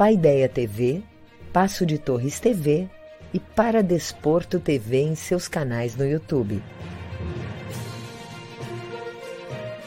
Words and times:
Paideia 0.00 0.48
TV, 0.48 1.02
Passo 1.52 1.84
de 1.84 1.98
Torres 1.98 2.40
TV 2.40 2.88
e 3.34 3.38
Para 3.38 3.82
Desporto 3.82 4.58
TV 4.58 5.02
em 5.02 5.14
seus 5.14 5.46
canais 5.46 5.94
no 5.94 6.06
YouTube. 6.06 6.62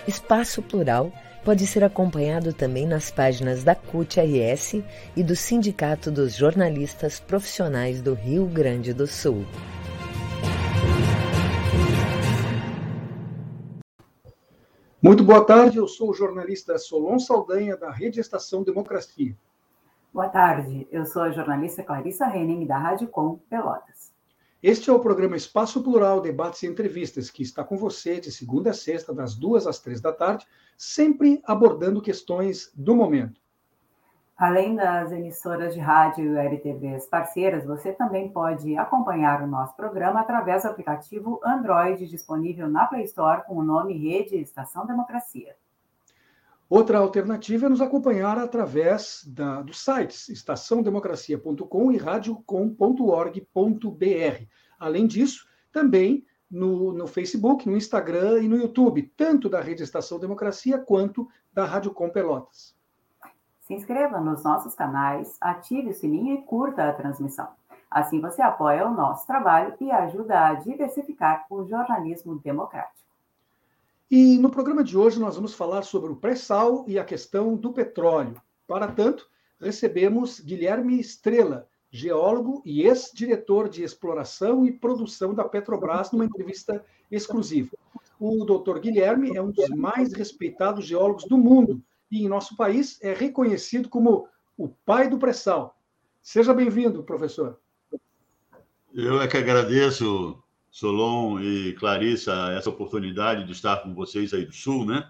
Espaço 0.08 0.62
Plural 0.62 1.12
pode 1.44 1.66
ser 1.66 1.84
acompanhado 1.84 2.54
também 2.54 2.86
nas 2.86 3.10
páginas 3.10 3.64
da 3.64 3.74
CUT-RS 3.74 4.84
e 5.16 5.24
do 5.24 5.36
Sindicato 5.36 6.12
dos 6.12 6.36
Jornalistas 6.36 7.20
Profissionais 7.20 8.00
do 8.00 8.14
Rio 8.14 8.46
Grande 8.46 8.94
do 8.94 9.08
Sul. 9.08 9.44
Muito 15.02 15.24
boa 15.24 15.44
tarde, 15.44 15.78
eu 15.78 15.88
sou 15.88 16.12
o 16.12 16.14
jornalista 16.14 16.78
Solon 16.78 17.18
Saldanha, 17.18 17.76
da 17.76 17.90
Rede 17.90 18.20
Estação 18.20 18.62
Democracia. 18.62 19.36
Boa 20.14 20.30
tarde, 20.30 20.88
eu 20.92 21.08
sou 21.08 21.24
a 21.24 21.32
jornalista 21.32 21.82
Clarissa 21.82 22.28
Henning, 22.28 22.68
da 22.68 22.78
Rádio 22.78 23.08
Com 23.08 23.40
Pelotas. 23.50 24.14
Este 24.62 24.92
é 24.92 24.94
o 24.94 25.00
programa 25.00 25.36
Espaço 25.36 25.82
Plural, 25.82 26.22
Debates 26.22 26.62
e 26.62 26.68
Entrevistas, 26.68 27.32
que 27.32 27.42
está 27.42 27.64
com 27.64 27.76
você 27.76 28.20
de 28.20 28.32
segunda 28.32 28.70
a 28.70 28.74
sexta, 28.76 29.12
das 29.12 29.34
duas 29.34 29.66
às 29.66 29.80
três 29.80 30.00
da 30.00 30.14
tarde, 30.14 30.46
sempre 30.78 31.42
abordando 31.44 32.00
questões 32.00 32.72
do 32.76 32.96
momento. 32.96 33.42
Além 34.38 34.76
das 34.76 35.12
emissoras 35.12 35.74
de 35.74 35.80
rádio 35.80 36.36
e 36.36 36.48
RTVs 36.48 37.08
parceiras, 37.08 37.66
você 37.66 37.92
também 37.92 38.30
pode 38.30 38.78
acompanhar 38.78 39.42
o 39.42 39.48
nosso 39.48 39.76
programa 39.76 40.20
através 40.20 40.62
do 40.62 40.70
aplicativo 40.70 41.42
Android 41.44 42.06
disponível 42.06 42.70
na 42.70 42.86
Play 42.86 43.06
Store 43.06 43.48
com 43.48 43.56
o 43.56 43.64
nome 43.64 43.98
Rede 43.98 44.36
Estação 44.36 44.86
Democracia. 44.86 45.56
Outra 46.76 46.98
alternativa 46.98 47.68
é 47.68 47.70
nos 47.70 47.82
acompanhar 47.82 48.40
através 48.40 49.24
da, 49.28 49.62
dos 49.62 49.86
sites 49.86 50.28
estaçãodemocracia.com 50.28 51.92
e 51.92 51.98
radiocom.org.br. 51.98 54.48
Além 54.80 55.06
disso, 55.06 55.48
também 55.72 56.26
no, 56.50 56.92
no, 56.92 57.06
Facebook, 57.06 57.70
no 57.70 57.78
Instagram 57.78 58.42
e 58.42 58.48
no 58.48 58.58
YouTube, 58.58 59.04
tanto 59.16 59.48
da 59.48 59.62
Rede 59.62 59.84
Estação 59.84 60.18
Democracia 60.18 60.80
quanto 60.80 61.30
da 61.54 61.64
Rádio 61.64 61.94
Com 61.94 62.10
Pelotas. 62.10 62.76
Se 63.62 63.76
inscreva 63.76 64.20
nos 64.20 64.44
nossos 64.44 64.74
canais, 64.74 65.38
ative 65.40 65.92
o 65.92 65.94
sininho 65.94 66.34
e 66.34 66.42
curta 66.42 66.90
a 66.90 66.94
transmissão. 66.94 67.50
Assim 67.88 68.20
você 68.20 68.42
apoia 68.42 68.88
o 68.88 68.96
nosso 68.96 69.28
trabalho 69.28 69.76
e 69.80 69.92
ajuda 69.92 70.48
a 70.48 70.56
diversificar 70.56 71.46
o 71.52 71.66
jornalismo 71.66 72.40
democrático. 72.40 73.03
E 74.16 74.38
no 74.38 74.52
programa 74.52 74.84
de 74.84 74.96
hoje 74.96 75.20
nós 75.20 75.38
vamos 75.38 75.56
falar 75.56 75.82
sobre 75.82 76.12
o 76.12 76.16
pré-sal 76.16 76.86
e 76.88 77.00
a 77.00 77.04
questão 77.04 77.56
do 77.56 77.74
petróleo. 77.74 78.40
Para 78.68 78.88
tanto, 78.88 79.28
recebemos 79.60 80.40
Guilherme 80.40 81.00
Estrela, 81.00 81.68
geólogo 81.90 82.62
e 82.64 82.84
ex-diretor 82.84 83.68
de 83.68 83.82
exploração 83.82 84.68
e 84.68 84.72
produção 84.72 85.34
da 85.34 85.44
Petrobras, 85.44 86.12
numa 86.12 86.26
entrevista 86.26 86.86
exclusiva. 87.10 87.72
O 88.20 88.46
doutor 88.46 88.80
Guilherme 88.80 89.36
é 89.36 89.42
um 89.42 89.50
dos 89.50 89.70
mais 89.70 90.14
respeitados 90.14 90.86
geólogos 90.86 91.26
do 91.26 91.36
mundo 91.36 91.82
e 92.12 92.24
em 92.24 92.30
nosso 92.30 92.56
país 92.56 93.00
é 93.02 93.16
reconhecido 93.16 93.90
como 93.90 94.28
o 94.56 94.70
pai 94.70 95.10
do 95.10 95.18
pré-sal. 95.18 95.76
Seja 96.22 96.54
bem-vindo, 96.54 97.02
professor. 97.02 97.58
Eu 98.94 99.20
é 99.20 99.28
que 99.28 99.38
agradeço, 99.38 100.38
Solon 100.74 101.40
e 101.40 101.74
Clarissa, 101.74 102.52
essa 102.58 102.68
oportunidade 102.68 103.46
de 103.46 103.52
estar 103.52 103.78
com 103.78 103.94
vocês 103.94 104.34
aí 104.34 104.44
do 104.44 104.52
Sul, 104.52 104.88
né? 104.88 105.08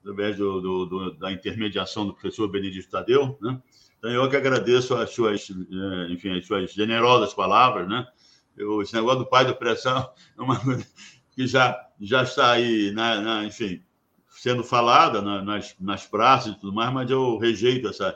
Através 0.00 0.36
do, 0.36 0.60
do, 0.60 0.84
do, 0.84 1.10
da 1.12 1.32
intermediação 1.32 2.06
do 2.06 2.12
professor 2.12 2.46
Benedito 2.48 2.90
Tadeu, 2.90 3.38
né? 3.40 3.58
Então, 3.96 4.10
eu 4.10 4.28
que 4.28 4.36
agradeço 4.36 4.94
as 4.94 5.08
suas, 5.08 5.48
eh, 5.50 6.12
enfim, 6.12 6.36
as 6.36 6.46
suas 6.46 6.70
generosas 6.74 7.32
palavras, 7.32 7.88
né? 7.88 8.06
Eu, 8.54 8.82
esse 8.82 8.92
negócio 8.94 9.20
do 9.20 9.26
pai 9.26 9.46
do 9.46 9.56
pressão 9.56 10.06
é 10.36 10.42
uma 10.42 10.60
coisa 10.60 10.86
que 11.34 11.46
já, 11.46 11.74
já 11.98 12.22
está 12.22 12.52
aí, 12.52 12.90
na, 12.90 13.22
na 13.22 13.44
enfim, 13.44 13.82
sendo 14.28 14.62
falada 14.62 15.22
nas, 15.22 15.74
nas 15.80 16.06
praças 16.06 16.52
e 16.52 16.60
tudo 16.60 16.74
mais, 16.74 16.92
mas 16.92 17.10
eu 17.10 17.38
rejeito 17.38 17.88
essa, 17.88 18.14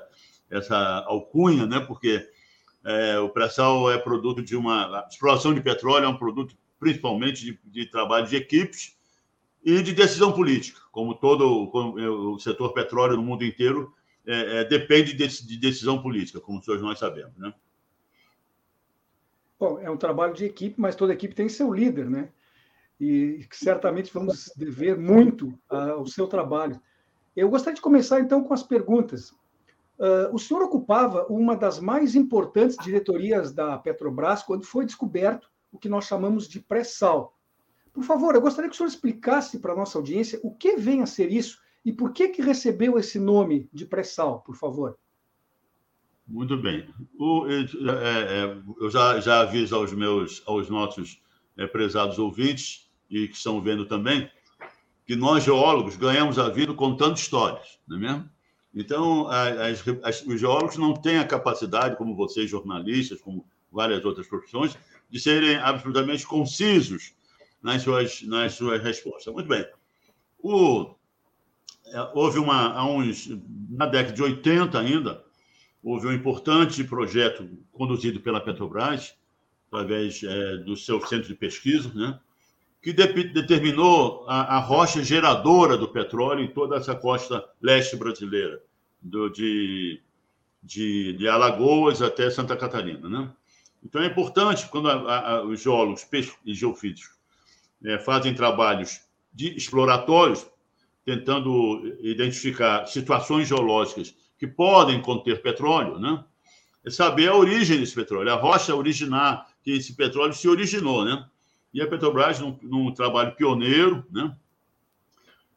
essa 0.50 1.02
alcunha, 1.06 1.64
né? 1.64 1.80
porque 1.80 2.28
é, 2.88 3.19
o 3.19 3.28
pré-sal 3.28 3.91
é 3.91 3.99
produto 3.99 4.43
de 4.43 4.56
uma. 4.56 5.00
A 5.00 5.09
exploração 5.09 5.53
de 5.53 5.60
petróleo 5.60 6.06
é 6.06 6.09
um 6.09 6.16
produto 6.16 6.56
principalmente 6.81 7.44
de, 7.44 7.60
de 7.65 7.87
trabalho 7.87 8.26
de 8.26 8.37
equipes 8.37 8.97
e 9.62 9.82
de 9.82 9.93
decisão 9.93 10.32
política, 10.32 10.81
como 10.91 11.15
todo 11.15 11.69
como 11.69 12.32
o 12.32 12.38
setor 12.38 12.72
petróleo 12.72 13.16
no 13.16 13.22
mundo 13.22 13.44
inteiro 13.44 13.93
é, 14.27 14.60
é, 14.60 14.65
depende 14.65 15.12
de, 15.12 15.27
de, 15.27 15.56
decisão 15.59 16.00
política, 16.00 16.41
como 16.41 16.60
todos 16.60 16.81
nós 16.81 16.98
sabemos. 16.98 17.37
Né? 17.37 17.53
Bom, 19.59 19.78
é 19.81 19.91
um 19.91 19.97
trabalho 19.97 20.34
de 20.34 20.44
equipe, 20.44 20.81
mas 20.81 20.94
toda 20.94 21.12
equipe 21.12 21.34
tem 21.34 21.48
seu 21.48 21.72
líder, 21.72 22.09
né? 22.09 22.31
e 23.00 23.47
certamente 23.53 24.12
vamos 24.12 24.53
dever 24.56 24.98
muito 24.98 25.59
ao 25.69 26.06
seu 26.06 26.27
trabalho. 26.27 26.81
Eu 27.37 27.48
gostaria 27.48 27.77
de 27.77 27.81
começar, 27.81 28.21
então, 28.21 28.43
com 28.43 28.53
as 28.53 28.62
perguntas. 28.62 29.32
Uh, 29.98 30.32
o 30.32 30.38
senhor 30.38 30.62
ocupava 30.62 31.26
uma 31.28 31.56
das 31.56 31.81
mais 31.81 32.14
importantes 32.14 32.76
diretorias 32.82 33.53
da 33.53 33.76
Petrobras 33.76 34.44
quando 34.44 34.64
foi 34.64 34.86
descoberto 34.86 35.50
o 35.72 35.78
que 35.78 35.88
nós 35.88 36.04
chamamos 36.04 36.48
de 36.48 36.60
pré-sal. 36.60 37.36
Por 37.92 38.04
favor, 38.04 38.34
eu 38.34 38.41
gostaria 38.41 38.70
que 38.70 38.75
o 38.75 38.76
senhor 38.76 38.88
explicasse 38.88 39.59
para 39.59 39.72
a 39.72 39.76
nossa 39.76 39.98
audiência 39.98 40.38
o 40.44 40.54
que 40.54 40.76
vem 40.76 41.03
a 41.03 41.06
ser 41.06 41.32
isso 41.32 41.59
e 41.84 41.92
por 41.92 42.12
que, 42.12 42.28
que 42.28 42.41
recebeu 42.41 42.97
esse 42.97 43.19
nome 43.19 43.69
de 43.72 43.84
pré-sal, 43.84 44.41
por 44.42 44.54
favor. 44.54 44.97
Muito 46.26 46.56
bem. 46.56 46.88
O, 47.19 47.47
é, 47.48 47.62
é, 47.62 48.62
eu 48.80 48.91
já, 48.91 49.19
já 49.19 49.41
aviso 49.41 49.75
aos 49.75 49.92
meus, 49.92 50.42
aos 50.47 50.69
nossos 50.69 51.20
é, 51.56 51.66
prezados 51.66 52.19
ouvintes 52.19 52.88
e 53.10 53.26
que 53.26 53.34
estão 53.34 53.60
vendo 53.60 53.86
também, 53.86 54.30
que 55.06 55.16
nós 55.16 55.42
geólogos 55.42 55.97
ganhamos 55.97 56.39
a 56.39 56.50
vida 56.50 56.74
contando 56.74 57.16
histórias, 57.16 57.80
não 57.89 57.97
é 57.97 58.00
mesmo? 58.00 58.30
Então, 58.78 59.27
as, 59.28 59.83
as, 60.04 60.22
os 60.25 60.41
geólogos 60.41 60.77
não 60.77 60.95
têm 60.95 61.19
a 61.19 61.27
capacidade, 61.27 61.97
como 61.97 62.15
vocês, 62.15 62.48
jornalistas, 62.48 63.21
como 63.21 63.45
várias 63.72 64.04
outras 64.04 64.28
profissões, 64.28 64.78
de 65.10 65.19
serem 65.19 65.57
absolutamente 65.57 66.25
concisos 66.25 67.13
nas 67.60 67.83
suas, 67.83 68.22
nas 68.22 68.54
suas 68.54 68.80
respostas. 68.80 69.34
Muito 69.34 69.48
bem. 69.48 69.66
O, 70.39 70.95
é, 71.86 72.10
houve 72.15 72.39
uma, 72.39 72.72
há 72.72 72.89
uns, 72.89 73.28
na 73.69 73.86
década 73.86 74.15
de 74.15 74.22
80 74.22 74.78
ainda, 74.78 75.24
houve 75.83 76.07
um 76.07 76.13
importante 76.13 76.84
projeto 76.84 77.48
conduzido 77.72 78.21
pela 78.21 78.41
Petrobras, 78.41 79.16
através 79.66 80.22
é, 80.22 80.57
do 80.59 80.77
seu 80.77 81.04
centro 81.04 81.27
de 81.27 81.34
pesquisa, 81.34 81.92
né? 81.92 82.19
que 82.81 82.92
de 82.92 83.24
determinou 83.24 84.24
a, 84.28 84.57
a, 84.57 84.60
rocha 84.60 85.03
geradora 85.03 85.77
do 85.77 85.89
petróleo 85.89 86.45
em 86.45 86.48
toda 86.48 86.77
essa 86.77 86.95
costa 86.95 87.45
leste 87.60 87.97
brasileira, 87.97 88.63
do, 89.00 89.28
de, 89.28 90.00
de, 90.62 91.12
de, 91.15 91.28
Alagoas 91.28 92.03
até 92.03 92.30
Santa 92.30 92.56
Catarina. 92.56 93.09
Né? 93.09 93.30
Então 93.83 94.03
é 94.03 94.06
importante, 94.06 94.68
quando 94.68 94.91
a, 94.91 95.18
a, 95.18 95.42
os 95.42 95.62
geólogos 95.62 96.06
e 96.45 96.54
geofísicos 96.54 97.16
é, 97.84 97.98
fazem 97.98 98.34
trabalhos 98.34 99.00
de 99.33 99.56
exploratórios, 99.56 100.47
tentando 101.04 101.97
identificar 102.00 102.86
situações 102.86 103.48
geológicas 103.48 104.15
que 104.39 104.47
podem 104.47 105.00
conter 105.00 105.41
petróleo, 105.41 105.98
né? 105.98 106.22
saber 106.91 107.28
a 107.28 107.34
origem 107.34 107.78
desse 107.78 107.95
petróleo, 107.95 108.30
a 108.30 108.36
rocha 108.36 108.74
originar, 108.74 109.47
que 109.62 109.72
esse 109.72 109.95
petróleo 109.95 110.33
se 110.33 110.48
originou, 110.48 111.04
né? 111.04 111.27
E 111.72 111.83
a 111.83 111.86
Petrobras, 111.86 112.41
num, 112.41 112.59
num 112.62 112.92
trabalho 112.92 113.34
pioneiro, 113.34 114.06
né? 114.10 114.34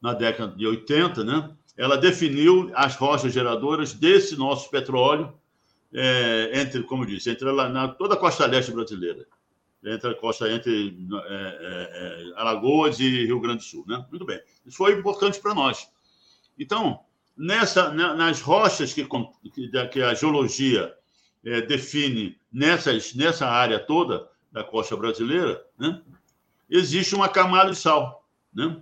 na 0.01 0.13
década 0.13 0.55
de 0.55 0.65
80, 0.65 1.23
né? 1.23 1.51
Ela 1.81 1.97
definiu 1.97 2.69
as 2.75 2.95
rochas 2.95 3.33
geradoras 3.33 3.91
desse 3.91 4.35
nosso 4.35 4.69
petróleo, 4.69 5.33
é, 5.91 6.51
entre, 6.53 6.83
como 6.83 7.07
disse, 7.07 7.31
entre 7.31 7.51
na, 7.51 7.67
na, 7.67 7.87
toda 7.87 8.13
a 8.13 8.17
costa 8.17 8.45
leste 8.45 8.71
brasileira, 8.71 9.25
entre 9.83 10.11
a 10.11 10.13
costa 10.13 10.47
entre 10.51 10.95
é, 11.27 11.33
é, 11.33 12.33
é 12.37 12.39
Alagoas 12.39 12.99
e 12.99 13.25
Rio 13.25 13.39
Grande 13.39 13.57
do 13.57 13.63
Sul, 13.63 13.83
né? 13.87 14.05
Muito 14.11 14.23
bem. 14.23 14.39
Isso 14.63 14.77
foi 14.77 14.93
importante 14.93 15.39
para 15.39 15.55
nós. 15.55 15.89
Então, 16.55 16.99
nessa, 17.35 17.91
nas 17.91 18.41
rochas 18.41 18.93
que, 18.93 19.03
que 19.91 20.03
a 20.03 20.13
geologia 20.13 20.93
é, 21.43 21.61
define 21.61 22.37
nessas, 22.53 23.15
nessa 23.15 23.47
área 23.47 23.79
toda 23.79 24.29
da 24.51 24.63
costa 24.63 24.95
brasileira, 24.95 25.65
né? 25.79 25.99
existe 26.69 27.15
uma 27.15 27.27
camada 27.27 27.71
de 27.71 27.77
sal, 27.77 28.23
né? 28.53 28.77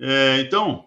É, 0.00 0.40
então, 0.40 0.86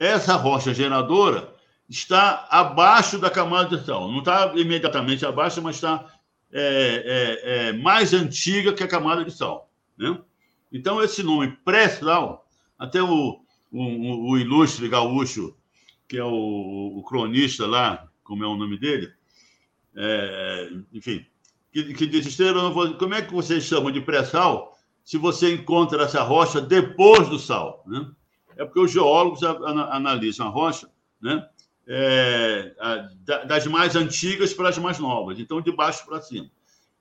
essa 0.00 0.34
rocha 0.34 0.72
geradora 0.72 1.54
está 1.86 2.48
abaixo 2.50 3.18
da 3.18 3.28
camada 3.28 3.76
de 3.76 3.84
sal. 3.84 4.10
Não 4.10 4.20
está 4.20 4.50
imediatamente 4.56 5.26
abaixo, 5.26 5.60
mas 5.60 5.76
está 5.76 6.10
é, 6.50 7.38
é, 7.44 7.68
é, 7.68 7.72
mais 7.74 8.14
antiga 8.14 8.72
que 8.72 8.82
a 8.82 8.88
camada 8.88 9.24
de 9.24 9.30
sal. 9.30 9.70
Né? 9.98 10.18
Então, 10.72 11.02
esse 11.02 11.22
nome 11.22 11.54
pré-sal, 11.64 12.48
até 12.78 13.02
o, 13.02 13.40
o, 13.70 14.30
o, 14.30 14.38
ilustre 14.38 14.88
gaúcho, 14.88 15.54
que 16.08 16.16
é 16.16 16.24
o, 16.24 16.94
o, 16.96 17.04
cronista 17.04 17.66
lá, 17.66 18.08
como 18.24 18.42
é 18.42 18.46
o 18.46 18.56
nome 18.56 18.78
dele, 18.78 19.12
é, 19.94 20.70
enfim, 20.92 21.26
que, 21.70 21.92
que 21.92 22.06
diz, 22.06 22.36
como 22.98 23.14
é 23.14 23.20
que 23.20 23.32
vocês 23.32 23.64
chamam 23.64 23.90
de 23.90 24.00
pré-sal 24.00 24.78
se 25.04 25.18
você 25.18 25.52
encontra 25.52 26.04
essa 26.04 26.22
rocha 26.22 26.60
depois 26.60 27.28
do 27.28 27.38
sal, 27.38 27.84
né? 27.86 28.10
É 28.56 28.64
porque 28.64 28.80
os 28.80 28.90
geólogos 28.90 29.42
analisam 29.42 30.46
a 30.46 30.50
rocha, 30.50 30.88
né? 31.20 31.46
É, 31.92 32.72
das 33.46 33.66
mais 33.66 33.96
antigas 33.96 34.54
para 34.54 34.68
as 34.68 34.78
mais 34.78 34.98
novas, 34.98 35.40
então 35.40 35.60
de 35.60 35.72
baixo 35.72 36.06
para 36.06 36.20
cima. 36.20 36.48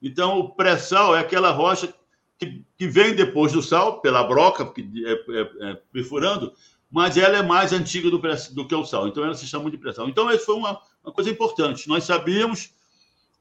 Então, 0.01 0.39
o 0.39 0.49
pré-sal 0.49 1.15
é 1.15 1.19
aquela 1.19 1.51
rocha 1.51 1.93
que, 2.39 2.63
que, 2.77 2.87
vem 2.87 3.13
depois 3.13 3.51
do 3.51 3.61
sal, 3.61 4.01
pela 4.01 4.23
broca, 4.23 4.65
que 4.65 4.81
é, 5.05 5.11
é, 5.11 5.69
é, 5.69 5.73
perfurando, 5.91 6.53
mas 6.89 7.17
ela 7.17 7.37
é 7.37 7.43
mais 7.43 7.73
antiga 7.73 8.09
do, 8.09 8.17
do, 8.17 8.67
que 8.67 8.73
o 8.73 8.85
sal, 8.85 9.07
então 9.07 9.23
ela 9.23 9.35
se 9.35 9.45
chama 9.45 9.69
de 9.69 9.77
pré-sal. 9.77 10.07
Então, 10.09 10.31
isso 10.31 10.45
foi 10.45 10.55
uma, 10.55 10.81
uma, 11.03 11.13
coisa 11.13 11.29
importante. 11.29 11.87
Nós 11.87 12.05
sabíamos 12.05 12.73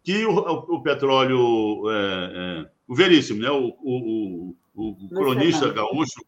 que 0.02 0.26
o, 0.26 0.32
o, 0.32 0.76
o 0.76 0.82
petróleo 0.82 1.88
é, 1.88 2.64
é 2.64 2.70
o 2.87 2.94
Veríssimo, 2.94 3.40
né? 3.40 3.50
o, 3.50 3.75
o, 3.81 4.56
o, 4.75 5.08
cronista 5.11 5.70
gaúcho, 5.72 6.20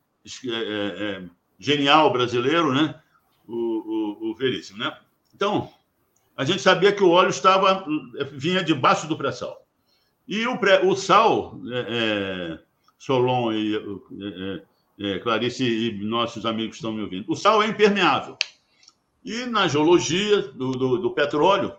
é, 0.46 1.22
genial 1.60 2.10
brasileiro, 2.10 2.72
né? 2.72 2.98
O, 3.46 3.54
o, 3.54 4.30
o, 4.30 4.34
Veríssimo. 4.34 4.78
Né? 4.78 4.96
Então, 5.34 5.70
a 6.36 6.44
gente 6.44 6.62
sabia 6.62 6.92
que 6.92 7.02
o 7.02 7.10
óleo 7.10 7.28
estava 7.28 7.84
vinha 8.32 8.64
debaixo 8.64 9.06
do 9.06 9.16
pré-sal. 9.16 9.66
E 10.26 10.46
o, 10.46 10.56
pré, 10.56 10.80
o 10.84 10.96
sal, 10.96 11.60
é, 11.70 12.54
é 12.58 12.58
Solon 12.98 13.52
e 13.52 14.62
é, 14.98 15.18
Clarice 15.18 15.64
e 15.64 16.04
nossos 16.04 16.46
amigos 16.46 16.76
estão 16.76 16.92
me 16.92 17.02
ouvindo, 17.02 17.30
o 17.30 17.36
sal 17.36 17.62
é 17.62 17.66
impermeável. 17.66 18.38
E 19.24 19.44
na 19.44 19.68
geologia 19.68 20.40
do, 20.42 20.72
do, 20.72 20.98
do 20.98 21.10
petróleo, 21.10 21.74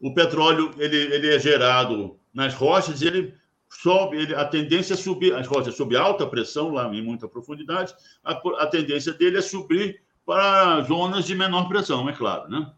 o 0.00 0.12
petróleo 0.12 0.74
ele, 0.76 0.96
ele 0.96 1.34
é 1.34 1.38
gerado 1.38 2.18
nas 2.34 2.54
rochas 2.54 3.00
e 3.00 3.06
ele 3.06 3.34
sobe, 3.68 4.16
ele, 4.16 4.34
a 4.34 4.44
tendência 4.44 4.94
é 4.94 4.96
subir, 4.96 5.34
as 5.34 5.46
rochas 5.46 5.76
sob 5.76 5.96
alta 5.96 6.26
pressão, 6.26 6.70
lá 6.70 6.92
em 6.94 7.02
muita 7.02 7.28
profundidade, 7.28 7.94
a, 8.24 8.32
a, 8.32 8.66
tendência 8.66 9.12
dele 9.12 9.38
é 9.38 9.42
subir 9.42 10.00
para 10.24 10.82
zonas 10.82 11.24
de 11.24 11.34
menor 11.34 11.68
pressão, 11.68 12.08
é 12.08 12.12
claro. 12.12 12.48
Né? 12.48 12.70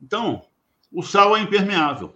Então, 0.00 0.42
o 0.92 1.02
sal 1.02 1.36
é 1.36 1.40
impermeável. 1.40 2.14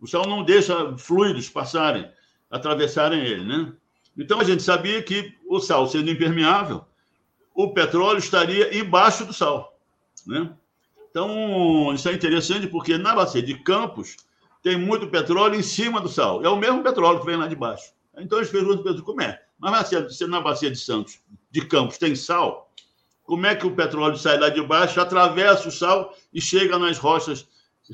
O 0.00 0.06
sal 0.06 0.26
não 0.26 0.44
deixa 0.44 0.96
fluidos 0.98 1.48
passarem, 1.48 2.10
atravessarem 2.50 3.20
ele. 3.20 3.44
Né? 3.44 3.72
Então, 4.16 4.40
a 4.40 4.44
gente 4.44 4.62
sabia 4.62 5.02
que 5.02 5.34
o 5.48 5.60
sal 5.60 5.86
sendo 5.86 6.10
impermeável, 6.10 6.84
o 7.54 7.72
petróleo 7.72 8.18
estaria 8.18 8.76
embaixo 8.76 9.24
do 9.24 9.32
sal. 9.32 9.78
Né? 10.26 10.52
Então, 11.10 11.92
isso 11.94 12.08
é 12.08 12.12
interessante 12.12 12.66
porque 12.66 12.96
na 12.96 13.14
bacia 13.14 13.42
de 13.42 13.54
Campos, 13.54 14.16
tem 14.62 14.76
muito 14.76 15.08
petróleo 15.08 15.56
em 15.56 15.62
cima 15.62 16.00
do 16.00 16.08
sal. 16.08 16.42
É 16.44 16.48
o 16.48 16.56
mesmo 16.56 16.82
petróleo 16.82 17.20
que 17.20 17.26
vem 17.26 17.36
lá 17.36 17.46
de 17.46 17.56
baixo. 17.56 17.92
Então 18.16 18.38
eles 18.38 18.50
perguntam, 18.50 18.84
Pedro, 18.84 19.02
como 19.02 19.20
é? 19.20 19.42
Mas 19.58 19.90
se 20.10 20.26
na 20.26 20.40
bacia 20.40 20.70
de 20.70 20.78
Santos, 20.78 21.20
de 21.50 21.66
Campos, 21.66 21.98
tem 21.98 22.14
sal, 22.14 22.72
como 23.24 23.46
é 23.46 23.54
que 23.54 23.66
o 23.66 23.74
petróleo 23.74 24.16
sai 24.16 24.38
lá 24.38 24.48
de 24.48 24.62
baixo, 24.62 25.00
atravessa 25.00 25.68
o 25.68 25.72
sal 25.72 26.14
e 26.32 26.40
chega 26.40 26.78
nas 26.78 26.98
rochas 26.98 27.46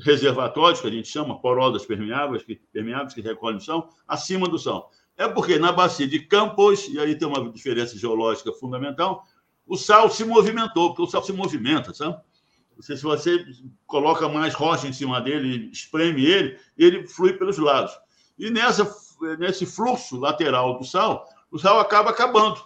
reservatórias, 0.03 0.81
que 0.81 0.87
a 0.87 0.91
gente 0.91 1.07
chama 1.07 1.39
porosas 1.39 1.85
permeáveis, 1.85 2.43
que, 2.43 2.55
permeáveis 2.71 3.13
que 3.13 3.21
recolhem 3.21 3.59
sal, 3.59 3.89
acima 4.07 4.47
do 4.47 4.57
sal? 4.57 4.91
É 5.17 5.27
porque 5.27 5.59
na 5.59 5.71
bacia 5.71 6.07
de 6.07 6.19
Campos, 6.19 6.87
e 6.87 6.99
aí 6.99 7.15
tem 7.15 7.27
uma 7.27 7.51
diferença 7.51 7.97
geológica 7.97 8.51
fundamental, 8.53 9.23
o 9.65 9.77
sal 9.77 10.09
se 10.09 10.25
movimentou, 10.25 10.89
porque 10.89 11.03
o 11.03 11.07
sal 11.07 11.23
se 11.23 11.33
movimenta, 11.33 11.93
sabe? 11.93 12.19
Se 12.79 12.95
você 12.95 13.45
coloca 13.85 14.29
mais 14.29 14.53
rocha 14.53 14.87
em 14.87 14.93
cima 14.93 15.19
dele, 15.19 15.69
espreme 15.71 16.25
ele, 16.25 16.57
ele 16.77 17.07
flui 17.07 17.33
pelos 17.33 17.57
lados. 17.57 17.91
E 18.37 18.49
nessa, 18.49 18.89
nesse 19.37 19.65
fluxo 19.65 20.17
lateral 20.17 20.77
do 20.77 20.85
sal, 20.85 21.27
o 21.51 21.59
sal 21.59 21.79
acaba 21.79 22.09
acabando. 22.09 22.61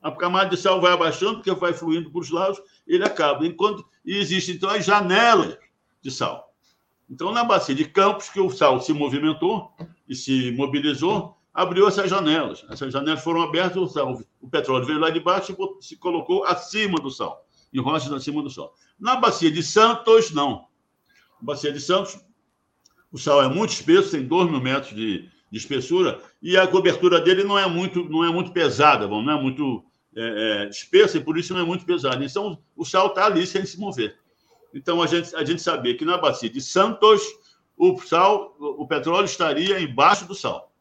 A 0.00 0.12
camada 0.12 0.50
de 0.50 0.56
sal 0.56 0.80
vai 0.80 0.92
abaixando, 0.92 1.36
porque 1.36 1.52
vai 1.52 1.72
fluindo 1.72 2.10
para 2.10 2.20
os 2.20 2.30
lados, 2.30 2.60
ele 2.86 3.04
acaba. 3.04 3.44
Enquanto, 3.44 3.84
e 4.04 4.16
existem, 4.16 4.54
então, 4.54 4.70
as 4.70 4.84
janelas 4.84 5.58
de 6.00 6.10
sal. 6.10 6.54
Então, 7.10 7.32
na 7.32 7.42
bacia 7.42 7.74
de 7.74 7.84
Campos, 7.84 8.28
que 8.28 8.40
o 8.40 8.50
sal 8.50 8.80
se 8.80 8.92
movimentou 8.92 9.72
e 10.08 10.14
se 10.14 10.52
mobilizou, 10.52 11.36
abriu 11.52 11.88
essas 11.88 12.10
janelas. 12.10 12.64
Essas 12.70 12.92
janelas 12.92 13.22
foram 13.22 13.42
abertas, 13.42 13.76
o, 13.76 13.88
sal, 13.88 14.20
o 14.40 14.48
petróleo 14.48 14.86
veio 14.86 14.98
lá 14.98 15.10
de 15.10 15.20
baixo 15.20 15.56
e 15.80 15.84
se 15.84 15.96
colocou 15.96 16.44
acima 16.44 17.00
do 17.00 17.10
sal, 17.10 17.45
em 17.76 17.82
rochas 17.82 18.12
acima 18.12 18.42
do 18.42 18.50
sal. 18.50 18.74
Na 18.98 19.16
bacia 19.16 19.50
de 19.50 19.62
Santos, 19.62 20.30
não. 20.30 20.66
Na 21.40 21.46
bacia 21.52 21.70
de 21.70 21.80
Santos, 21.80 22.18
o 23.12 23.18
sal 23.18 23.42
é 23.42 23.48
muito 23.48 23.70
espesso, 23.70 24.12
tem 24.12 24.26
2 24.26 24.50
mil 24.50 24.60
metros 24.60 24.94
de, 24.94 25.28
de, 25.50 25.58
espessura, 25.58 26.20
e 26.42 26.56
a 26.56 26.66
cobertura 26.66 27.20
dele 27.20 27.44
não 27.44 27.58
é 27.58 27.66
muito, 27.66 28.08
não 28.08 28.24
é 28.24 28.32
muito 28.32 28.52
pesada, 28.52 29.06
bom, 29.06 29.22
não 29.22 29.38
é 29.38 29.40
muito 29.40 29.84
é, 30.16 30.22
é, 30.64 30.68
espessa, 30.68 31.18
e 31.18 31.20
por 31.20 31.36
isso 31.36 31.52
não 31.52 31.60
é 31.60 31.64
muito 31.64 31.84
pesada. 31.84 32.24
Então, 32.24 32.58
o 32.74 32.84
sal 32.84 33.08
está 33.08 33.26
ali 33.26 33.46
sem 33.46 33.64
se 33.66 33.78
mover. 33.78 34.16
Então, 34.72 35.02
a 35.02 35.06
gente, 35.06 35.36
a 35.36 35.44
gente 35.44 35.60
sabia 35.60 35.96
que 35.96 36.04
na 36.04 36.16
bacia 36.16 36.48
de 36.48 36.60
Santos, 36.60 37.22
o 37.76 37.98
sal, 38.00 38.56
o 38.58 38.86
petróleo 38.86 39.26
estaria 39.26 39.80
embaixo 39.80 40.26
do 40.26 40.34
sal. 40.34 40.72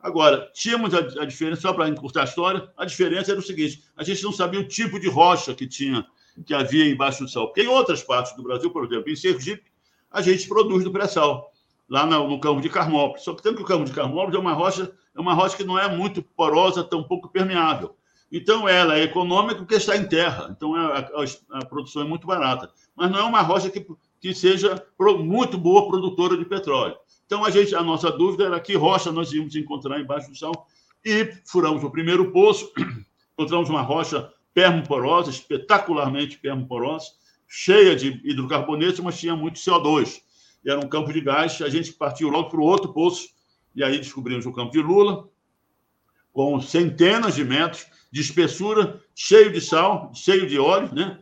Agora, 0.00 0.50
tínhamos 0.54 0.94
a, 0.94 0.98
a 0.98 1.24
diferença, 1.26 1.62
só 1.62 1.72
para 1.72 1.88
encurtar 1.88 2.22
a 2.22 2.24
história, 2.24 2.70
a 2.76 2.84
diferença 2.84 3.32
era 3.32 3.40
o 3.40 3.42
seguinte: 3.42 3.82
a 3.96 4.04
gente 4.04 4.22
não 4.22 4.32
sabia 4.32 4.60
o 4.60 4.68
tipo 4.68 4.98
de 4.98 5.08
rocha 5.08 5.54
que 5.54 5.66
tinha 5.66 6.06
que 6.44 6.54
havia 6.54 6.88
embaixo 6.90 7.24
do 7.24 7.30
sal. 7.30 7.48
Porque 7.48 7.62
em 7.62 7.68
outras 7.68 8.02
partes 8.02 8.34
do 8.36 8.42
Brasil, 8.42 8.70
por 8.70 8.84
exemplo, 8.84 9.10
em 9.10 9.16
Sergipe, 9.16 9.64
a 10.10 10.22
gente 10.22 10.48
produz 10.48 10.84
do 10.84 10.90
pré-sal, 10.90 11.52
lá 11.88 12.06
no, 12.06 12.28
no 12.28 12.40
campo 12.40 12.60
de 12.60 12.68
Carmópolis. 12.68 13.24
Só 13.24 13.34
que 13.34 13.42
tanto 13.42 13.56
que 13.56 13.62
o 13.62 13.66
campo 13.66 13.84
de 13.84 13.92
Carmópolis 13.92 14.34
é 14.34 14.38
uma 14.38 14.52
rocha, 14.52 14.92
é 15.14 15.20
uma 15.20 15.34
rocha 15.34 15.56
que 15.56 15.64
não 15.64 15.78
é 15.78 15.88
muito 15.88 16.22
porosa, 16.22 16.84
tão 16.84 17.02
pouco 17.02 17.28
permeável. 17.28 17.94
Então, 18.30 18.68
ela 18.68 18.98
é 18.98 19.04
econômica 19.04 19.56
porque 19.56 19.76
está 19.76 19.96
em 19.96 20.06
terra. 20.06 20.48
Então, 20.54 20.74
a, 20.74 20.98
a, 20.98 21.58
a, 21.58 21.64
produção 21.64 22.02
é 22.02 22.04
muito 22.04 22.26
barata. 22.26 22.70
Mas 22.94 23.10
não 23.10 23.18
é 23.18 23.22
uma 23.22 23.40
rocha 23.40 23.70
que, 23.70 23.86
que 24.20 24.34
seja 24.34 24.76
pro, 24.98 25.18
muito 25.18 25.56
boa 25.56 25.88
produtora 25.88 26.36
de 26.36 26.44
petróleo. 26.44 26.96
Então, 27.24 27.44
a, 27.44 27.50
gente, 27.50 27.74
a 27.74 27.82
nossa 27.82 28.10
dúvida 28.10 28.44
era 28.44 28.60
que 28.60 28.76
rocha 28.76 29.10
nós 29.10 29.32
íamos 29.32 29.56
encontrar 29.56 29.98
embaixo 29.98 30.30
do 30.30 30.36
sal. 30.36 30.66
E 31.04 31.32
furamos 31.46 31.82
o 31.82 31.90
primeiro 31.90 32.30
poço, 32.30 32.70
encontramos 33.32 33.70
uma 33.70 33.80
rocha 33.80 34.30
permoporosa, 34.58 35.30
espetacularmente 35.30 36.36
permoporosa, 36.36 37.12
cheia 37.46 37.94
de 37.94 38.20
hidrocarbonetos, 38.24 38.98
mas 38.98 39.16
tinha 39.16 39.36
muito 39.36 39.60
CO2. 39.60 40.20
E 40.64 40.68
era 40.68 40.80
um 40.80 40.88
campo 40.88 41.12
de 41.12 41.20
gás. 41.20 41.62
A 41.62 41.68
gente 41.68 41.92
partiu 41.92 42.28
logo 42.28 42.50
para 42.50 42.58
o 42.58 42.64
outro 42.64 42.92
poço, 42.92 43.28
e 43.72 43.84
aí 43.84 43.98
descobrimos 43.98 44.46
o 44.46 44.52
campo 44.52 44.72
de 44.72 44.80
Lula, 44.80 45.28
com 46.32 46.60
centenas 46.60 47.36
de 47.36 47.44
metros 47.44 47.86
de 48.10 48.20
espessura, 48.20 49.00
cheio 49.14 49.52
de 49.52 49.60
sal, 49.60 50.10
cheio 50.12 50.48
de 50.48 50.58
óleo, 50.58 50.92
né? 50.92 51.20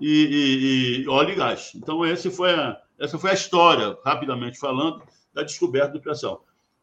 E, 0.00 1.02
e, 1.02 1.02
e 1.02 1.08
óleo 1.08 1.32
e 1.32 1.34
gás. 1.34 1.72
Então, 1.74 2.02
essa 2.02 2.30
foi, 2.30 2.52
a, 2.52 2.80
essa 2.98 3.18
foi 3.18 3.32
a 3.32 3.34
história, 3.34 3.98
rapidamente 4.02 4.58
falando, 4.58 5.02
da 5.34 5.42
descoberta 5.42 5.92
do 5.92 6.00
pressão. 6.00 6.40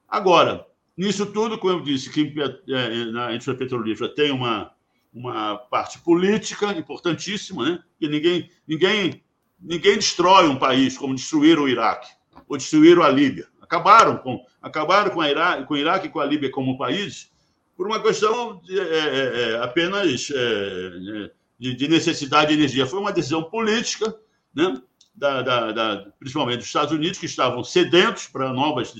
Agora, 0.07 0.67
nisso 0.95 1.25
tudo, 1.25 1.57
como 1.57 1.74
eu 1.74 1.81
disse, 1.81 2.12
que 2.12 2.31
é, 2.69 3.05
na 3.05 3.31
indústria 3.31 3.57
petrolífera 3.57 4.13
tem 4.13 4.31
uma, 4.31 4.75
uma 5.15 5.57
parte 5.57 5.98
política 6.00 6.74
importantíssima, 6.74 7.69
né? 7.69 7.79
que 7.98 8.05
ninguém, 8.05 8.51
ninguém, 8.67 9.24
ninguém 9.57 9.95
destrói 9.95 10.50
um 10.50 10.60
país 10.60 10.98
como 10.98 11.15
destruíram 11.15 11.63
o 11.63 11.69
Iraque. 11.69 12.10
ou 12.50 12.57
destruíram 12.57 13.01
a 13.01 13.07
Líbia. 13.07 13.48
Acabaram 13.62 14.17
com, 14.17 14.45
acabaram 14.62 15.12
com, 15.12 15.22
a 15.22 15.31
Iraque, 15.31 15.65
com 15.65 15.74
o 15.74 15.77
Iraque 15.77 16.07
e 16.07 16.10
com 16.10 16.19
a 16.19 16.25
Líbia 16.25 16.51
como 16.51 16.77
país 16.77 17.31
por 17.77 17.88
uma 17.88 18.01
questão 18.01 18.62
de, 18.62 18.77
é, 18.77 18.84
é, 18.84 19.51
é 19.51 19.63
apenas 19.63 20.29
é, 20.34 21.31
de, 21.57 21.75
de, 21.75 21.88
necessidade 21.88 22.50
de 22.50 22.55
energia. 22.55 22.86
Foi 22.86 23.00
uma 23.00 23.12
decisão 23.12 23.43
política, 23.43 24.13
né, 24.53 24.81
da, 25.13 25.41
da, 25.41 25.72
da, 25.72 26.05
principalmente 26.19 26.57
dos 26.57 26.67
Estados 26.67 26.91
Unidos, 26.91 27.17
que 27.17 27.25
estavam 27.25 27.63
sedentos 27.63 28.27
para 28.27 28.51
novas 28.51 28.93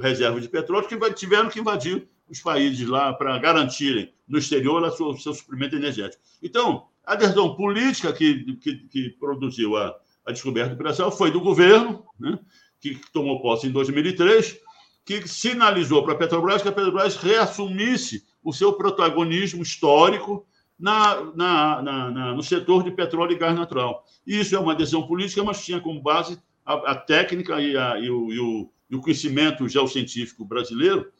reservas 0.00 0.42
de 0.42 0.48
petróleo, 0.48 0.88
que 0.88 1.12
tiveram 1.12 1.48
que 1.48 1.60
invadir 1.60 2.08
os 2.28 2.40
países 2.40 2.86
lá 2.86 3.12
para 3.12 3.38
garantirem 3.38 4.12
no 4.26 4.38
exterior 4.38 4.82
o 4.82 5.16
seu 5.16 5.34
suprimento 5.34 5.76
energético. 5.76 6.22
Então, 6.42 6.86
a 7.04 7.14
decisão 7.14 7.54
política 7.54 8.12
que, 8.12 8.56
que, 8.56 8.76
que 8.88 9.10
produziu 9.18 9.76
a, 9.76 9.94
a 10.24 10.32
descoberta 10.32 10.74
do 10.74 10.78
pré 10.78 10.92
foi 11.10 11.30
do 11.30 11.40
governo, 11.40 12.04
né, 12.18 12.38
que 12.80 12.98
tomou 13.12 13.40
posse 13.42 13.66
em 13.66 13.70
2003, 13.70 14.58
que 15.04 15.26
sinalizou 15.26 16.02
para 16.04 16.14
a 16.14 16.16
Petrobras 16.16 16.62
que 16.62 16.68
a 16.68 16.72
Petrobras 16.72 17.16
reassumisse 17.16 18.24
o 18.42 18.52
seu 18.52 18.72
protagonismo 18.72 19.62
histórico 19.62 20.46
na, 20.78 21.22
na, 21.34 21.82
na, 21.82 22.34
no 22.34 22.42
setor 22.42 22.82
de 22.82 22.90
petróleo 22.90 23.32
e 23.32 23.38
gás 23.38 23.54
natural. 23.54 24.04
Isso 24.26 24.54
é 24.54 24.58
uma 24.58 24.74
decisão 24.74 25.06
política, 25.06 25.42
mas 25.44 25.64
tinha 25.64 25.80
como 25.80 26.02
base 26.02 26.40
a, 26.64 26.92
a 26.92 26.94
técnica 26.94 27.60
e, 27.60 27.76
a, 27.76 27.98
e, 27.98 28.10
o, 28.10 28.32
e, 28.32 28.40
o, 28.40 28.70
e, 28.90 28.96
o, 28.96 29.00
conhecimento 29.00 29.68
geocientífico 29.68 30.44
brasileiro, 30.44 31.12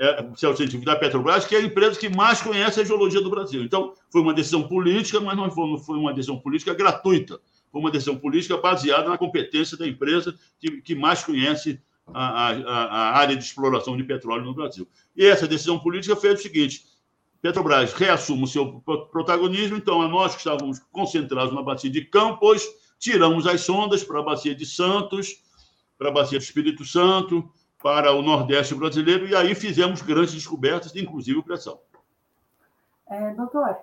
é, 0.00 0.26
geocientífico 0.34 0.86
da 0.86 0.96
Petrobras, 0.96 1.44
que 1.44 1.54
é 1.54 1.58
a 1.58 1.62
empresa 1.62 2.00
que 2.00 2.08
mais 2.08 2.40
conhece 2.40 2.80
a 2.80 2.84
geologia 2.84 3.20
do 3.20 3.28
Brasil. 3.28 3.62
Então, 3.62 3.92
foi 4.08 4.22
uma 4.22 4.32
decisão 4.32 4.62
política, 4.62 5.20
mas 5.20 5.36
não 5.36 5.50
foi, 5.50 5.98
uma 5.98 6.14
decisão 6.14 6.38
política 6.38 6.72
gratuita. 6.72 7.38
Foi 7.70 7.82
uma 7.82 7.90
decisão 7.90 8.16
política 8.16 8.56
baseada 8.56 9.10
na 9.10 9.18
competência 9.18 9.76
da 9.76 9.86
empresa 9.86 10.34
que, 10.58 10.80
que 10.80 10.94
mais 10.94 11.22
conhece 11.22 11.78
a, 12.14 12.48
a, 12.48 12.84
a, 12.84 13.18
área 13.18 13.36
de 13.36 13.44
exploração 13.44 13.94
de 13.94 14.02
petróleo 14.02 14.42
no 14.42 14.54
Brasil. 14.54 14.88
E 15.14 15.26
essa 15.26 15.46
decisão 15.46 15.78
política 15.78 16.16
fez 16.16 16.40
o 16.40 16.42
seguinte: 16.42 16.86
Petrobras 17.42 17.92
reassume 17.92 18.44
o 18.44 18.46
seu 18.46 18.80
protagonismo, 19.12 19.76
então 19.76 20.00
a 20.00 20.08
nós 20.08 20.32
que 20.32 20.38
estávamos 20.38 20.78
concentrados 20.90 21.54
na 21.54 21.62
bacia 21.62 21.90
de 21.90 22.06
Campos, 22.06 22.66
tiramos 22.98 23.46
as 23.46 23.60
sondas 23.60 24.02
para 24.02 24.20
a 24.20 24.22
bacia 24.22 24.54
de 24.54 24.64
Santos, 24.64 25.42
para 25.98 26.08
a 26.08 26.12
bacia 26.12 26.38
do 26.38 26.42
Espírito 26.42 26.86
Santo, 26.86 27.52
para 27.82 28.12
o 28.12 28.22
Nordeste 28.22 28.74
brasileiro, 28.74 29.26
e 29.26 29.34
aí 29.34 29.54
fizemos 29.54 30.02
grandes 30.02 30.34
descobertas, 30.34 30.94
inclusive 30.94 31.42
pressão. 31.42 31.78
É, 33.08 33.32
doutor, 33.34 33.76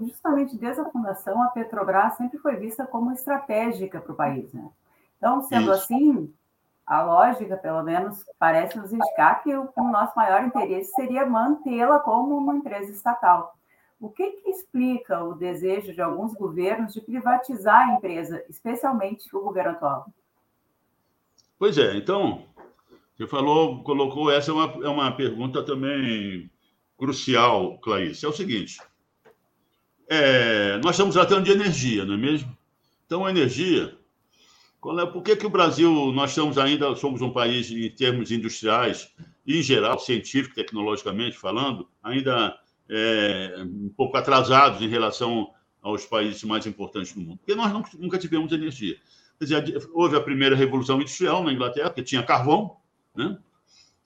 justamente 0.00 0.56
desde 0.56 0.80
a 0.80 0.90
fundação, 0.90 1.42
a 1.42 1.48
Petrobras 1.48 2.16
sempre 2.16 2.38
foi 2.38 2.56
vista 2.56 2.86
como 2.86 3.12
estratégica 3.12 4.00
para 4.00 4.12
o 4.12 4.16
país. 4.16 4.52
Né? 4.52 4.68
Então, 5.18 5.42
sendo 5.42 5.72
Isso. 5.72 5.84
assim, 5.84 6.34
a 6.86 7.02
lógica, 7.02 7.56
pelo 7.56 7.82
menos, 7.82 8.24
parece 8.38 8.78
nos 8.78 8.92
indicar 8.92 9.42
que 9.42 9.54
o, 9.54 9.68
o 9.76 9.88
nosso 9.90 10.12
maior 10.16 10.44
interesse 10.44 10.92
seria 10.92 11.26
mantê-la 11.26 11.98
como 11.98 12.36
uma 12.36 12.54
empresa 12.54 12.92
estatal. 12.92 13.56
O 13.98 14.10
que, 14.10 14.30
que, 14.30 14.50
explica 14.50 15.24
o 15.24 15.34
desejo 15.34 15.92
de 15.92 16.02
alguns 16.02 16.34
governos 16.34 16.92
de 16.92 17.00
privatizar 17.00 17.88
a 17.88 17.94
empresa, 17.94 18.44
especialmente 18.48 19.34
o 19.34 19.40
governo 19.40 19.70
atual? 19.70 20.06
Pois 21.58 21.78
é, 21.78 21.96
então, 21.96 22.44
você 23.16 23.26
falou, 23.26 23.82
colocou, 23.82 24.30
essa 24.30 24.50
é 24.50 24.54
uma, 24.54 24.84
é 24.84 24.88
uma 24.88 25.12
pergunta 25.12 25.62
também 25.62 26.50
crucial, 26.98 27.78
Clarice. 27.78 28.26
É 28.26 28.28
o 28.28 28.32
seguinte: 28.32 28.78
é, 30.08 30.76
nós 30.78 30.92
estamos 30.92 31.14
tratando 31.14 31.44
de 31.44 31.50
energia, 31.50 32.04
não 32.04 32.14
é 32.14 32.18
mesmo? 32.18 32.56
Então, 33.06 33.28
energia. 33.28 33.96
É, 34.98 35.06
por 35.06 35.22
que, 35.22 35.34
que 35.34 35.46
o 35.46 35.50
Brasil, 35.50 35.90
nós 36.12 36.30
estamos 36.30 36.58
ainda, 36.58 36.94
somos 36.94 37.22
um 37.22 37.32
país, 37.32 37.70
em 37.70 37.90
termos 37.90 38.30
industriais, 38.30 39.10
em 39.46 39.62
geral, 39.62 39.98
científico, 39.98 40.54
tecnologicamente 40.54 41.36
falando, 41.36 41.88
ainda 42.02 42.56
é, 42.88 43.56
um 43.64 43.88
pouco 43.96 44.16
atrasados 44.16 44.82
em 44.82 44.88
relação 44.88 45.50
aos 45.82 46.04
países 46.04 46.44
mais 46.44 46.66
importantes 46.66 47.12
do 47.12 47.20
mundo? 47.20 47.38
Porque 47.38 47.54
nós 47.54 47.72
nunca 47.94 48.18
tivemos 48.18 48.52
energia. 48.52 48.96
Quer 49.38 49.44
dizer, 49.44 49.88
houve 49.92 50.16
a 50.16 50.20
primeira 50.20 50.54
revolução 50.54 51.00
industrial 51.00 51.42
na 51.42 51.52
Inglaterra, 51.52 51.90
que 51.90 52.02
tinha 52.02 52.22
carvão, 52.22 52.76
né? 53.16 53.38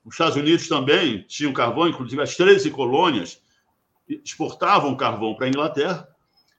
Os 0.04 0.14
Estados 0.14 0.36
Unidos 0.36 0.66
também 0.66 1.22
tinham 1.28 1.52
carvão, 1.52 1.88
inclusive 1.88 2.22
as 2.22 2.36
13 2.36 2.70
colônias 2.70 3.42
exportavam 4.08 4.96
carvão 4.96 5.34
para 5.34 5.46
a 5.46 5.48
Inglaterra, 5.48 6.08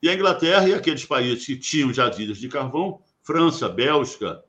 e 0.02 0.10
a 0.10 0.14
Inglaterra 0.14 0.68
e 0.68 0.74
aqueles 0.74 1.06
países 1.06 1.46
que 1.46 1.58
tinham 1.58 1.94
jazidras 1.94 2.38
de 2.38 2.48
carvão, 2.48 3.02
França, 3.24 3.68
Bélgica, 3.68 4.44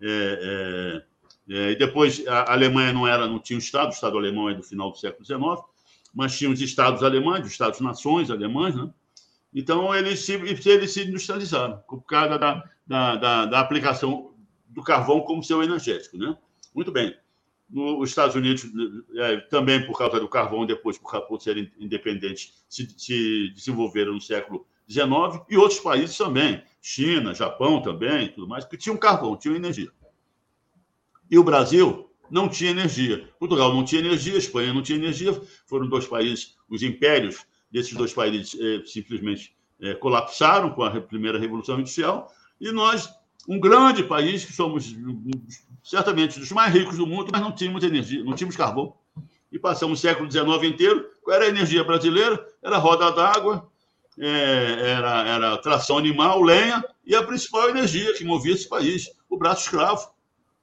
é, 0.00 1.02
é, 1.48 1.54
é, 1.54 1.70
e 1.72 1.76
depois 1.76 2.26
a 2.26 2.52
Alemanha 2.52 2.92
não 2.92 3.06
era, 3.06 3.26
não 3.26 3.38
tinha 3.38 3.56
um 3.56 3.60
Estado, 3.60 3.88
o 3.88 3.94
Estado 3.94 4.16
alemão 4.16 4.48
é 4.48 4.54
do 4.54 4.62
final 4.62 4.90
do 4.90 4.98
século 4.98 5.24
XIX, 5.24 5.40
mas 6.14 6.36
tinha 6.36 6.50
os 6.50 6.60
Estados 6.60 7.02
alemães, 7.02 7.44
os 7.44 7.52
Estados-nações 7.52 8.30
alemães, 8.30 8.74
né? 8.74 8.88
Então, 9.54 9.94
eles 9.94 10.20
se, 10.20 10.32
eles 10.32 10.92
se 10.92 11.04
industrializaram, 11.04 11.78
por 11.88 12.02
causa 12.02 12.36
da, 12.38 12.64
da, 12.84 13.16
da, 13.16 13.46
da 13.46 13.60
aplicação 13.60 14.34
do 14.66 14.82
carvão 14.82 15.20
como 15.20 15.44
seu 15.44 15.62
energético. 15.62 16.18
Né? 16.18 16.36
Muito 16.74 16.90
bem. 16.90 17.16
Os 17.72 18.10
Estados 18.10 18.36
Unidos, 18.36 18.66
é, 19.16 19.38
também 19.38 19.84
por 19.86 19.96
causa 19.96 20.20
do 20.20 20.28
carvão, 20.28 20.66
depois 20.66 20.98
por, 20.98 21.20
por 21.22 21.40
serem 21.40 21.70
independentes, 21.78 22.64
se, 22.68 22.88
se, 22.96 23.50
desenvolveram 23.54 24.14
no 24.14 24.20
século 24.20 24.66
XIX, 24.88 25.42
e 25.48 25.56
outros 25.56 25.80
países 25.80 26.16
também, 26.16 26.62
China, 26.80 27.34
Japão 27.34 27.80
também, 27.80 28.28
tudo 28.28 28.46
mais, 28.46 28.64
que 28.64 28.76
tinham 28.76 28.96
carvão, 28.96 29.36
tinham 29.36 29.56
energia. 29.56 29.90
E 31.30 31.38
o 31.38 31.44
Brasil 31.44 32.10
não 32.30 32.48
tinha 32.48 32.70
energia. 32.70 33.28
Portugal 33.38 33.72
não 33.72 33.84
tinha 33.84 34.02
energia, 34.02 34.36
Espanha 34.36 34.72
não 34.72 34.82
tinha 34.82 34.98
energia, 34.98 35.32
foram 35.66 35.88
dois 35.88 36.06
países, 36.06 36.56
os 36.68 36.82
impérios 36.82 37.46
desses 37.70 37.94
dois 37.94 38.12
países 38.12 38.56
é, 38.60 38.84
simplesmente 38.86 39.56
é, 39.80 39.94
colapsaram 39.94 40.70
com 40.70 40.82
a 40.82 41.00
primeira 41.00 41.38
Revolução 41.38 41.80
Industrial, 41.80 42.30
e 42.60 42.70
nós, 42.70 43.08
um 43.48 43.60
grande 43.60 44.02
país, 44.02 44.44
que 44.44 44.52
somos 44.52 44.94
certamente 45.82 46.38
dos 46.38 46.50
mais 46.50 46.72
ricos 46.72 46.96
do 46.96 47.06
mundo, 47.06 47.30
mas 47.30 47.40
não 47.40 47.52
tínhamos 47.52 47.84
energia, 47.84 48.24
não 48.24 48.34
tínhamos 48.34 48.56
carvão. 48.56 48.94
E 49.52 49.58
passamos 49.58 49.98
o 49.98 50.02
século 50.02 50.30
XIX 50.30 50.64
inteiro. 50.64 51.08
Qual 51.22 51.36
era 51.36 51.44
a 51.44 51.48
energia 51.48 51.84
brasileira? 51.84 52.44
Era 52.62 52.76
roda 52.78 53.12
d'água, 53.12 53.70
é, 54.18 54.92
era, 54.92 55.28
era 55.28 55.58
tração 55.58 55.98
animal, 55.98 56.42
lenha, 56.42 56.84
e 57.04 57.14
a 57.14 57.22
principal 57.22 57.68
energia 57.70 58.14
que 58.14 58.24
movia 58.24 58.54
esse 58.54 58.68
país, 58.68 59.10
o 59.28 59.36
braço 59.36 59.62
escravo. 59.62 60.08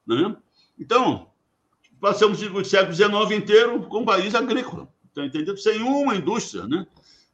Né? 0.05 0.35
Então, 0.79 1.27
passamos 2.00 2.41
o 2.41 2.65
século 2.65 2.93
XIX 2.93 3.39
inteiro 3.39 3.83
com 3.83 4.00
um 4.00 4.05
país 4.05 4.33
agrícola, 4.33 4.88
tá 5.13 5.25
entendendo? 5.25 5.57
sem 5.57 5.81
uma 5.81 6.15
indústria. 6.15 6.67
Né? 6.67 6.85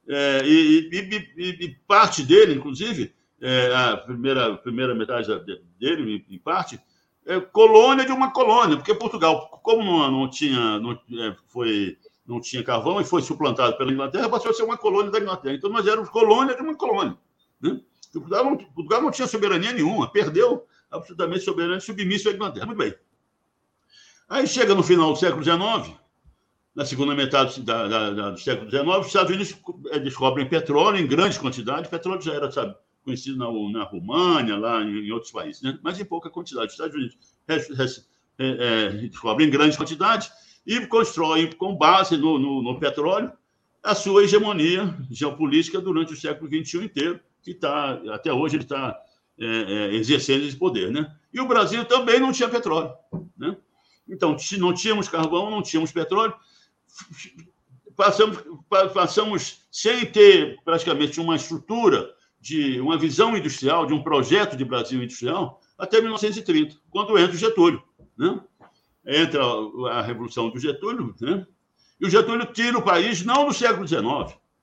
É, 0.07 0.41
e, 0.45 0.89
e, 0.91 1.33
e, 1.37 1.65
e, 1.65 1.75
parte 1.87 2.23
dele, 2.23 2.55
inclusive, 2.55 3.13
é, 3.41 3.74
a 3.75 3.98
primeira, 3.98 4.58
primeira 4.58 4.96
metade 4.96 5.27
dele, 5.79 6.25
em 6.29 6.39
parte, 6.39 6.79
é, 7.25 7.39
colônia 7.39 8.06
de 8.06 8.12
uma 8.12 8.32
colônia, 8.32 8.77
porque 8.77 8.96
Portugal, 8.96 9.60
como 9.62 9.84
não, 9.84 10.12
não 10.12 10.29
tinha, 10.29 10.79
não, 10.79 10.91
é, 10.94 11.36
foi, 11.48 11.98
não 12.25 12.39
tinha 12.39 12.63
carvão 12.63 13.00
e 13.01 13.03
foi 13.03 13.22
suplantado 13.22 13.77
pela 13.77 13.91
Inglaterra, 13.91 14.29
passou 14.29 14.51
a 14.51 14.53
ser 14.53 14.63
uma 14.63 14.77
colônia 14.77 15.12
da 15.12 15.20
Inglaterra. 15.20 15.56
Então, 15.56 15.70
nós 15.70 15.86
éramos 15.86 16.10
colônia 16.10 16.56
de 16.56 16.62
uma 16.62 16.75
colônia. 16.75 17.17
Né? 17.62 17.79
Portugal, 18.13 18.46
não, 18.46 18.58
Portugal 18.58 19.01
não 19.01 19.12
tinha 19.12 19.27
soberania 19.27 19.74
nenhuma, 19.74 20.10
perdeu 20.10 20.65
absolutamente 20.89 21.44
soberania 21.44 21.79
submissa 21.79 22.29
à 22.29 22.34
Inglaterra. 22.34 22.65
Muito 22.65 22.77
bem. 22.77 22.94
Aí 24.29 24.48
chega 24.48 24.74
no 24.74 24.84
final 24.84 25.13
do 25.13 25.20
século 25.20 25.44
XIX, 25.44 25.96
na 26.75 26.86
segunda 26.86 27.15
metade 27.15 27.62
da, 27.62 27.88
da, 27.88 28.10
da, 28.12 28.29
do 28.32 28.39
século 28.39 28.70
XIX, 28.70 28.86
os 29.00 29.08
Estados 29.08 29.32
Unidos 29.32 29.58
é, 29.91 30.00
descobrem 30.00 30.48
petróleo 30.48 30.98
em 30.98 31.08
grandes 31.08 31.38
quantidades. 31.38 31.89
Petróleo 31.89 32.22
já 32.22 32.34
era, 32.34 32.51
sabe, 32.51 32.75
conhecido 33.07 33.37
na, 33.37 33.79
na 33.79 33.85
România, 33.85 34.57
lá 34.57 34.83
em, 34.83 35.07
em, 35.07 35.11
outros 35.11 35.31
países, 35.31 35.61
né? 35.61 35.79
mas 35.81 35.97
em 35.97 36.03
pouca 36.03 36.29
quantidade. 36.29 36.67
Os 36.67 36.73
Estados 36.73 36.93
Unidos 36.93 37.17
é, 37.47 38.45
é, 38.45 38.89
descobrem 39.07 39.47
em 39.47 39.49
grandes 39.49 39.77
quantidades 39.77 40.29
e 40.65 40.85
constroem, 40.87 41.49
com 41.53 41.73
base 41.73 42.17
no, 42.17 42.37
no, 42.37 42.61
no, 42.61 42.77
petróleo, 42.77 43.31
a 43.81 43.95
sua 43.95 44.25
hegemonia 44.25 44.93
geopolítica 45.09 45.79
durante 45.79 46.11
o 46.11 46.17
século 46.17 46.49
XXI 46.49 46.83
inteiro, 46.83 47.19
que 47.41 47.51
está, 47.51 47.93
até 48.13 48.33
hoje, 48.33 48.57
ele 48.57 48.63
está 48.63 48.99
é, 49.39 49.45
é, 49.45 49.95
exercendo 49.95 50.43
esse 50.43 50.57
poder. 50.57 50.91
Né? 50.91 51.09
E 51.33 51.39
o 51.39 51.47
Brasil 51.47 51.85
também 51.85 52.19
não 52.19 52.33
tinha 52.33 52.49
petróleo. 52.49 52.91
Né? 53.37 53.55
Então, 54.09 54.37
se 54.37 54.57
não 54.57 54.73
tínhamos 54.73 55.07
carvão, 55.07 55.49
não 55.49 55.61
tínhamos 55.61 55.93
petróleo, 55.93 56.33
passamos, 57.95 58.37
passamos 58.93 59.61
sem 59.71 60.05
ter 60.05 60.61
praticamente 60.65 61.21
uma 61.21 61.37
estrutura 61.37 62.16
de 62.39 62.79
uma 62.79 62.98
visão 62.98 63.36
industrial, 63.36 63.86
de 63.86 63.94
um 63.94 64.03
projeto 64.03 64.56
de 64.56 64.63
Brasil 64.63 65.01
industrial, 65.01 65.62
até 65.77 66.00
1930, 66.01 66.75
quando 66.89 67.17
entra 67.17 67.36
o 67.36 67.39
Getúlio. 67.39 67.84
Né? 68.17 68.39
Entra 69.06 69.41
a 69.91 70.01
Revolução 70.01 70.50
do 70.50 70.60
Getúlio, 70.60 71.15
né? 71.20 71.46
e 72.00 72.06
o 72.06 72.10
Getúlio 72.10 72.46
tira 72.48 72.77
o 72.77 72.82
país 72.82 73.24
não 73.24 73.48
no 73.48 73.53
século 73.53 73.88
XIX, 73.88 74.03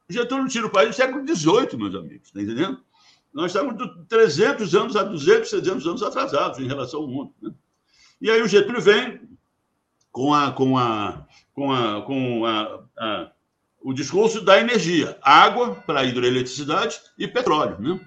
o 0.09 0.13
Getúlio 0.13 0.49
tira 0.49 0.67
o 0.67 0.71
país 0.71 0.89
no 0.89 0.95
século 0.95 1.27
XVIII, 1.27 1.77
meus 1.77 1.95
amigos, 1.95 2.29
está 2.29 2.43
entendendo? 2.43 2.81
Nós 3.33 3.47
estamos 3.47 3.75
300 4.09 4.75
anos 4.75 4.97
a 4.97 5.03
200, 5.03 5.51
300 5.51 5.87
anos 5.87 6.03
atrasados 6.03 6.61
em 6.61 6.69
relação 6.69 7.01
ao 7.01 7.09
mundo. 7.09 7.35
Né? 7.43 7.53
E 8.21 8.31
aí 8.31 8.41
o 8.41 8.47
Getúlio 8.47 8.81
vem 8.81 9.21
com, 10.13 10.33
a, 10.33 10.53
com, 10.53 10.79
a, 10.79 11.27
com, 11.53 11.73
a, 11.73 12.03
com 12.03 12.47
a, 12.47 12.85
a 12.97 13.33
o 13.85 13.93
discurso 13.93 14.41
da 14.41 14.59
energia, 14.59 15.19
água 15.21 15.75
para 15.75 16.03
hidroeletricidade 16.05 16.99
e 17.19 17.29
petróleo. 17.29 17.79
Né? 17.79 18.01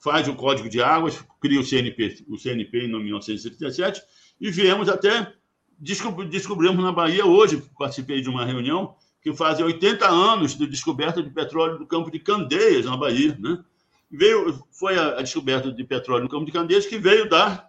Faz 0.00 0.26
o 0.26 0.34
Código 0.34 0.70
de 0.70 0.82
Águas, 0.82 1.22
cria 1.38 1.60
o 1.60 1.64
CNP, 1.64 2.24
o 2.26 2.38
CNP 2.38 2.86
em 2.86 2.88
1937, 2.88 4.00
e 4.40 4.50
viemos 4.50 4.88
até 4.88 5.30
descobrimos 5.78 6.82
na 6.82 6.90
Bahia 6.90 7.26
hoje, 7.26 7.62
participei 7.78 8.22
de 8.22 8.30
uma 8.30 8.46
reunião 8.46 8.96
que 9.20 9.34
fazem 9.34 9.66
80 9.66 10.08
anos 10.08 10.56
de 10.56 10.66
descoberta 10.66 11.22
de 11.22 11.28
petróleo 11.28 11.78
no 11.78 11.86
campo 11.86 12.10
de 12.10 12.18
Candeias, 12.18 12.86
na 12.86 12.96
Bahia. 12.96 13.36
Né? 13.38 13.62
Veio, 14.10 14.64
foi 14.72 14.98
a, 14.98 15.18
a 15.18 15.22
descoberta 15.22 15.70
de 15.70 15.84
petróleo 15.84 16.24
no 16.24 16.30
campo 16.30 16.46
de 16.46 16.52
Candeias 16.52 16.86
que 16.86 16.96
veio 16.96 17.28
dar 17.28 17.68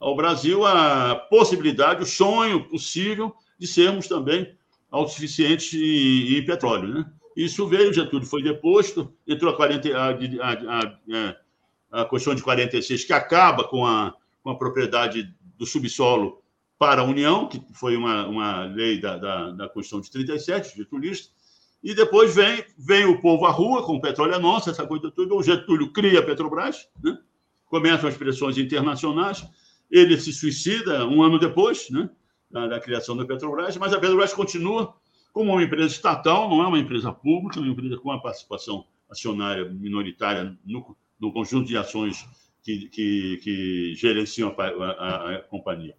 ao 0.00 0.16
Brasil 0.16 0.64
a 0.64 1.14
possibilidade, 1.14 2.02
o 2.02 2.06
sonho 2.06 2.66
possível 2.66 3.34
de 3.58 3.66
sermos 3.66 4.08
também 4.08 4.56
autossuficientes 4.94 5.74
em, 5.74 6.38
em 6.38 6.44
petróleo. 6.44 6.94
Né? 6.94 7.04
Isso 7.36 7.66
veio, 7.66 7.92
Getúlio 7.92 8.26
foi 8.26 8.42
deposto, 8.42 9.12
entrou 9.26 9.52
a, 9.52 9.56
40, 9.56 9.88
a, 9.96 10.10
a, 11.92 12.00
a, 12.02 12.04
questão 12.04 12.34
de 12.34 12.42
46, 12.42 13.04
que 13.04 13.12
acaba 13.12 13.64
com 13.64 13.84
a, 13.84 14.14
com 14.42 14.50
a 14.50 14.56
propriedade 14.56 15.34
do 15.58 15.66
subsolo 15.66 16.40
para 16.78 17.02
a 17.02 17.04
União, 17.04 17.48
que 17.48 17.60
foi 17.72 17.96
uma, 17.96 18.26
uma 18.26 18.64
lei 18.66 19.00
da, 19.00 19.16
da, 19.16 19.50
da 19.50 19.68
Constituição 19.68 20.00
de 20.00 20.10
37, 20.10 20.76
getulista, 20.76 21.32
e 21.82 21.92
depois 21.94 22.34
vem, 22.34 22.64
vem 22.78 23.04
o 23.04 23.20
povo 23.20 23.46
à 23.46 23.50
rua, 23.50 23.82
com 23.84 23.96
o 23.96 24.00
petróleo 24.00 24.34
é 24.34 24.38
nosso, 24.38 24.70
essa 24.70 24.86
coisa 24.86 25.10
toda, 25.10 25.34
o 25.34 25.42
Getúlio 25.42 25.92
cria 25.92 26.20
a 26.20 26.22
Petrobras, 26.22 26.88
né? 27.02 27.18
começam 27.66 28.08
as 28.08 28.16
pressões 28.16 28.56
internacionais, 28.58 29.44
ele 29.90 30.18
se 30.18 30.32
suicida 30.32 31.06
um 31.06 31.22
ano 31.22 31.38
depois 31.38 31.90
né? 31.90 32.08
Da, 32.50 32.66
da 32.66 32.80
criação 32.80 33.16
da 33.16 33.24
Petrobras, 33.24 33.76
mas 33.76 33.92
a 33.92 33.98
Petrobras 33.98 34.32
continua 34.32 34.94
como 35.32 35.52
uma 35.52 35.62
empresa 35.62 35.92
estatal, 35.92 36.48
não 36.48 36.62
é 36.62 36.66
uma 36.66 36.78
empresa 36.78 37.12
pública, 37.12 37.58
é 37.58 37.62
uma 37.62 37.72
empresa 37.72 37.96
com 37.96 38.08
uma 38.08 38.22
participação 38.22 38.86
acionária 39.10 39.68
minoritária 39.68 40.56
no, 40.64 40.96
no 41.18 41.32
conjunto 41.32 41.66
de 41.66 41.76
ações 41.76 42.26
que, 42.62 42.88
que, 42.88 43.40
que 43.42 43.94
gerenciam 43.96 44.54
a, 44.56 44.64
a, 44.64 45.34
a 45.34 45.38
companhia 45.42 45.94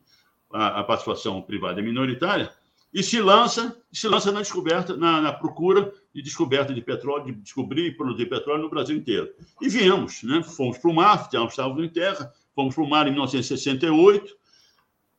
a, 0.55 0.79
a 0.79 0.83
participação 0.83 1.41
privada 1.41 1.79
é 1.79 1.83
minoritária, 1.83 2.51
e 2.93 3.03
se 3.03 3.19
lança, 3.19 3.77
se 3.91 4.07
lança 4.07 4.31
na 4.31 4.39
descoberta, 4.39 4.95
na, 4.95 5.19
na, 5.19 5.33
procura 5.33 5.91
de 6.13 6.21
descoberta 6.21 6.73
de 6.73 6.81
petróleo, 6.81 7.25
de 7.25 7.33
descobrir 7.33 7.87
e 7.87 7.91
produzir 7.91 8.27
petróleo 8.27 8.63
no 8.63 8.69
Brasil 8.69 8.95
inteiro. 8.95 9.29
E 9.61 9.67
viemos, 9.67 10.23
né? 10.23 10.41
fomos 10.41 10.77
para 10.77 10.89
o 10.89 10.93
mar, 10.93 11.27
estávamos 11.29 11.83
em 11.83 11.89
terra, 11.89 12.31
fomos 12.55 12.73
para 12.73 12.83
o 12.83 12.89
mar 12.89 13.05
em 13.05 13.11
1968, 13.11 14.33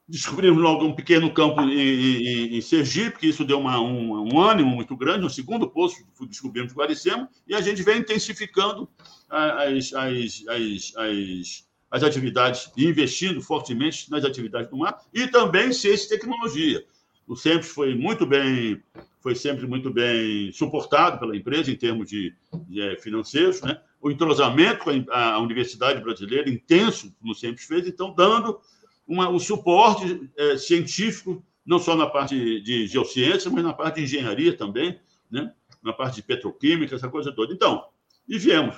descobrimos 0.08 0.62
logo 0.62 0.84
um 0.84 0.94
pequeno 0.94 1.32
campo 1.32 1.60
em, 1.62 1.72
em, 1.72 2.56
em 2.56 2.60
Sergipe, 2.60 3.18
que 3.18 3.28
isso 3.28 3.44
deu 3.44 3.58
uma, 3.58 3.80
um, 3.80 4.32
um, 4.32 4.40
ânimo 4.40 4.70
muito 4.70 4.96
grande, 4.96 5.26
um 5.26 5.30
segundo 5.30 5.68
poço, 5.68 5.96
descobrimos 6.28 6.72
Guaricema, 6.72 7.28
e 7.46 7.54
a 7.54 7.60
gente 7.60 7.82
vem 7.82 7.98
intensificando 7.98 8.88
as, 9.28 9.92
as, 9.92 10.44
as, 10.48 10.92
as 10.96 11.66
as 11.90 12.02
atividades 12.02 12.70
investindo 12.76 13.40
fortemente 13.40 14.10
nas 14.10 14.24
atividades 14.24 14.70
do 14.70 14.76
mar 14.76 15.00
e 15.14 15.26
também 15.28 15.72
ciência 15.72 16.06
e 16.06 16.08
tecnologia. 16.08 16.84
O 17.26 17.34
SEMPS 17.34 17.68
foi 17.68 17.94
muito 17.94 18.24
bem, 18.24 18.80
foi 19.20 19.34
sempre 19.34 19.66
muito 19.66 19.90
bem 19.90 20.52
suportado 20.52 21.18
pela 21.18 21.36
empresa 21.36 21.70
em 21.70 21.76
termos 21.76 22.08
de, 22.08 22.32
de 22.68 22.80
é, 22.80 22.96
financeiros, 22.96 23.60
né? 23.62 23.80
O 24.00 24.10
entrosamento 24.10 24.84
com 24.84 24.90
a, 25.10 25.32
a 25.32 25.38
universidade 25.40 26.00
brasileira 26.00 26.48
intenso, 26.48 27.12
como 27.18 27.32
o 27.32 27.34
SEMPS 27.34 27.64
fez, 27.64 27.86
então 27.88 28.14
dando 28.14 28.60
uma, 29.06 29.28
o 29.28 29.38
suporte 29.38 30.30
é, 30.36 30.56
científico 30.56 31.44
não 31.64 31.78
só 31.78 31.96
na 31.96 32.06
parte 32.06 32.34
de, 32.34 32.60
de 32.60 32.86
geociência, 32.86 33.50
mas 33.50 33.64
na 33.64 33.72
parte 33.72 33.96
de 33.96 34.02
engenharia 34.04 34.56
também, 34.56 34.98
né? 35.30 35.52
Na 35.82 35.92
parte 35.92 36.16
de 36.16 36.22
petroquímica, 36.22 36.94
essa 36.94 37.08
coisa 37.08 37.32
toda. 37.32 37.52
Então, 37.52 37.84
e 38.28 38.38
viemos. 38.38 38.76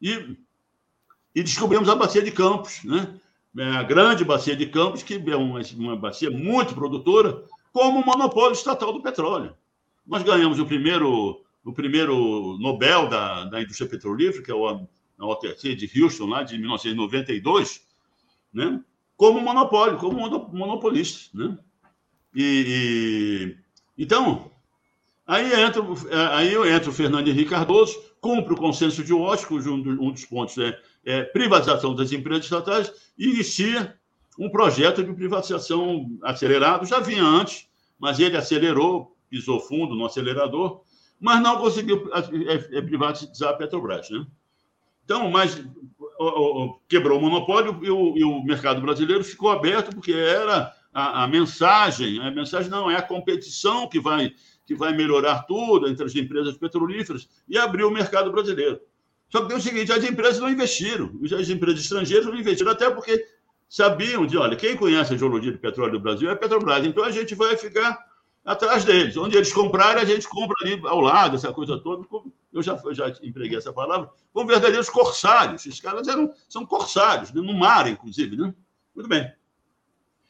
E 0.00 0.36
e 1.36 1.42
descobrimos 1.42 1.86
a 1.90 1.94
bacia 1.94 2.22
de 2.22 2.32
Campos, 2.32 2.82
né? 2.82 3.20
É 3.58 3.64
a 3.72 3.82
grande 3.82 4.24
bacia 4.24 4.56
de 4.56 4.64
Campos, 4.64 5.02
que 5.02 5.14
é 5.14 5.36
uma, 5.36 5.60
uma 5.76 5.94
bacia 5.94 6.30
muito 6.30 6.74
produtora, 6.74 7.44
como 7.74 8.02
monopólio 8.02 8.54
estatal 8.54 8.90
do 8.90 9.02
petróleo. 9.02 9.54
Nós 10.06 10.22
ganhamos 10.22 10.58
o 10.58 10.64
primeiro, 10.64 11.44
o 11.62 11.72
primeiro 11.74 12.56
Nobel 12.58 13.06
da, 13.10 13.44
da 13.44 13.60
indústria 13.60 13.86
petrolífera, 13.86 14.42
que 14.42 14.50
é 14.50 14.54
o, 14.54 14.66
a 14.66 15.26
OTC 15.26 15.74
de 15.74 16.02
Houston, 16.02 16.24
lá 16.24 16.42
de 16.42 16.56
1992, 16.56 17.86
né? 18.50 18.80
Como 19.16 19.40
monopólio, 19.40 19.98
como 19.98 20.18
monopolista. 20.52 21.30
Né? 21.36 21.58
E, 22.34 23.56
e, 23.96 24.02
então, 24.02 24.50
aí 25.26 25.52
entra, 25.62 25.82
aí 26.34 26.54
entra 26.54 26.90
o 26.90 26.94
Fernando 26.94 27.28
Henrique 27.28 27.50
Cardoso, 27.50 27.96
cumpre 28.20 28.54
o 28.54 28.56
consenso 28.56 29.02
de 29.02 29.12
Washington, 29.12 29.82
um 30.00 30.10
dos 30.10 30.24
pontos 30.24 30.58
é 30.58 30.78
é, 31.06 31.22
privatização 31.22 31.94
das 31.94 32.10
empresas 32.12 32.44
estatais 32.44 32.92
e 33.16 33.30
inicia 33.30 33.96
um 34.36 34.50
projeto 34.50 35.02
de 35.04 35.14
privatização 35.14 36.10
acelerado. 36.22 36.84
Já 36.84 36.98
vinha 36.98 37.22
antes, 37.22 37.68
mas 37.96 38.18
ele 38.18 38.36
acelerou, 38.36 39.16
pisou 39.30 39.60
fundo 39.60 39.94
no 39.94 40.04
acelerador, 40.04 40.82
mas 41.18 41.40
não 41.40 41.58
conseguiu 41.58 42.10
é, 42.12 42.76
é, 42.78 42.82
privatizar 42.82 43.50
a 43.50 43.54
Petrobras. 43.54 44.10
Né? 44.10 44.26
Então, 45.04 45.30
mas 45.30 45.64
quebrou 46.88 47.18
o 47.18 47.22
monopólio 47.22 47.78
e 47.82 47.90
o, 47.90 48.16
e 48.16 48.24
o, 48.24 48.42
mercado 48.42 48.80
brasileiro 48.80 49.22
ficou 49.24 49.50
aberto 49.50 49.94
porque 49.94 50.12
era 50.12 50.72
a, 50.92 51.24
a, 51.24 51.28
mensagem, 51.28 52.20
a 52.20 52.30
mensagem 52.30 52.70
não 52.70 52.90
é 52.90 52.96
a 52.96 53.02
competição 53.02 53.88
que 53.88 54.00
vai 54.00 54.32
que 54.66 54.74
vai 54.74 54.92
melhorar 54.92 55.44
tudo 55.44 55.88
entre 55.88 56.04
as 56.04 56.14
empresas 56.16 56.56
petrolíferas 56.56 57.28
e 57.48 57.56
abriu 57.56 57.86
o 57.86 57.92
mercado 57.92 58.32
brasileiro. 58.32 58.80
Só 59.28 59.42
que 59.42 59.48
tem 59.48 59.56
o 59.56 59.60
seguinte: 59.60 59.92
as 59.92 60.04
empresas 60.04 60.40
não 60.40 60.50
investiram, 60.50 61.12
as 61.38 61.48
empresas 61.48 61.80
estrangeiras 61.80 62.26
não 62.26 62.36
investiram, 62.36 62.72
até 62.72 62.90
porque 62.90 63.24
sabiam 63.68 64.26
de, 64.26 64.36
olha, 64.36 64.56
quem 64.56 64.76
conhece 64.76 65.14
a 65.14 65.16
geologia 65.16 65.52
do 65.52 65.58
petróleo 65.58 65.92
do 65.92 66.00
Brasil 66.00 66.28
é 66.28 66.32
a 66.32 66.36
Petrobras, 66.36 66.84
então 66.84 67.04
a 67.04 67.10
gente 67.10 67.34
vai 67.34 67.56
ficar 67.56 67.98
atrás 68.44 68.84
deles. 68.84 69.16
Onde 69.16 69.36
eles 69.36 69.52
comprarem, 69.52 70.02
a 70.02 70.06
gente 70.06 70.28
compra 70.28 70.54
ali 70.62 70.80
ao 70.84 71.00
lado, 71.00 71.36
essa 71.36 71.52
coisa 71.52 71.78
toda. 71.78 72.06
Eu 72.56 72.62
já, 72.62 72.80
eu 72.84 72.94
já 72.94 73.08
empreguei 73.22 73.58
essa 73.58 73.72
palavra, 73.72 74.10
como 74.32 74.48
verdadeiros 74.48 74.88
corsários. 74.88 75.66
Esses 75.66 75.80
caras 75.80 76.08
eram, 76.08 76.32
são 76.48 76.64
corsários, 76.64 77.32
né? 77.32 77.40
no 77.40 77.54
mar, 77.54 77.88
inclusive. 77.88 78.36
Né? 78.36 78.54
Muito 78.94 79.08
bem. 79.08 79.30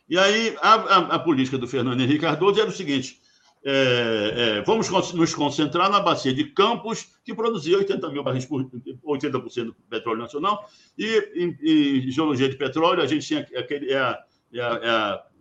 E 0.09 0.19
aí, 0.19 0.57
a, 0.61 0.75
a, 0.75 0.99
a 1.15 1.19
política 1.19 1.59
do 1.59 1.67
Fernando 1.67 2.01
Henrique 2.01 2.21
Cardoso 2.21 2.61
era 2.61 2.69
o 2.69 2.73
seguinte: 2.73 3.21
é, 3.65 4.59
é, 4.59 4.63
vamos 4.63 4.89
nos 5.13 5.35
concentrar 5.35 5.91
na 5.91 5.99
bacia 5.99 6.33
de 6.33 6.45
Campos, 6.45 7.17
que 7.25 7.35
produzia 7.35 7.77
80 7.79 8.11
mil 8.11 8.23
barris 8.23 8.45
por 8.45 8.65
80% 8.65 9.65
do 9.65 9.75
petróleo 9.91 10.21
nacional, 10.21 10.71
e 10.97 11.33
em, 11.35 12.11
geologia 12.11 12.49
de 12.49 12.57
petróleo, 12.57 13.03
a 13.03 13.07
gente 13.07 13.27
tinha 13.27 13.41
aquele, 13.41 13.93
é, 13.93 13.99
a, 13.99 14.25
é, 14.53 14.61
a, 14.61 14.65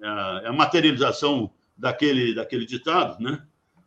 é, 0.01 0.07
a, 0.07 0.41
é 0.45 0.47
a 0.47 0.53
materialização 0.53 1.51
daquele, 1.77 2.33
daquele 2.33 2.65
ditado, 2.65 3.21
né? 3.21 3.45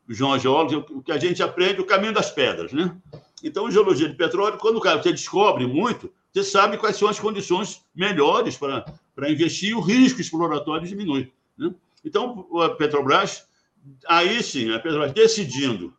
João 0.08 0.38
Geólogo, 0.38 0.86
o 0.90 1.02
que 1.02 1.12
a 1.12 1.18
gente 1.18 1.42
aprende, 1.42 1.80
o 1.80 1.86
caminho 1.86 2.14
das 2.14 2.30
pedras, 2.30 2.72
né? 2.72 2.96
Então, 3.42 3.70
geologia 3.70 4.08
de 4.08 4.16
petróleo, 4.16 4.58
quando 4.58 4.76
o 4.76 4.80
cara 4.80 5.02
você 5.02 5.12
descobre 5.12 5.66
muito, 5.66 6.10
você 6.32 6.42
sabe 6.42 6.76
quais 6.76 6.96
são 6.96 7.08
as 7.08 7.18
condições 7.18 7.82
melhores 7.94 8.56
para, 8.56 8.84
investir 9.30 9.76
o 9.76 9.80
risco 9.80 10.20
exploratório 10.20 10.86
diminui. 10.86 11.32
Né? 11.56 11.72
Então, 12.04 12.46
a 12.62 12.70
Petrobras 12.70 13.46
aí 14.06 14.42
sim, 14.42 14.72
a 14.72 14.78
Petrobras 14.78 15.12
decidindo 15.12 15.94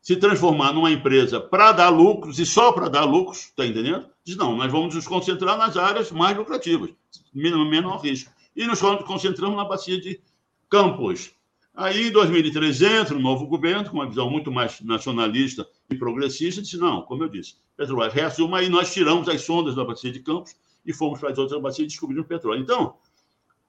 se 0.00 0.16
transformar 0.16 0.72
numa 0.72 0.90
empresa 0.90 1.40
para 1.40 1.70
dar 1.72 1.88
lucros 1.88 2.38
e 2.38 2.44
só 2.44 2.72
para 2.72 2.88
dar 2.88 3.04
lucros, 3.04 3.44
está 3.44 3.64
entendendo? 3.64 4.06
Diz, 4.24 4.36
não, 4.36 4.56
nós 4.56 4.70
vamos 4.70 4.94
nos 4.94 5.06
concentrar 5.06 5.56
nas 5.56 5.76
áreas 5.76 6.10
mais 6.10 6.36
lucrativas, 6.36 6.90
menor 7.32 7.98
risco. 7.98 8.30
E 8.54 8.66
nos 8.66 8.80
concentramos 8.80 9.56
na 9.56 9.64
bacia 9.64 10.00
de 10.00 10.20
Campos. 10.68 11.32
Aí, 11.74 12.08
em 12.08 12.12
2013, 12.12 12.84
entra 12.84 13.16
um 13.16 13.20
novo 13.20 13.46
governo, 13.46 13.88
com 13.88 13.96
uma 13.96 14.06
visão 14.06 14.30
muito 14.30 14.52
mais 14.52 14.80
nacionalista 14.82 15.66
e 15.90 15.96
progressista, 15.96 16.60
disse, 16.60 16.76
não, 16.76 17.02
como 17.02 17.24
eu 17.24 17.28
disse, 17.28 17.56
Petrobras 17.76 18.12
reassuma, 18.12 18.58
aí 18.58 18.68
nós 18.68 18.92
tiramos 18.92 19.28
as 19.28 19.42
sondas 19.42 19.74
da 19.74 19.84
bacia 19.84 20.12
de 20.12 20.20
Campos 20.20 20.54
e 20.84 20.92
fomos 20.92 21.18
para 21.18 21.30
as 21.30 21.38
outras 21.38 21.60
bacias 21.60 21.86
e 21.86 21.88
descobrimos 21.88 22.26
petróleo. 22.26 22.60
Então, 22.60 22.96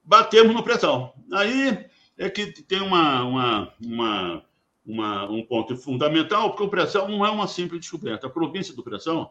batemos 0.03 0.53
no 0.53 0.63
pré-sal. 0.63 1.15
Aí 1.31 1.85
é 2.17 2.29
que 2.29 2.47
tem 2.63 2.81
uma, 2.81 3.23
uma, 3.23 3.73
uma, 3.81 4.43
uma, 4.85 5.31
um 5.31 5.43
ponto 5.43 5.75
fundamental, 5.77 6.49
porque 6.49 6.63
o 6.63 6.69
pressão 6.69 7.07
não 7.07 7.25
é 7.25 7.29
uma 7.29 7.47
simples 7.47 7.79
descoberta. 7.79 8.27
A 8.27 8.29
província 8.29 8.75
do 8.75 8.83
pressão, 8.83 9.29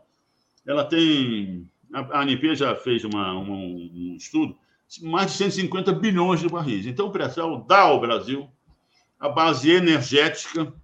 ela 0.66 0.84
tem. 0.84 1.68
A 1.92 2.22
ANP 2.22 2.54
já 2.54 2.74
fez 2.74 3.04
uma, 3.04 3.34
uma, 3.34 3.54
um 3.54 4.16
estudo, 4.16 4.56
mais 5.02 5.32
de 5.32 5.36
150 5.36 5.92
bilhões 5.92 6.40
de 6.40 6.48
barris. 6.48 6.86
Então, 6.86 7.08
o 7.08 7.12
pressão 7.12 7.64
dá 7.68 7.80
ao 7.82 8.00
Brasil 8.00 8.48
a 9.22 9.28
base 9.28 9.70
energética, 9.70 10.74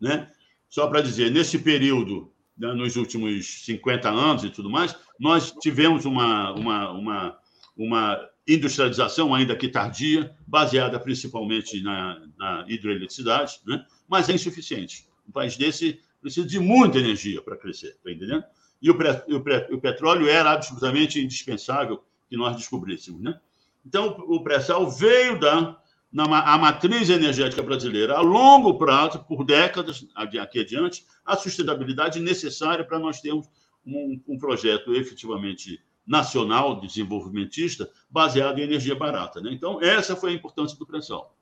né? 0.00 0.30
Só 0.68 0.86
para 0.86 1.00
dizer, 1.00 1.32
nesse 1.32 1.58
período 1.58 2.32
né, 2.56 2.72
nos 2.74 2.94
últimos 2.94 3.64
50 3.64 4.08
anos 4.08 4.44
e 4.44 4.50
tudo 4.50 4.70
mais, 4.70 4.96
nós 5.18 5.50
tivemos 5.60 6.04
uma, 6.04 6.52
uma, 6.52 6.92
uma, 6.92 7.38
uma 7.76 8.28
industrialização, 8.46 9.34
ainda 9.34 9.56
que 9.56 9.66
tardia, 9.66 10.32
baseada 10.46 11.00
principalmente 11.00 11.82
na, 11.82 12.22
na 12.38 12.64
hidroeletricidade, 12.68 13.60
né? 13.66 13.84
mas 14.08 14.28
é 14.28 14.34
insuficiente. 14.34 15.08
Um 15.28 15.32
país 15.32 15.56
desse 15.56 16.00
precisa 16.20 16.46
de 16.46 16.60
muita 16.60 16.98
energia 16.98 17.42
para 17.42 17.56
crescer, 17.56 17.96
está 17.96 18.12
entendendo? 18.12 18.44
E 18.80 18.90
o, 18.90 18.94
o, 18.94 19.74
o, 19.74 19.80
petróleo 19.80 20.28
era 20.28 20.52
absolutamente 20.52 21.20
indispensável 21.20 22.04
que 22.28 22.36
nós 22.36 22.56
descobríssemos. 22.56 23.20
Né? 23.20 23.38
Então, 23.84 24.24
o 24.28 24.40
pré-sal 24.40 24.88
veio 24.88 25.38
da 25.40 25.79
na, 26.12 26.24
a 26.24 26.58
matriz 26.58 27.08
energética 27.08 27.62
brasileira 27.62 28.16
a 28.16 28.20
longo 28.20 28.78
prazo, 28.78 29.24
por 29.24 29.44
décadas 29.44 30.06
aqui 30.14 30.60
adiante, 30.60 31.04
a 31.24 31.36
sustentabilidade 31.36 32.20
necessária 32.20 32.84
para 32.84 32.98
nós 32.98 33.20
termos 33.20 33.46
um, 33.86 34.20
um 34.26 34.38
projeto 34.38 34.94
efetivamente 34.94 35.80
nacional 36.06 36.80
desenvolvimentista 36.80 37.88
baseado 38.10 38.58
em 38.58 38.62
energia 38.62 38.94
barata. 38.94 39.40
Né? 39.40 39.52
Então, 39.52 39.80
essa 39.80 40.16
foi 40.16 40.32
a 40.32 40.34
importância 40.34 40.76
do 40.76 40.86
pré-sal. 40.86 41.36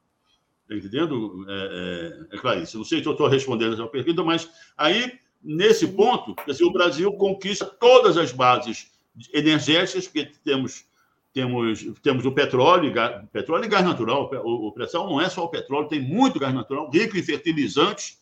Está 0.62 0.76
entendendo, 0.76 1.46
é, 1.48 2.26
é, 2.30 2.36
é 2.36 2.38
claro 2.38 2.62
isso. 2.62 2.76
Não 2.76 2.84
sei 2.84 3.00
se 3.00 3.06
eu 3.06 3.12
estou 3.12 3.28
respondendo 3.28 3.72
essa 3.72 3.86
pergunta, 3.86 4.22
mas 4.22 4.50
aí, 4.76 5.18
nesse 5.42 5.88
ponto, 5.88 6.34
dizer, 6.46 6.64
o 6.64 6.72
Brasil 6.72 7.10
conquista 7.14 7.64
todas 7.64 8.18
as 8.18 8.32
bases 8.32 8.92
energéticas, 9.32 10.06
porque 10.06 10.30
temos, 10.44 10.84
temos, 11.32 11.84
temos 12.02 12.24
o 12.24 12.32
petróleo, 12.32 12.92
gás, 12.92 13.24
petróleo 13.32 13.64
e 13.64 13.68
gás 13.68 13.84
natural. 13.84 14.30
O, 14.44 14.68
o 14.68 14.74
não 14.94 15.20
é 15.20 15.28
só 15.28 15.44
o 15.44 15.48
petróleo, 15.48 15.88
tem 15.88 16.00
muito 16.00 16.38
gás 16.38 16.54
natural, 16.54 16.90
rico 16.90 17.16
em 17.16 17.22
fertilizantes, 17.22 18.18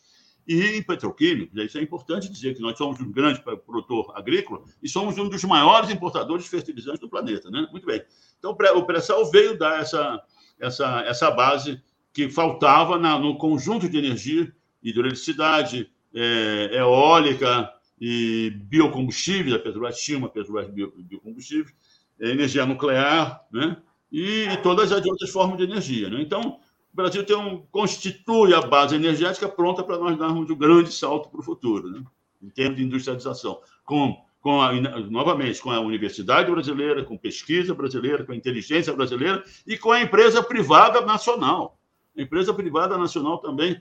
e 0.46 0.76
em 0.76 0.82
petroquímicos. 0.82 1.58
Isso 1.64 1.78
é 1.78 1.82
importante 1.82 2.30
dizer 2.30 2.54
que 2.54 2.60
nós 2.60 2.78
somos 2.78 3.00
um 3.00 3.10
grande 3.10 3.42
produtor 3.42 4.12
agrícola 4.14 4.62
e 4.82 4.88
somos 4.88 5.18
um 5.18 5.28
dos 5.28 5.42
maiores 5.44 5.90
importadores 5.90 6.44
de 6.44 6.50
fertilizantes 6.50 7.00
do 7.00 7.08
planeta. 7.08 7.50
Né? 7.50 7.66
Muito 7.72 7.86
bem. 7.86 8.02
Então, 8.38 8.52
o 8.52 8.84
pré-sal 8.84 9.28
veio 9.30 9.58
dar 9.58 9.80
essa, 9.80 10.22
essa, 10.60 11.00
essa 11.02 11.30
base 11.30 11.82
que 12.12 12.30
faltava 12.30 12.96
na, 12.98 13.18
no 13.18 13.36
conjunto 13.36 13.88
de 13.88 13.98
energia, 13.98 14.50
hidroeletricidade, 14.82 15.90
é, 16.14 16.78
eólica 16.78 17.70
e 18.00 18.50
biocombustíveis, 18.64 19.54
a 19.54 19.58
Petrobras 19.58 19.98
tinha 19.98 20.16
uma 20.16 20.28
Petrobras 20.28 20.68
bio, 20.68 20.92
biocombustível, 20.96 21.66
é, 21.66 21.85
energia 22.20 22.66
nuclear, 22.66 23.44
né? 23.52 23.76
E, 24.10 24.44
e, 24.44 24.56
todas 24.58 24.92
as 24.92 25.04
outras 25.04 25.30
formas 25.30 25.58
de 25.58 25.64
energia. 25.64 26.08
Né? 26.08 26.22
Então, 26.22 26.60
o 26.92 26.96
Brasil 26.96 27.24
tem 27.24 27.36
um, 27.36 27.58
constitui 27.70 28.54
a 28.54 28.62
base 28.62 28.94
energética 28.94 29.48
pronta 29.48 29.82
para 29.82 29.98
nós 29.98 30.16
darmos 30.16 30.48
um 30.48 30.56
grande 30.56 30.92
salto 30.92 31.28
para 31.28 31.40
o 31.40 31.42
futuro, 31.42 31.90
né? 31.90 32.02
em 32.42 32.48
termos 32.48 32.76
de 32.76 32.84
industrialização, 32.84 33.60
com, 33.84 34.16
com 34.40 34.62
a, 34.62 34.72
novamente 35.10 35.60
com 35.60 35.70
a 35.70 35.80
universidade 35.80 36.50
brasileira, 36.50 37.04
com 37.04 37.16
pesquisa 37.16 37.74
brasileira, 37.74 38.24
com 38.24 38.32
a 38.32 38.36
inteligência 38.36 38.92
brasileira 38.92 39.42
e 39.66 39.76
com 39.76 39.90
a 39.90 40.00
empresa 40.00 40.42
privada 40.42 41.00
nacional. 41.00 41.78
A 42.16 42.22
empresa 42.22 42.54
privada 42.54 42.96
nacional 42.96 43.38
também 43.38 43.80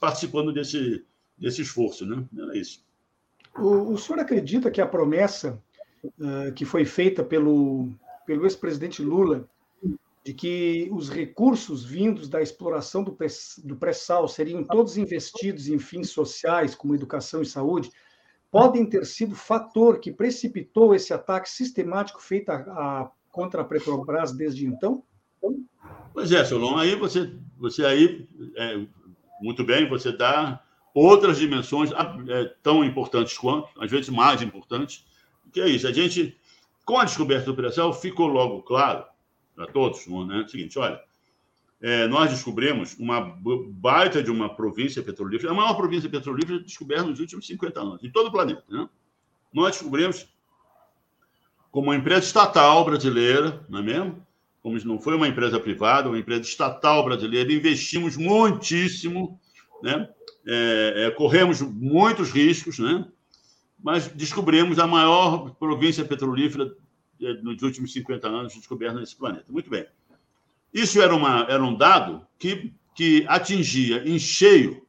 participando 0.00 0.52
desse, 0.52 1.04
desse 1.36 1.62
esforço. 1.62 2.04
Né? 2.06 2.24
É 2.52 2.58
isso. 2.58 2.84
O, 3.56 3.92
o 3.92 3.98
senhor 3.98 4.20
acredita 4.20 4.70
que 4.70 4.80
a 4.80 4.86
promessa 4.86 5.62
uh, 6.04 6.52
que 6.54 6.64
foi 6.64 6.84
feita 6.84 7.22
pelo, 7.22 7.88
pelo 8.26 8.44
ex-presidente 8.44 9.02
Lula 9.02 9.48
de 10.24 10.34
que 10.34 10.88
os 10.92 11.08
recursos 11.08 11.84
vindos 11.84 12.28
da 12.28 12.42
exploração 12.42 13.02
do 13.02 13.76
pré-sal 13.76 14.28
seriam 14.28 14.62
todos 14.62 14.98
investidos 14.98 15.68
em 15.68 15.78
fins 15.78 16.10
sociais, 16.10 16.74
como 16.74 16.94
educação 16.94 17.40
e 17.40 17.46
saúde, 17.46 17.90
podem 18.50 18.84
ter 18.84 19.06
sido 19.06 19.34
fator 19.34 20.00
que 20.00 20.12
precipitou 20.12 20.94
esse 20.94 21.14
ataque 21.14 21.48
sistemático 21.48 22.20
feito 22.20 22.50
a, 22.50 22.56
a, 22.56 23.10
contra 23.30 23.62
a 23.62 23.64
Petrobras 23.64 24.32
desde 24.32 24.66
então? 24.66 25.02
Pois 26.12 26.30
é, 26.30 26.44
Solon, 26.44 26.76
aí 26.76 26.94
você, 26.94 27.32
você 27.56 27.84
aí, 27.86 28.28
é, 28.56 28.86
muito 29.40 29.64
bem, 29.64 29.88
você 29.88 30.14
dá 30.14 30.62
outras 30.92 31.38
dimensões 31.38 31.90
é, 31.92 32.54
tão 32.62 32.84
importantes 32.84 33.38
quanto, 33.38 33.68
às 33.80 33.90
vezes 33.90 34.08
mais 34.08 34.42
importantes, 34.42 35.06
que 35.52 35.60
é 35.60 35.68
isso. 35.68 35.86
A 35.86 35.92
gente, 35.92 36.36
com 36.84 36.98
a 36.98 37.04
descoberta 37.04 37.46
do 37.46 37.54
pré-sal, 37.54 37.92
ficou 37.92 38.26
logo 38.26 38.62
claro 38.62 39.04
para 39.54 39.66
todos, 39.66 40.06
né? 40.06 40.40
É 40.40 40.44
o 40.44 40.48
seguinte, 40.48 40.78
olha, 40.78 41.00
é, 41.80 42.08
nós 42.08 42.30
descobrimos 42.30 42.96
uma 42.98 43.20
baita 43.70 44.22
de 44.22 44.30
uma 44.30 44.54
província 44.54 45.02
petrolífera, 45.02 45.52
a 45.52 45.54
maior 45.54 45.74
província 45.74 46.10
petrolífera 46.10 46.58
descoberta 46.60 47.04
nos 47.04 47.20
últimos 47.20 47.46
50 47.46 47.80
anos, 47.80 48.04
em 48.04 48.10
todo 48.10 48.28
o 48.28 48.32
planeta. 48.32 48.64
Né? 48.68 48.88
Nós 49.52 49.72
descobrimos, 49.72 50.26
como 51.70 51.88
uma 51.88 51.96
empresa 51.96 52.26
estatal 52.26 52.84
brasileira, 52.84 53.64
não 53.68 53.78
é 53.78 53.82
mesmo? 53.82 54.26
Como 54.60 54.76
não 54.84 55.00
foi 55.00 55.14
uma 55.14 55.28
empresa 55.28 55.58
privada, 55.60 56.08
uma 56.08 56.18
empresa 56.18 56.42
estatal 56.42 57.04
brasileira, 57.04 57.52
investimos 57.52 58.16
muitíssimo, 58.16 59.40
né? 59.82 60.08
É, 60.46 61.06
é, 61.06 61.10
corremos 61.10 61.60
muitos 61.60 62.30
riscos, 62.30 62.78
né? 62.78 63.06
Mas 63.82 64.08
descobrimos 64.08 64.78
a 64.78 64.86
maior 64.86 65.50
província 65.54 66.04
petrolífera 66.04 66.74
é, 67.20 67.34
nos 67.34 67.62
últimos 67.62 67.92
50 67.92 68.28
anos 68.28 68.52
de 68.52 68.58
descoberta 68.58 68.98
nesse 68.98 69.16
planeta. 69.16 69.46
Muito 69.48 69.70
bem. 69.70 69.86
Isso 70.72 71.00
era, 71.00 71.14
uma, 71.14 71.46
era 71.48 71.62
um 71.62 71.74
dado 71.74 72.26
que, 72.38 72.72
que 72.94 73.24
atingia 73.28 74.02
em 74.06 74.18
cheio 74.18 74.82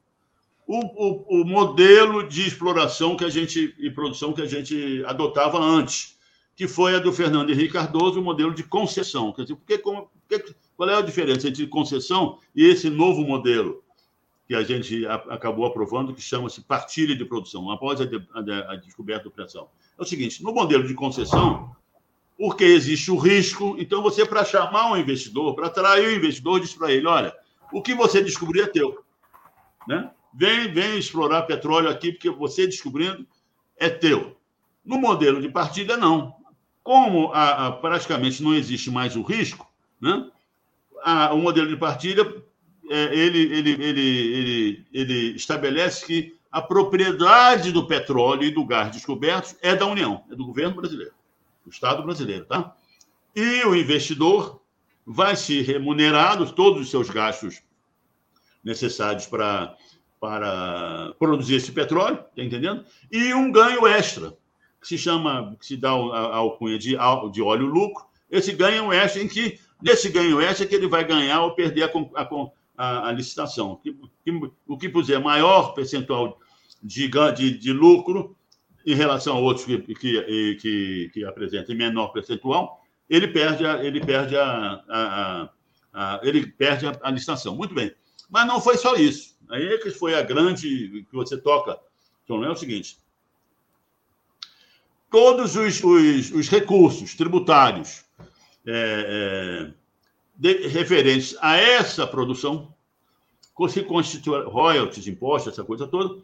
o, 0.67 0.77
o, 0.77 1.41
o, 1.41 1.45
modelo 1.45 2.27
de 2.27 2.47
exploração 2.47 3.17
que 3.17 3.25
a 3.25 3.29
gente 3.29 3.73
e 3.79 3.89
produção 3.89 4.33
que 4.33 4.41
a 4.41 4.45
gente 4.45 5.03
adotava 5.05 5.57
antes, 5.59 6.15
que 6.55 6.67
foi 6.67 6.95
a 6.95 6.99
do 6.99 7.11
Fernando 7.11 7.49
Henrique 7.49 7.73
Cardoso, 7.73 8.19
o 8.19 8.23
modelo 8.23 8.53
de 8.53 8.63
concessão. 8.63 9.33
Quer 9.33 9.43
dizer, 9.43 9.55
porque, 9.55 9.79
como, 9.79 10.11
porque, 10.27 10.53
qual 10.75 10.89
é 10.89 10.95
a 10.95 11.01
diferença 11.01 11.47
entre 11.47 11.65
concessão 11.65 12.37
e 12.55 12.65
esse 12.65 12.87
novo 12.87 13.23
modelo 13.23 13.83
que 14.49 14.55
a 14.55 14.63
gente 14.63 15.05
acabou 15.05 15.63
aprovando, 15.63 16.11
que 16.11 16.23
chama-se 16.23 16.61
partilha 16.61 17.15
de 17.15 17.23
produção, 17.23 17.69
após 17.69 18.01
a, 18.01 18.05
de, 18.05 18.15
a, 18.33 18.71
a 18.71 18.75
descoberta 18.77 19.25
do 19.25 19.31
pressão? 19.31 19.69
É 19.95 20.01
o 20.01 20.05
seguinte: 20.05 20.43
no 20.43 20.51
modelo 20.51 20.87
de 20.87 20.95
concessão, 20.95 21.75
porque 22.35 22.63
existe 22.63 23.11
o 23.11 23.15
risco. 23.15 23.75
Então, 23.77 24.01
você, 24.01 24.25
para 24.25 24.43
chamar 24.43 24.91
um 24.91 24.97
investidor, 24.97 25.53
para 25.53 25.67
atrair 25.67 26.07
o 26.07 26.15
investidor, 26.15 26.59
diz 26.59 26.73
para 26.73 26.91
ele: 26.91 27.05
olha, 27.05 27.31
o 27.71 27.79
que 27.79 27.93
você 27.93 28.23
descobrir 28.23 28.61
é 28.61 28.65
teu. 28.65 29.05
Né? 29.87 30.09
Vem, 30.33 30.73
vem 30.73 30.97
explorar 30.97 31.43
petróleo 31.43 31.87
aqui, 31.87 32.11
porque 32.11 32.31
você 32.31 32.65
descobrindo 32.65 33.27
é 33.77 33.87
teu. 33.87 34.35
No 34.83 34.97
modelo 34.97 35.39
de 35.39 35.49
partilha, 35.49 35.95
não. 35.95 36.33
Como 36.81 37.31
a, 37.33 37.67
a, 37.67 37.71
praticamente 37.71 38.41
não 38.41 38.55
existe 38.55 38.89
mais 38.89 39.15
o 39.15 39.21
risco, 39.21 39.71
né? 40.01 40.27
A, 41.03 41.35
o 41.35 41.37
modelo 41.37 41.67
de 41.67 41.77
partilha 41.77 42.25
ele, 42.89 43.39
ele, 43.39 43.71
ele, 43.71 44.33
ele, 44.33 44.85
ele 44.91 45.35
estabelece 45.35 46.05
que 46.05 46.39
a 46.51 46.61
propriedade 46.61 47.71
do 47.71 47.85
petróleo 47.85 48.43
e 48.43 48.51
do 48.51 48.65
gás 48.65 48.91
descobertos 48.91 49.55
é 49.61 49.75
da 49.75 49.85
União, 49.85 50.23
é 50.31 50.35
do 50.35 50.45
governo 50.45 50.75
brasileiro 50.75 51.13
o 51.69 51.71
Estado 51.71 52.03
brasileiro, 52.03 52.45
tá? 52.45 52.75
E 53.35 53.63
o 53.63 53.75
investidor 53.75 54.61
vai 55.05 55.35
ser 55.35 55.61
remunerado 55.61 56.51
todos 56.51 56.81
os 56.81 56.89
seus 56.89 57.09
gastos 57.09 57.61
necessários 58.63 59.27
para, 59.27 59.75
para 60.19 61.13
produzir 61.19 61.55
esse 61.55 61.71
petróleo, 61.71 62.17
tá 62.17 62.43
entendendo? 62.43 62.83
E 63.11 63.33
um 63.33 63.51
ganho 63.51 63.87
extra, 63.87 64.35
que 64.81 64.87
se 64.87 64.97
chama, 64.97 65.55
que 65.59 65.65
se 65.65 65.77
dá 65.77 65.91
a 65.91 66.37
alcunha 66.37 66.77
de, 66.77 66.97
de 67.31 67.41
óleo 67.41 67.67
lucro, 67.67 68.05
esse 68.29 68.51
ganho 68.51 68.91
extra 68.91 69.21
em 69.21 69.27
que, 69.27 69.59
nesse 69.81 70.09
ganho 70.09 70.41
extra, 70.41 70.65
é 70.65 70.67
que 70.67 70.75
ele 70.75 70.87
vai 70.87 71.03
ganhar 71.03 71.41
ou 71.43 71.55
perder 71.55 71.83
a, 71.83 72.21
a, 72.21 72.29
a 72.79 73.11
licitação. 73.11 73.75
Que, 73.83 73.93
que, 74.23 74.51
o 74.67 74.77
que 74.77 74.87
puser 74.87 75.19
maior 75.19 75.73
percentual 75.73 76.39
de, 76.81 77.09
de, 77.35 77.57
de 77.57 77.73
lucro, 77.73 78.37
em 78.85 78.95
relação 78.95 79.35
a 79.35 79.39
outros 79.39 79.65
que, 79.65 79.77
que, 79.95 80.55
que, 80.55 81.11
que 81.13 81.25
apresentem 81.25 81.75
menor 81.75 82.07
percentual, 82.09 82.81
ele 83.09 83.27
perde 83.27 83.65
a, 83.65 83.83
ele 83.83 83.99
perde 83.99 84.37
a, 84.37 84.83
a, 84.87 85.49
a 85.93 86.19
ele 86.23 86.47
perde 86.47 86.87
a, 86.87 86.97
a, 87.01 87.11
licitação. 87.11 87.55
Muito 87.55 87.73
bem. 87.73 87.93
Mas 88.29 88.47
não 88.47 88.61
foi 88.61 88.77
só 88.77 88.95
isso. 88.95 89.37
Aí 89.49 89.67
é 89.67 89.77
que 89.77 89.91
foi 89.91 90.15
a 90.15 90.21
grande 90.21 91.05
que 91.09 91.15
você 91.15 91.37
toca, 91.37 91.77
então 92.23 92.43
é 92.43 92.49
o 92.49 92.55
seguinte: 92.55 92.97
todos 95.09 95.55
os, 95.55 95.83
os, 95.83 96.31
os 96.31 96.47
recursos 96.47 97.15
tributários 97.15 98.05
é, 98.65 99.71
é, 99.71 99.73
de, 100.39 100.67
referentes 100.67 101.35
a 101.41 101.57
essa 101.57 102.07
produção, 102.07 102.73
se 103.67 103.83
constitui 103.83 104.41
royalties, 104.45 105.05
impostos, 105.05 105.51
essa 105.51 105.65
coisa 105.65 105.85
toda, 105.85 106.23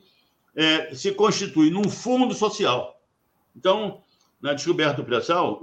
é, 0.56 0.96
se 0.96 1.12
constitui 1.12 1.70
num 1.70 1.90
fundo 1.90 2.34
social. 2.34 2.98
Então, 3.54 4.02
na 4.42 4.54
descoberta 4.54 5.02
do 5.02 5.06
pré-sal, 5.06 5.62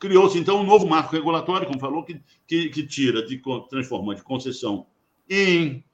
criou-se 0.00 0.36
então 0.36 0.60
um 0.60 0.64
novo 0.64 0.84
marco 0.84 1.14
regulatório, 1.14 1.68
como 1.68 1.78
falou, 1.78 2.02
que, 2.02 2.20
que, 2.44 2.70
que 2.70 2.84
tira, 2.84 3.24
de, 3.24 3.40
transforma 3.70 4.16
de 4.16 4.22
concessão 4.22 4.84
em, 5.30 5.84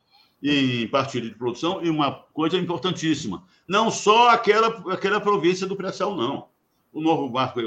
em 0.42 0.88
partilha 0.88 1.28
de 1.28 1.36
produção 1.36 1.84
e 1.84 1.90
uma 1.90 2.10
coisa 2.32 2.56
importantíssima, 2.56 3.44
não 3.68 3.90
só 3.90 4.30
aquela, 4.30 4.68
aquela 4.90 5.20
província 5.20 5.66
do 5.66 5.76
pré-sal, 5.76 6.16
não. 6.16 6.48
O 6.90 7.02
novo 7.02 7.28
marco 7.28 7.60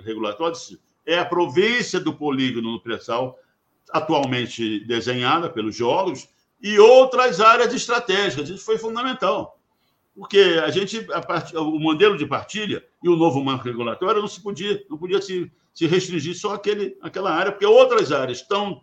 regulatório 0.00 0.56
é 1.04 1.18
a 1.18 1.24
província 1.24 1.98
do 1.98 2.14
polígono 2.14 2.70
no 2.70 2.80
pré-sal, 2.80 3.36
atualmente 3.90 4.80
desenhada 4.86 5.48
pelos 5.48 5.76
geólogos, 5.76 6.28
e 6.60 6.78
outras 6.78 7.40
áreas 7.40 7.72
estratégicas. 7.72 8.48
Isso 8.48 8.64
foi 8.64 8.78
fundamental. 8.78 9.58
Porque 10.14 10.60
a 10.64 10.70
gente, 10.70 11.06
a 11.12 11.20
part... 11.20 11.56
o 11.56 11.78
modelo 11.78 12.16
de 12.16 12.26
partilha 12.26 12.84
e 13.02 13.08
o 13.08 13.16
novo 13.16 13.42
marco 13.42 13.64
regulatório 13.64 14.20
não 14.20 14.28
se 14.28 14.42
podia, 14.42 14.84
não 14.90 14.98
podia 14.98 15.22
se, 15.22 15.50
se 15.72 15.86
restringir 15.86 16.36
só 16.36 16.54
àquele, 16.54 16.98
àquela 17.00 17.30
área, 17.30 17.52
porque 17.52 17.64
outras 17.64 18.10
áreas 18.10 18.42
tão 18.42 18.82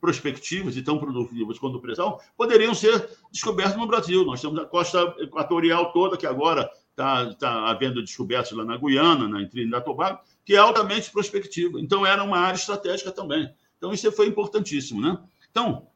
prospectivas 0.00 0.76
e 0.76 0.82
tão 0.82 0.98
produtivas 0.98 1.60
quanto 1.60 1.76
o 1.76 1.80
pré-sal 1.80 2.20
poderiam 2.36 2.74
ser 2.74 3.08
descobertas 3.30 3.76
no 3.76 3.86
Brasil. 3.86 4.24
Nós 4.24 4.40
temos 4.40 4.58
a 4.58 4.64
costa 4.64 5.14
equatorial 5.20 5.92
toda, 5.92 6.16
que 6.16 6.26
agora 6.26 6.68
está 6.90 7.32
tá 7.34 7.70
havendo 7.70 8.02
descobertas 8.02 8.50
lá 8.50 8.64
na 8.64 8.76
Guiana, 8.76 9.28
na 9.28 9.46
Trinidad 9.46 9.80
e 9.80 9.84
Tobago, 9.84 10.18
que 10.44 10.54
é 10.54 10.58
altamente 10.58 11.12
prospectiva. 11.12 11.80
Então, 11.80 12.04
era 12.04 12.24
uma 12.24 12.38
área 12.38 12.56
estratégica 12.56 13.12
também. 13.12 13.48
Então, 13.82 13.92
isso 13.92 14.12
foi 14.12 14.28
importantíssimo. 14.28 15.00
Né? 15.00 15.18
Então, 15.50 15.88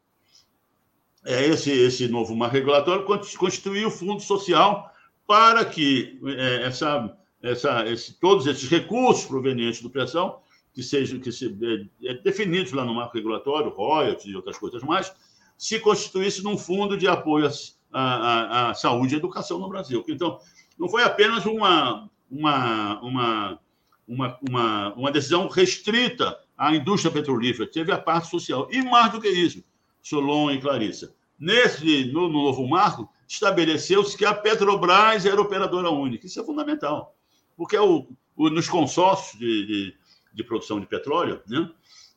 é 1.24 1.46
esse, 1.46 1.70
esse 1.70 2.08
novo 2.08 2.34
marco 2.34 2.56
regulatório 2.56 3.04
constituiu 3.38 3.86
o 3.86 3.92
Fundo 3.92 4.20
Social 4.20 4.92
para 5.24 5.64
que 5.64 6.20
é, 6.24 6.64
essa, 6.64 7.16
essa, 7.40 7.88
esse, 7.88 8.18
todos 8.18 8.48
esses 8.48 8.68
recursos 8.68 9.24
provenientes 9.24 9.80
do 9.80 9.88
pressão, 9.88 10.40
que 10.74 10.82
sejam 10.82 11.20
que 11.20 11.30
se, 11.30 11.56
é, 12.02 12.10
é, 12.10 12.14
definidos 12.14 12.72
lá 12.72 12.84
no 12.84 12.92
marco 12.92 13.14
regulatório, 13.14 13.70
royalties 13.70 14.32
e 14.32 14.34
outras 14.34 14.58
coisas 14.58 14.82
mais, 14.82 15.14
se 15.56 15.78
constituísse 15.78 16.42
num 16.42 16.58
fundo 16.58 16.96
de 16.96 17.06
apoio 17.06 17.48
à, 17.92 18.02
à, 18.02 18.70
à 18.70 18.74
saúde 18.74 19.14
e 19.14 19.18
educação 19.18 19.60
no 19.60 19.68
Brasil. 19.68 20.04
Então, 20.08 20.40
não 20.76 20.88
foi 20.88 21.04
apenas 21.04 21.46
uma, 21.46 22.10
uma, 22.28 23.00
uma 23.00 23.60
uma, 24.06 24.38
uma, 24.48 24.94
uma 24.94 25.10
decisão 25.10 25.48
restrita 25.48 26.38
à 26.56 26.74
indústria 26.74 27.12
petrolífera, 27.12 27.70
teve 27.70 27.92
a 27.92 27.98
parte 27.98 28.28
social. 28.28 28.68
E 28.70 28.82
mais 28.82 29.12
do 29.12 29.20
que 29.20 29.28
isso, 29.28 29.62
Solon 30.02 30.50
e 30.50 30.60
Clarissa, 30.60 31.14
nesse, 31.38 32.06
no, 32.06 32.28
no 32.28 32.44
novo 32.44 32.66
marco, 32.66 33.08
estabeleceu-se 33.28 34.16
que 34.16 34.24
a 34.24 34.32
Petrobras 34.34 35.26
era 35.26 35.40
operadora 35.40 35.90
única. 35.90 36.26
Isso 36.26 36.40
é 36.40 36.44
fundamental, 36.44 37.14
porque 37.56 37.76
é 37.76 37.80
o, 37.80 38.06
o 38.36 38.48
nos 38.48 38.68
consórcios 38.68 39.38
de, 39.38 39.66
de, 39.66 39.94
de, 40.32 40.44
produção 40.44 40.80
de 40.80 40.86
petróleo, 40.86 41.42
né, 41.46 41.68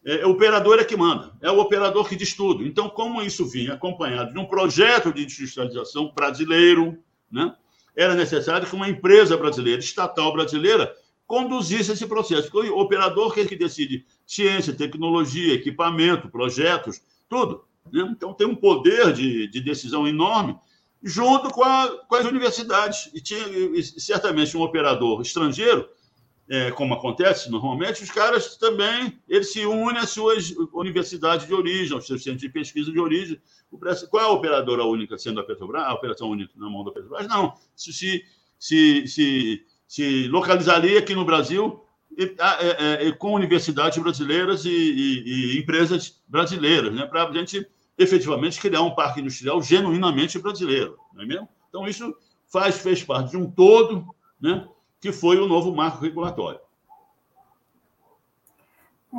é, 0.06 0.22
é, 0.22 0.26
o 0.26 0.32
operador 0.32 0.80
é 0.80 0.86
que 0.86 0.96
manda, 0.96 1.34
é 1.42 1.52
o 1.52 1.60
operador 1.60 2.08
que 2.08 2.16
diz 2.16 2.34
tudo. 2.34 2.66
Então, 2.66 2.90
como 2.90 3.22
isso 3.22 3.46
vinha 3.46 3.74
acompanhado 3.74 4.32
de 4.32 4.40
um 4.40 4.46
projeto 4.46 5.12
de 5.12 5.24
industrialização 5.24 6.12
brasileiro, 6.14 6.98
né, 7.30 7.54
era 7.96 8.16
necessário 8.16 8.68
que 8.68 8.76
uma 8.76 8.88
empresa 8.88 9.36
brasileira, 9.36 9.80
estatal 9.80 10.32
brasileira, 10.32 10.96
conduzisse 11.30 11.92
esse 11.92 12.08
processo. 12.08 12.50
Porque 12.50 12.72
o 12.72 12.80
operador 12.80 13.32
que, 13.32 13.42
é 13.42 13.46
que 13.46 13.56
decide 13.56 14.04
ciência, 14.26 14.74
tecnologia, 14.74 15.54
equipamento, 15.54 16.28
projetos, 16.28 17.00
tudo. 17.30 17.64
Então, 17.94 18.34
tem 18.34 18.48
um 18.48 18.56
poder 18.56 19.14
de, 19.14 19.48
de 19.48 19.62
decisão 19.62 20.08
enorme 20.08 20.58
junto 21.04 21.52
com, 21.52 21.64
a, 21.64 21.88
com, 22.08 22.16
as 22.16 22.26
universidades. 22.26 23.12
E 23.14 23.22
tinha 23.22 23.48
e, 23.48 23.84
certamente 23.84 24.58
um 24.58 24.64
operador 24.64 25.22
estrangeiro, 25.22 25.88
é, 26.50 26.72
como 26.72 26.96
acontece 26.96 27.52
normalmente, 27.52 28.02
os 28.02 28.10
caras 28.10 28.58
também 28.58 29.20
eles 29.30 29.54
se 29.54 29.64
unem 29.68 30.00
às 30.00 30.10
suas 30.10 30.52
universidades 30.74 31.46
de 31.46 31.54
origem, 31.54 31.94
aos 31.94 32.08
seus 32.08 32.24
centros 32.24 32.42
de 32.42 32.50
pesquisa 32.50 32.92
de 32.92 33.00
origem. 33.00 33.40
Qual 34.10 34.24
é 34.24 34.26
a 34.26 34.32
operadora 34.32 34.84
única 34.84 35.16
sendo 35.16 35.40
a 35.40 35.44
Petrobras? 35.44 35.84
A 35.84 35.94
operação 35.94 36.28
única 36.28 36.52
na 36.56 36.68
mão 36.68 36.84
da 36.84 36.92
Petrobras? 36.92 37.28
Não. 37.28 37.54
Se, 37.76 37.94
se, 37.94 39.08
se, 39.08 39.64
se 39.90 40.28
localizaria 40.28 41.00
aqui 41.00 41.16
no 41.16 41.26
Brasil 41.26 41.84
é, 42.16 43.08
é, 43.08 43.12
com 43.12 43.34
universidades 43.34 43.98
brasileiras 43.98 44.64
e, 44.64 44.70
e, 44.70 45.56
e 45.56 45.60
empresas 45.60 46.22
brasileiras, 46.28 46.94
né, 46.94 47.08
para 47.08 47.24
a 47.24 47.34
gente 47.34 47.68
efetivamente 47.98 48.62
criar 48.62 48.84
um 48.84 48.94
parque 48.94 49.20
industrial 49.20 49.60
genuinamente 49.64 50.38
brasileiro, 50.38 50.96
não 51.12 51.24
é 51.24 51.26
mesmo? 51.26 51.50
Então, 51.68 51.88
isso 51.88 52.16
faz, 52.46 52.78
fez 52.78 53.04
parte 53.04 53.32
de 53.32 53.38
um 53.38 53.50
todo, 53.50 54.06
né, 54.40 54.68
que 55.02 55.12
foi 55.12 55.40
o 55.40 55.48
novo 55.48 55.76
marco 55.76 56.04
regulatório. 56.04 56.60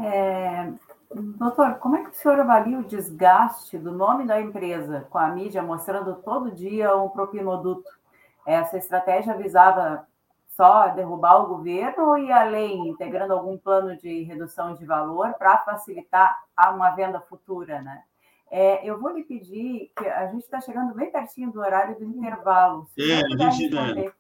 É, 0.04 0.72
doutor, 1.10 1.74
como 1.78 1.96
é 1.96 2.04
que 2.04 2.10
o 2.10 2.14
senhor 2.14 2.38
avalia 2.38 2.78
o 2.78 2.84
desgaste 2.84 3.76
do 3.76 3.90
nome 3.90 4.24
da 4.24 4.40
empresa 4.40 5.04
com 5.10 5.18
a 5.18 5.28
mídia 5.30 5.64
mostrando 5.64 6.14
todo 6.22 6.54
dia 6.54 6.96
um 6.96 7.08
propinoduto? 7.08 7.90
Essa 8.46 8.78
estratégia 8.78 9.36
visava 9.36 10.08
só 10.60 10.88
derrubar 10.88 11.42
o 11.42 11.46
governo 11.46 12.10
ou 12.10 12.18
ir 12.18 12.30
além, 12.30 12.90
integrando 12.90 13.32
algum 13.32 13.56
plano 13.56 13.96
de 13.96 14.24
redução 14.24 14.74
de 14.74 14.84
valor 14.84 15.32
para 15.38 15.56
facilitar 15.64 16.38
uma 16.74 16.90
venda 16.90 17.18
futura, 17.18 17.80
né? 17.80 18.02
É, 18.50 18.86
eu 18.86 19.00
vou 19.00 19.10
lhe 19.10 19.22
pedir 19.22 19.90
que 19.96 20.06
a 20.06 20.26
gente 20.26 20.42
está 20.42 20.60
chegando 20.60 20.94
bem 20.94 21.10
pertinho 21.10 21.50
do 21.50 21.60
horário 21.60 21.98
do 21.98 22.04
intervalo. 22.04 22.86
Se, 22.94 23.10
é, 23.10 23.22
a 23.24 23.50
gente, 23.50 23.74
é. 23.74 24.12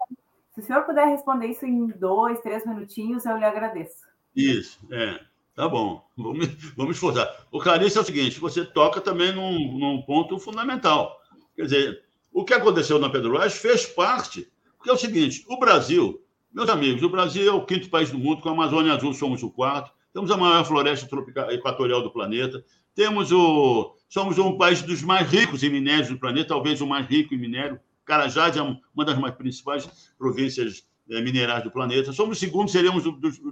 se 0.54 0.60
o 0.60 0.62
senhor 0.62 0.84
puder 0.84 1.08
responder 1.08 1.48
isso 1.48 1.66
em 1.66 1.88
dois, 1.88 2.40
três 2.40 2.64
minutinhos, 2.64 3.26
eu 3.26 3.36
lhe 3.36 3.44
agradeço. 3.44 4.06
Isso, 4.34 4.80
é. 4.90 5.20
Tá 5.54 5.68
bom, 5.68 6.02
vamos, 6.16 6.46
vamos 6.74 6.94
esforçar. 6.96 7.28
O 7.52 7.60
Clarice 7.60 7.98
é 7.98 8.00
o 8.00 8.04
seguinte: 8.04 8.40
você 8.40 8.64
toca 8.64 8.98
também 8.98 9.34
num, 9.34 9.78
num 9.78 10.00
ponto 10.06 10.38
fundamental. 10.38 11.20
Quer 11.54 11.64
dizer, 11.64 12.04
o 12.32 12.46
que 12.46 12.54
aconteceu 12.54 12.98
na 12.98 13.10
Petrobras 13.10 13.58
fez 13.58 13.84
parte, 13.84 14.50
porque 14.78 14.88
é 14.88 14.94
o 14.94 14.96
seguinte: 14.96 15.44
o 15.46 15.58
Brasil 15.58 16.18
meus 16.52 16.68
amigos, 16.68 17.02
o 17.02 17.08
Brasil 17.08 17.48
é 17.48 17.52
o 17.52 17.64
quinto 17.64 17.88
país 17.88 18.10
do 18.10 18.18
mundo, 18.18 18.42
com 18.42 18.48
a 18.48 18.52
Amazônia 18.52 18.92
Azul 18.92 19.14
somos 19.14 19.42
o 19.42 19.50
quarto, 19.50 19.92
temos 20.12 20.30
a 20.30 20.36
maior 20.36 20.64
floresta 20.64 21.06
tropical, 21.06 21.50
equatorial 21.50 22.02
do 22.02 22.10
planeta, 22.10 22.64
temos 22.94 23.30
o, 23.30 23.94
somos 24.08 24.38
um 24.38 24.58
país 24.58 24.82
dos 24.82 25.02
mais 25.02 25.30
ricos 25.30 25.62
em 25.62 25.70
minérios 25.70 26.08
do 26.08 26.18
planeta, 26.18 26.48
talvez 26.48 26.80
o 26.80 26.86
mais 26.86 27.06
rico 27.06 27.34
em 27.34 27.38
minério. 27.38 27.78
Carajás 28.04 28.56
é 28.56 28.62
uma 28.62 29.04
das 29.04 29.16
mais 29.16 29.34
principais 29.36 30.12
províncias 30.18 30.84
é, 31.08 31.20
minerais 31.20 31.62
do 31.62 31.70
planeta. 31.70 32.12
Somos 32.12 32.36
o 32.36 32.40
segundo, 32.40 32.68
seremos 32.68 33.06
o, 33.06 33.10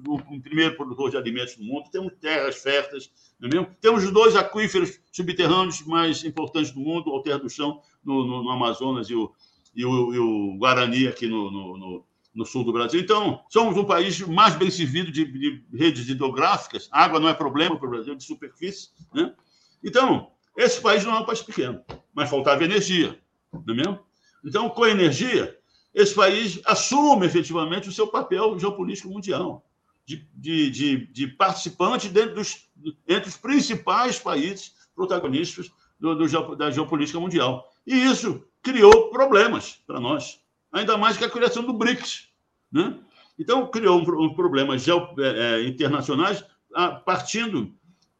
o, 0.08 0.40
primeiro 0.40 0.76
produtor 0.76 1.10
de 1.10 1.16
alimentos 1.16 1.56
do 1.56 1.62
mundo. 1.62 1.88
Temos 1.90 2.12
terras 2.20 2.56
férteis, 2.56 3.10
não 3.38 3.48
é 3.48 3.52
mesmo? 3.52 3.74
Temos 3.80 4.04
os 4.04 4.10
dois 4.10 4.34
aquíferos 4.34 5.00
subterrâneos 5.12 5.86
mais 5.86 6.24
importantes 6.24 6.72
do 6.72 6.80
mundo, 6.80 7.10
o 7.10 7.22
Terra 7.22 7.38
do 7.38 7.48
Chão, 7.48 7.80
no, 8.04 8.26
no, 8.26 8.42
no 8.42 8.50
Amazonas, 8.50 9.08
e 9.08 9.14
o, 9.14 9.32
e 9.74 9.84
o, 9.84 10.14
e 10.14 10.18
o 10.18 10.58
Guarani 10.58 11.06
aqui 11.06 11.28
no, 11.28 11.50
no, 11.50 11.76
no 11.76 12.04
sul 12.44 12.64
do 12.64 12.72
Brasil. 12.72 13.00
Então, 13.00 13.42
somos 13.48 13.76
um 13.76 13.84
país 13.84 14.20
mais 14.20 14.54
bem 14.54 14.70
servido 14.70 15.10
de, 15.10 15.24
de 15.24 15.64
redes 15.74 16.08
hidrográficas. 16.08 16.88
Água 16.92 17.18
não 17.18 17.28
é 17.28 17.34
problema 17.34 17.76
para 17.76 17.86
o 17.86 17.90
Brasil, 17.90 18.14
de 18.14 18.24
superfície. 18.24 18.90
Né? 19.12 19.34
Então, 19.82 20.30
esse 20.56 20.80
país 20.80 21.04
não 21.04 21.14
é 21.14 21.20
um 21.20 21.24
país 21.24 21.42
pequeno, 21.42 21.82
mas 22.14 22.30
faltava 22.30 22.64
energia, 22.64 23.18
não 23.52 23.74
é 23.74 23.76
mesmo? 23.76 24.00
Então, 24.44 24.68
com 24.68 24.84
a 24.84 24.90
energia, 24.90 25.56
esse 25.94 26.14
país 26.14 26.60
assume 26.64 27.26
efetivamente 27.26 27.88
o 27.88 27.92
seu 27.92 28.06
papel 28.06 28.58
geopolítico 28.58 29.08
mundial, 29.08 29.64
de, 30.04 30.26
de, 30.34 30.70
de, 30.70 31.06
de 31.06 31.26
participante 31.26 32.08
dentro 32.08 32.36
dos, 32.36 32.68
entre 33.06 33.28
os 33.28 33.36
principais 33.36 34.18
países 34.18 34.74
protagonistas 34.94 35.70
do, 35.98 36.14
do, 36.14 36.56
da 36.56 36.70
geopolítica 36.70 37.20
mundial. 37.20 37.70
E 37.86 37.94
isso 37.94 38.44
criou 38.62 39.10
problemas 39.10 39.82
para 39.86 40.00
nós, 40.00 40.40
ainda 40.72 40.96
mais 40.96 41.16
que 41.16 41.24
a 41.24 41.30
criação 41.30 41.64
do 41.64 41.72
BRICS, 41.72 42.28
né? 42.70 42.98
Então, 43.38 43.66
criou 43.68 44.00
um, 44.00 44.24
um 44.24 44.34
problemas 44.34 44.86
é, 44.88 44.92
é, 44.92 45.68
internacionais 45.68 46.44
a, 46.74 46.90
partindo 46.90 47.72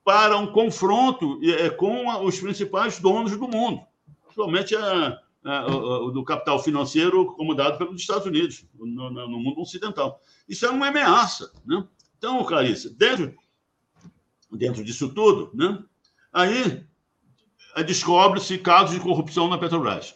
para 0.05 0.39
um 0.39 0.47
confronto 0.47 1.41
é, 1.43 1.69
com 1.71 2.11
a, 2.11 2.23
os 2.23 2.39
principais 2.39 3.01
donos 3.01 3.37
do 3.37 3.49
mundo, 3.49 3.83
principalmente 4.23 4.77
a, 4.77 5.19
o, 5.45 6.11
do 6.11 6.25
capital 6.25 6.63
financeiro 6.63 7.27
comandado 7.35 7.79
pelos 7.79 8.01
Estados 8.01 8.27
Unidos, 8.27 8.65
no, 8.75 9.11
no, 9.11 9.41
mundo 9.41 9.61
ocidental. 9.61 10.21
Isso 10.49 10.67
é 10.67 10.71
uma 10.71 10.89
ameaça. 10.89 11.53
Né? 11.65 11.85
Então, 12.17 12.45
Clarice, 12.45 12.95
dentro, 12.95 13.35
dentro 14.51 14.85
disso 14.85 15.09
tudo, 15.13 15.51
né? 15.55 15.83
aí 16.33 16.85
descobre-se 17.85 18.59
casos 18.59 18.95
de 18.95 19.01
corrupção 19.01 19.49
na 19.49 19.59
Petrobras. 19.59 20.15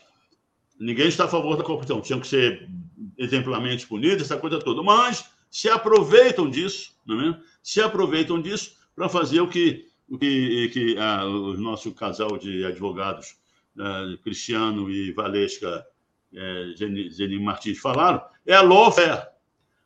Ninguém 0.79 1.09
está 1.09 1.25
a 1.25 1.29
favor 1.29 1.57
da 1.57 1.63
corrupção, 1.63 2.01
tinham 2.01 2.21
que 2.21 2.27
ser 2.27 2.69
exemplarmente 3.17 3.87
punidos, 3.87 4.23
essa 4.23 4.37
coisa 4.37 4.59
toda. 4.59 4.83
Mas 4.83 5.31
se 5.51 5.69
aproveitam 5.69 6.49
disso, 6.49 6.95
não 7.07 7.21
é? 7.21 7.41
se 7.63 7.81
aproveitam 7.81 8.41
disso 8.41 8.77
para 8.95 9.09
fazer 9.09 9.41
o 9.41 9.49
que, 9.49 9.87
o 10.09 10.19
que, 10.19 10.69
que 10.69 10.99
ah, 10.99 11.25
o 11.25 11.55
nosso 11.55 11.93
casal 11.93 12.37
de 12.39 12.65
advogados, 12.65 13.37
ah, 13.79 14.17
Cristiano 14.23 14.91
e 14.91 15.13
Valesca 15.13 15.87
eh, 16.35 16.75
Zeni 17.11 17.39
Martins, 17.39 17.79
falaram, 17.79 18.23
é 18.47 18.55
a 18.55 18.63
lawfare. 18.63 19.27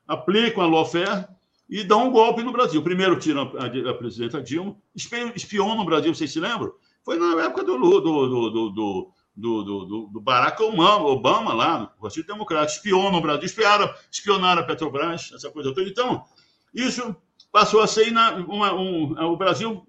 Aplicam 0.07 0.63
a 0.63 0.67
lawfare 0.67 1.27
e 1.69 1.83
dão 1.83 2.09
um 2.09 2.13
golpe 2.13 2.43
no 2.43 2.53
Brasil. 2.53 2.81
Primeiro 2.83 3.19
tiram 3.19 3.53
a, 3.59 3.91
a, 3.91 3.95
presidenta 3.95 4.41
Dilma, 4.41 4.77
espiou 4.95 5.75
no 5.75 5.85
Brasil, 5.85 6.15
vocês 6.15 6.31
se 6.31 6.39
lembram? 6.39 6.73
Foi 7.05 7.19
na 7.19 7.45
época 7.45 7.65
do, 7.65 7.77
do, 7.79 8.01
do, 8.01 8.71
do 8.71 9.13
do, 9.37 9.63
do, 9.63 10.07
do 10.07 10.21
Barack 10.21 10.63
Obama 10.63 11.53
lá, 11.53 11.79
no 11.79 11.89
Partido 12.01 12.27
Democrático, 12.27 12.79
espionam 12.79 13.19
o 13.19 13.21
Brasil, 13.21 13.45
espionaram, 13.45 13.95
espionaram 14.11 14.63
a 14.63 14.65
Petrobras, 14.65 15.31
essa 15.35 15.51
coisa 15.51 15.75
toda. 15.75 15.89
Então, 15.89 16.25
isso 16.73 17.15
passou 17.53 17.81
a 17.81 17.87
ser 17.87 18.11
uma, 18.11 18.73
um, 18.73 19.13
o 19.33 19.37
Brasil 19.37 19.87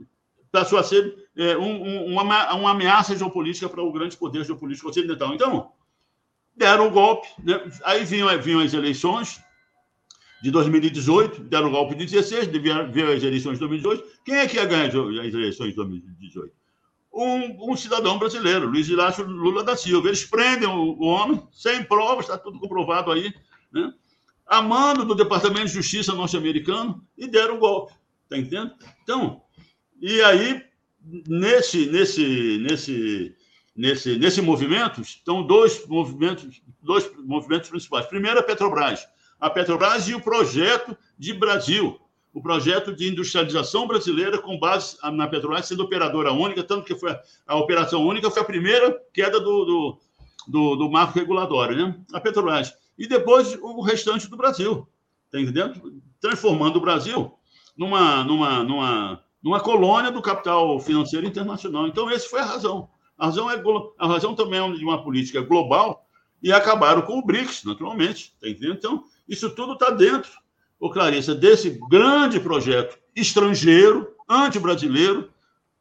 passou 0.52 0.78
a 0.78 0.84
ser 0.84 1.30
é, 1.36 1.58
um, 1.58 2.14
uma, 2.14 2.54
uma 2.54 2.72
ameaça 2.72 3.16
geopolítica 3.16 3.70
para 3.70 3.82
o 3.82 3.92
grande 3.92 4.18
poder 4.18 4.44
geopolítico 4.44 4.90
ocidental. 4.90 5.34
Então, 5.34 5.72
deram 6.56 6.88
o 6.88 6.92
golpe, 6.92 7.28
né? 7.44 7.64
aí 7.84 8.04
vinham, 8.04 8.28
vinham 8.42 8.60
as 8.60 8.74
eleições 8.74 9.42
de 10.42 10.52
2018, 10.52 11.44
deram 11.44 11.68
o 11.68 11.72
golpe 11.72 11.96
de 11.96 12.06
16, 12.06 12.48
veio 12.48 13.14
as 13.14 13.24
eleições 13.24 13.54
de 13.54 13.60
2018. 13.60 14.04
Quem 14.26 14.36
é 14.36 14.48
que 14.48 14.58
ia 14.58 14.66
ganhar 14.66 14.88
as 14.88 14.94
eleições 15.34 15.70
de 15.70 15.76
2018? 15.76 16.54
Um, 17.18 17.72
um, 17.72 17.76
cidadão 17.76 18.20
brasileiro, 18.20 18.68
Luiz 18.68 18.88
Inácio 18.88 19.26
Lula 19.26 19.64
da 19.64 19.76
Silva. 19.76 20.08
Eles 20.08 20.24
prendem 20.24 20.68
o, 20.68 20.94
o 21.00 21.06
homem, 21.06 21.42
sem 21.52 21.84
provas, 21.84 22.26
está 22.26 22.38
tudo 22.38 22.60
comprovado 22.60 23.12
aí, 23.12 23.34
né? 23.72 23.92
a 24.46 24.62
mando 24.62 25.04
do 25.04 25.16
Departamento 25.16 25.66
de 25.66 25.74
Justiça 25.74 26.14
norte-americano 26.14 27.04
e 27.18 27.28
deram 27.28 27.56
o 27.56 27.60
golpe. 27.60 27.94
Está 28.24 28.38
entendendo? 28.38 28.74
Então, 29.04 29.42
e 30.00 30.22
aí, 30.22 30.64
nesse, 31.28 31.88
nesse, 31.88 32.58
nesse, 32.60 33.36
nesse, 33.76 34.18
nesse 34.18 34.42
movimento, 34.42 35.02
estão 35.02 35.46
dois 35.46 35.86
movimentos, 35.88 36.62
dois 36.82 37.10
movimentos 37.18 37.70
principais. 37.70 38.06
Primeiro, 38.06 38.40
a 38.40 38.44
Petrobras. 38.44 39.06
A 39.40 39.50
Petrobras 39.50 40.08
e 40.08 40.16
o 40.16 40.22
projeto 40.22 40.98
de 41.18 41.34
Brasil, 41.34 42.00
o 42.38 42.42
projeto 42.42 42.96
de 42.96 43.10
industrialização 43.10 43.88
brasileira 43.88 44.38
com 44.38 44.60
base 44.60 44.96
na 45.12 45.28
Petrobras 45.28 45.66
sendo 45.66 45.82
operadora 45.82 46.32
única, 46.32 46.64
tanto 46.64 46.86
que 46.86 46.94
foi 46.94 47.18
a 47.48 47.56
operação 47.56 48.06
única 48.06 48.30
foi 48.30 48.44
a 48.44 48.46
primeira 48.46 48.96
queda 49.12 49.40
do, 49.40 49.66
do, 49.66 49.98
do, 50.48 50.76
do 50.76 50.92
marco 50.92 51.18
regulatório, 51.18 51.76
né? 51.76 52.00
A 52.14 52.20
Petrobras. 52.20 52.72
E 52.96 53.08
depois 53.08 53.58
o 53.60 53.82
restante 53.82 54.30
do 54.30 54.38
Brasil, 54.38 54.88
tá 55.32 55.42
entendendo? 55.42 56.00
Transformando 56.22 56.76
o 56.76 56.82
Brasil 56.82 57.34
numa, 57.76 58.24
numa, 58.24 58.64
numa, 58.64 59.24
numa 59.42 59.60
colônia 59.60 60.12
do 60.12 60.22
capital 60.22 60.80
financeiro 60.80 61.26
internacional. 61.26 61.88
Então, 61.88 62.08
essa 62.08 62.30
foi 62.30 62.42
a 62.42 62.46
razão. 62.46 62.88
A 63.18 63.26
razão, 63.26 63.50
é, 63.50 63.60
a 63.98 64.08
razão 64.08 64.36
também 64.36 64.60
é 64.60 64.78
de 64.78 64.84
uma 64.84 65.04
política 65.04 65.42
global 65.42 66.06
e 66.44 66.54
acabaram 66.54 67.02
com 67.02 67.18
o 67.18 67.26
BRICS, 67.26 67.64
naturalmente. 67.64 68.36
Tá 68.40 68.48
entendendo? 68.48 68.76
Então, 68.76 69.04
isso 69.28 69.50
tudo 69.50 69.74
está 69.74 69.90
dentro 69.90 70.30
ô 70.80 70.90
Clarissa, 70.90 71.34
desse 71.34 71.80
grande 71.90 72.40
projeto 72.40 72.98
estrangeiro, 73.16 74.16
anti-brasileiro, 74.30 75.32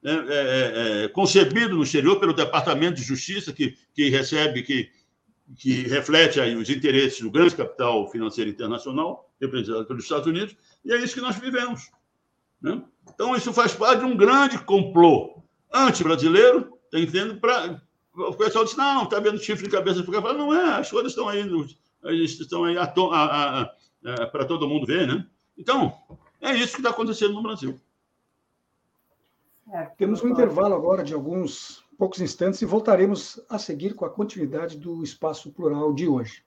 é, 0.05 0.11
é, 0.11 0.15
é, 0.15 1.05
é, 1.05 1.09
concebido 1.09 1.77
no 1.77 1.83
exterior 1.83 2.21
pelo 2.21 2.33
Departamento 2.33 2.97
de 2.97 3.03
Justiça, 3.03 3.53
que, 3.53 3.77
que 3.95 4.09
recebe, 4.09 4.63
que, 4.63 4.89
que 5.57 5.83
reflete 5.83 6.41
aí 6.41 6.55
os 6.55 6.71
interesses 6.71 7.21
do 7.21 7.31
grande 7.31 7.57
capital 7.57 8.09
financeiro 8.11 8.51
internacional, 8.51 9.29
representado 9.41 9.85
pelos 9.85 10.05
Estados 10.05 10.27
Unidos, 10.27 10.57
e 10.85 10.93
é 10.93 10.99
isso 10.99 11.15
que 11.15 11.21
nós 11.21 11.37
vivemos. 11.37 11.91
Né? 12.63 12.81
Então, 13.13 13.35
isso 13.37 13.53
faz 13.53 13.75
parte 13.75 14.01
de 14.01 14.07
um 14.07 14.17
grande 14.17 14.59
complô 14.59 15.43
anti-brasileiro, 15.73 16.73
está 16.85 16.99
entendendo? 16.99 17.41
Pra... 17.41 17.81
O 18.15 18.33
pessoal 18.35 18.65
diz, 18.65 18.77
não, 18.77 19.03
está 19.03 19.21
vendo 19.21 19.43
chifre 19.43 19.67
de 19.67 19.73
cabeça. 19.73 20.03
Fala, 20.03 20.33
não 20.33 20.55
é, 20.55 20.79
as 20.79 20.91
coisas 20.91 21.13
estão 21.13 21.29
aí, 21.29 21.45
estão 22.25 22.65
aí 22.65 22.79
a, 22.79 22.85
a, 22.85 23.63
a 23.63 23.71
é, 24.07 24.27
para 24.27 24.45
todo 24.45 24.69
mundo 24.69 24.87
ver, 24.87 25.07
né? 25.07 25.27
Então, 25.59 25.93
é 26.41 26.55
isso 26.55 26.75
que 26.75 26.79
está 26.79 26.91
acontecendo 26.91 27.35
no 27.35 27.43
Brasil. 27.43 27.79
É, 29.73 29.83
Temos 29.99 30.23
um 30.23 30.29
intervalo 30.29 30.75
agora 30.75 31.03
de 31.03 31.13
alguns 31.13 31.85
poucos 31.99 32.21
instantes 32.21 32.63
e 32.63 32.67
voltaremos 32.67 33.41
a 33.51 33.59
seguir 33.59 33.95
com 33.95 34.05
a 34.05 34.11
continuidade 34.11 34.79
do 34.79 35.03
Espaço 35.03 35.51
Plural 35.51 35.93
de 35.93 36.07
hoje. 36.07 36.45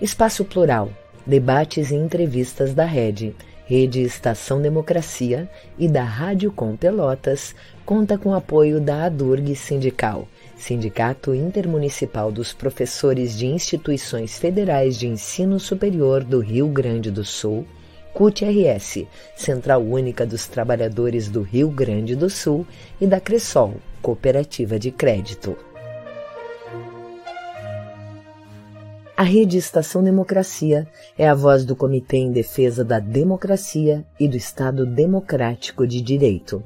Espaço 0.00 0.44
Plural, 0.44 0.90
debates 1.24 1.90
e 1.90 1.94
entrevistas 1.94 2.74
da 2.74 2.84
Rede, 2.84 3.34
Rede 3.64 4.02
Estação 4.02 4.60
Democracia 4.60 5.48
e 5.78 5.88
da 5.88 6.02
Rádio 6.02 6.52
Com 6.52 6.76
Pelotas, 6.76 7.54
conta 7.86 8.18
com 8.18 8.34
apoio 8.34 8.80
da 8.80 9.04
ADURG 9.04 9.54
Sindical 9.54 10.28
Sindicato 10.62 11.34
Intermunicipal 11.34 12.30
dos 12.30 12.52
Professores 12.52 13.36
de 13.36 13.46
Instituições 13.46 14.38
Federais 14.38 14.96
de 14.96 15.08
Ensino 15.08 15.58
Superior 15.58 16.22
do 16.22 16.38
Rio 16.38 16.68
Grande 16.68 17.10
do 17.10 17.24
Sul, 17.24 17.66
CUT-RS, 18.14 19.04
Central 19.34 19.82
Única 19.82 20.24
dos 20.24 20.46
Trabalhadores 20.46 21.28
do 21.28 21.42
Rio 21.42 21.68
Grande 21.68 22.14
do 22.14 22.30
Sul, 22.30 22.64
e 23.00 23.08
da 23.08 23.18
Cressol, 23.18 23.74
Cooperativa 24.00 24.78
de 24.78 24.92
Crédito. 24.92 25.56
A 29.16 29.24
Rede 29.24 29.56
Estação 29.56 30.00
Democracia 30.00 30.86
é 31.18 31.28
a 31.28 31.34
voz 31.34 31.64
do 31.64 31.74
Comitê 31.74 32.18
em 32.18 32.30
Defesa 32.30 32.84
da 32.84 33.00
Democracia 33.00 34.06
e 34.18 34.28
do 34.28 34.36
Estado 34.36 34.86
Democrático 34.86 35.84
de 35.88 36.00
Direito. 36.00 36.62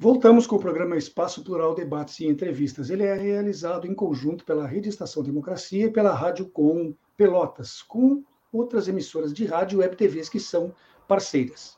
Voltamos 0.00 0.46
com 0.46 0.54
o 0.54 0.60
programa 0.60 0.96
Espaço 0.96 1.42
Plural 1.42 1.74
Debates 1.74 2.20
e 2.20 2.28
Entrevistas. 2.28 2.88
Ele 2.88 3.02
é 3.02 3.14
realizado 3.14 3.84
em 3.84 3.92
conjunto 3.92 4.44
pela 4.44 4.64
Rede 4.64 4.88
Estação 4.88 5.24
Democracia 5.24 5.86
e 5.86 5.90
pela 5.90 6.14
Rádio 6.14 6.48
Com 6.48 6.94
Pelotas, 7.16 7.82
com 7.82 8.22
outras 8.52 8.86
emissoras 8.86 9.34
de 9.34 9.44
rádio 9.44 9.78
e 9.78 9.80
web 9.80 9.96
TVs 9.96 10.28
que 10.28 10.38
são 10.38 10.72
parceiras. 11.08 11.76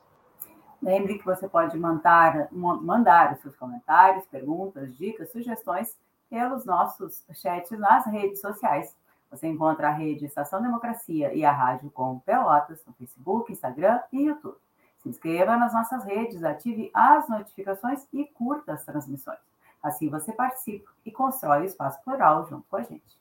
Lembre 0.83 1.16
que 1.16 1.24
você 1.24 1.48
pode 1.48 1.78
mandar, 1.78 2.48
mandar 2.52 3.33
os 3.33 3.40
seus 3.40 3.56
comentários, 3.56 4.26
perguntas, 4.26 4.94
dicas, 4.98 5.33
sugestões 5.33 5.96
pelos 6.28 6.66
nossos 6.66 7.24
chats 7.33 7.70
nas 7.78 8.04
redes 8.04 8.42
sociais. 8.42 8.94
Você 9.30 9.46
encontra 9.46 9.88
a 9.88 9.92
Rede 9.92 10.26
Estação 10.26 10.61
Democracia 10.61 11.33
e 11.33 11.42
a 11.42 11.52
Rádio 11.52 11.90
Com 11.90 12.18
Pelotas 12.18 12.85
no 12.87 12.92
Facebook, 12.92 13.50
Instagram 13.50 13.98
e 14.12 14.26
YouTube. 14.26 14.59
Se 15.02 15.08
inscreva 15.08 15.56
nas 15.56 15.72
nossas 15.72 16.04
redes, 16.04 16.44
ative 16.44 16.90
as 16.92 17.28
notificações 17.28 18.06
e 18.12 18.24
curta 18.26 18.74
as 18.74 18.84
transmissões. 18.84 19.38
Assim 19.82 20.10
você 20.10 20.32
participa 20.32 20.90
e 21.06 21.10
constrói 21.10 21.62
o 21.62 21.64
espaço 21.64 22.02
plural 22.04 22.46
junto 22.48 22.66
com 22.68 22.76
a 22.76 22.82
gente. 22.82 23.18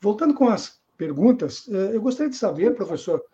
Voltando 0.00 0.34
com 0.34 0.48
as 0.48 0.80
perguntas, 0.98 1.66
eh, 1.68 1.96
eu 1.96 2.02
gostaria 2.02 2.30
de 2.30 2.36
saber, 2.36 2.74
professor, 2.74 3.24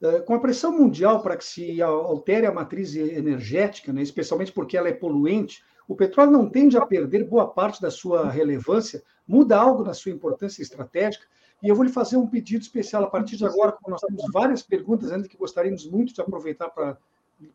eh, 0.00 0.20
com 0.20 0.34
a 0.34 0.40
pressão 0.40 0.72
mundial 0.72 1.20
para 1.22 1.36
que 1.36 1.44
se 1.44 1.82
altere 1.82 2.46
a 2.46 2.52
matriz 2.52 2.94
energética, 2.96 3.92
né, 3.92 4.02
especialmente 4.02 4.52
porque 4.52 4.76
ela 4.76 4.88
é 4.88 4.92
poluente, 4.92 5.62
o 5.86 5.94
petróleo 5.94 6.30
não 6.30 6.48
tende 6.48 6.78
a 6.78 6.86
perder 6.86 7.24
boa 7.24 7.46
parte 7.46 7.82
da 7.82 7.90
sua 7.90 8.30
relevância? 8.30 9.02
Muda 9.26 9.58
algo 9.58 9.84
na 9.84 9.92
sua 9.92 10.12
importância 10.12 10.62
estratégica? 10.62 11.26
E 11.62 11.68
eu 11.68 11.76
vou 11.76 11.84
lhe 11.84 11.92
fazer 11.92 12.16
um 12.16 12.26
pedido 12.26 12.62
especial 12.62 13.04
a 13.04 13.10
partir 13.10 13.36
de 13.36 13.44
agora, 13.44 13.72
como 13.72 13.90
nós 13.90 14.00
temos 14.00 14.24
várias 14.32 14.62
perguntas 14.62 15.12
ainda 15.12 15.28
que 15.28 15.36
gostaríamos 15.36 15.86
muito 15.86 16.12
de 16.12 16.20
aproveitar 16.20 16.68
para, 16.70 16.98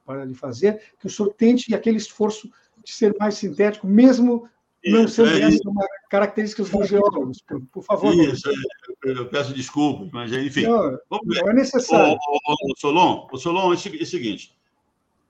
para 0.05 0.23
lhe 0.23 0.33
fazer, 0.33 0.93
que 0.99 1.07
o 1.07 1.09
senhor 1.09 1.33
tente 1.33 1.75
aquele 1.75 1.97
esforço 1.97 2.49
de 2.83 2.93
ser 2.93 3.13
mais 3.19 3.35
sintético, 3.35 3.85
mesmo 3.85 4.49
não 4.85 5.07
sendo 5.07 5.29
é 5.29 5.49
uma 5.65 5.85
característica 6.09 6.63
dos 6.63 6.87
geólogos. 6.87 7.41
Por, 7.41 7.61
por 7.65 7.83
favor. 7.83 8.13
Isso, 8.13 8.49
é, 8.49 9.09
eu 9.09 9.27
peço 9.27 9.53
desculpas, 9.53 10.09
mas 10.11 10.31
enfim. 10.31 10.63
Não, 10.63 10.97
não 11.09 11.49
é 11.49 11.53
necessário. 11.53 12.13
O, 12.13 12.35
o, 12.35 12.71
o, 12.71 12.77
Solon, 12.77 13.27
o 13.31 13.37
Solon 13.37 13.73
é 13.73 13.75
o 13.75 14.05
seguinte: 14.05 14.57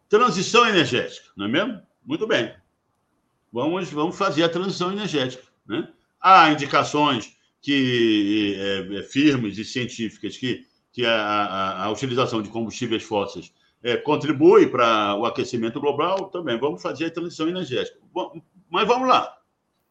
transição 0.07 0.67
energética, 0.67 1.29
não 1.35 1.45
é 1.45 1.49
mesmo? 1.49 1.81
Muito 2.05 2.27
bem. 2.27 2.53
Vamos, 3.51 3.89
vamos 3.89 4.17
fazer 4.17 4.43
a 4.43 4.49
transição 4.49 4.91
energética. 4.91 5.43
Né? 5.67 5.87
Há 6.21 6.51
indicações 6.51 7.36
que 7.61 8.55
é, 8.57 9.03
firmes 9.03 9.57
e 9.57 9.65
científicas 9.65 10.37
que, 10.37 10.65
que 10.91 11.05
a, 11.05 11.15
a, 11.15 11.83
a 11.85 11.91
utilização 11.91 12.41
de 12.41 12.49
combustíveis 12.49 13.03
fósseis 13.03 13.51
é, 13.83 13.97
contribui 13.97 14.67
para 14.67 15.15
o 15.15 15.25
aquecimento 15.25 15.79
global, 15.79 16.29
também 16.29 16.57
vamos 16.59 16.81
fazer 16.81 17.05
a 17.05 17.11
transição 17.11 17.47
energética. 17.47 17.97
Bom, 18.13 18.41
mas 18.69 18.87
vamos 18.87 19.07
lá. 19.07 19.33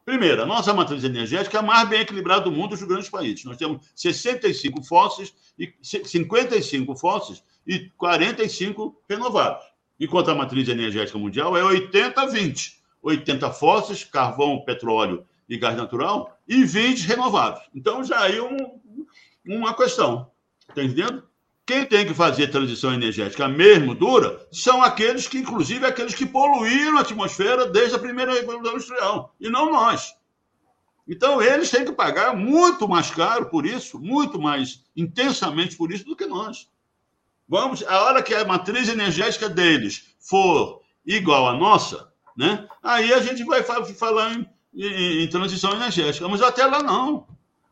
Primeiro, 0.05 0.43
a 0.43 0.47
nossa 0.47 0.73
matriz 0.73 1.03
energética 1.03 1.57
é 1.57 1.61
a 1.61 1.63
mais 1.63 1.89
bem 1.89 2.01
equilibrada 2.01 2.45
do 2.45 2.53
mundo 2.53 2.71
dos 2.71 2.83
grandes 2.83 3.09
países. 3.09 3.45
Nós 3.45 3.57
temos 3.57 3.85
65 3.95 4.83
fósseis, 4.85 5.35
e 5.59 5.75
55 5.83 6.95
fósseis 6.95 7.43
e 7.67 7.91
45 7.97 9.03
renováveis. 9.09 9.65
Enquanto 9.99 10.31
a 10.31 10.35
matriz 10.35 10.69
energética 10.69 11.19
mundial 11.19 11.57
é 11.57 11.63
80-20. 11.63 12.77
80 13.03 13.51
fósseis, 13.53 14.05
carvão, 14.05 14.63
petróleo 14.65 15.27
e 15.49 15.57
gás 15.57 15.77
natural, 15.77 16.39
e 16.47 16.65
20 16.65 17.07
renováveis. 17.07 17.65
Então, 17.75 18.03
já 18.03 18.29
é 18.29 18.41
um, 18.41 18.81
uma 19.47 19.75
questão. 19.75 20.31
Está 20.69 20.83
entendendo? 20.83 21.23
Quem 21.65 21.85
tem 21.85 22.07
que 22.07 22.15
fazer 22.15 22.49
transição 22.49 22.95
energética 22.95 23.49
mesmo 23.49 23.95
dura 23.95 24.47
são 24.53 24.83
aqueles 24.83 25.27
que, 25.27 25.39
inclusive, 25.39 25.85
aqueles 25.85 26.15
que 26.15 26.25
poluíram 26.25 26.99
a 26.99 27.01
atmosfera 27.01 27.67
desde 27.67 27.97
a 27.97 27.99
primeira 27.99 28.33
revolução 28.33 28.75
industrial, 28.75 29.35
e 29.41 29.49
não 29.49 29.73
nós. 29.73 30.15
Então, 31.09 31.41
eles 31.41 31.71
têm 31.71 31.85
que 31.85 31.93
pagar 31.93 32.37
muito 32.37 32.89
mais 32.89 33.11
caro 33.11 33.47
por 33.47 33.65
isso, 33.65 33.99
muito 33.99 34.41
mais 34.41 34.85
intensamente 34.97 35.77
por 35.77 35.93
isso 35.93 36.05
do 36.05 36.17
que 36.17 36.27
nós. 36.27 36.69
Vamos, 37.49 37.85
a 37.85 38.03
hora 38.03 38.23
que 38.23 38.35
a 38.35 38.45
matriz 38.45 38.89
energética 38.89 39.49
deles 39.49 40.17
for 40.19 40.83
igual 41.05 41.49
à 41.49 41.55
nossa, 41.55 42.13
né? 42.37 42.69
Aí 42.83 43.13
a 43.13 43.21
gente 43.21 43.45
vai 43.45 43.63
falar 43.63 44.35
em, 44.35 44.49
em, 44.77 45.23
em 45.23 45.29
transição 45.29 45.73
energética. 45.73 46.29
Mas 46.29 46.43
até 46.43 46.65
lá 46.67 46.83
não, 46.83 47.27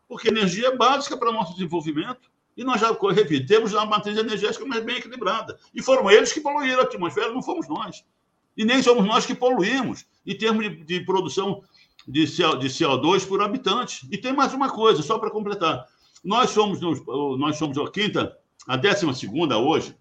porque 0.08 0.28
energia 0.28 0.68
é 0.68 0.76
básica 0.76 1.16
para 1.16 1.30
o 1.30 1.32
nosso 1.32 1.52
desenvolvimento. 1.52 2.32
E 2.56 2.62
nós 2.62 2.80
já, 2.80 2.96
repito, 3.12 3.46
temos 3.46 3.72
uma 3.72 3.84
matriz 3.84 4.16
energética 4.16 4.64
mais 4.64 4.84
bem 4.84 4.96
equilibrada. 4.96 5.58
E 5.74 5.82
foram 5.82 6.10
eles 6.10 6.32
que 6.32 6.40
poluíram 6.40 6.80
a 6.80 6.84
atmosfera, 6.84 7.32
não 7.32 7.42
fomos 7.42 7.68
nós. 7.68 8.04
E 8.56 8.64
nem 8.64 8.82
somos 8.82 9.04
nós 9.04 9.26
que 9.26 9.34
poluímos 9.34 10.06
em 10.24 10.36
termos 10.36 10.64
de, 10.64 10.84
de 10.84 11.00
produção 11.00 11.62
de, 12.06 12.26
CO, 12.26 12.56
de 12.56 12.68
CO2 12.68 13.26
por 13.26 13.42
habitante. 13.42 14.06
E 14.10 14.16
tem 14.16 14.32
mais 14.32 14.54
uma 14.54 14.70
coisa, 14.70 15.02
só 15.02 15.18
para 15.18 15.30
completar. 15.30 15.84
Nós 16.22 16.50
somos, 16.50 16.80
nós 16.80 17.56
somos 17.56 17.76
a 17.76 17.90
quinta, 17.90 18.36
a 18.68 18.76
décima 18.76 19.12
segunda 19.12 19.58
hoje, 19.58 19.94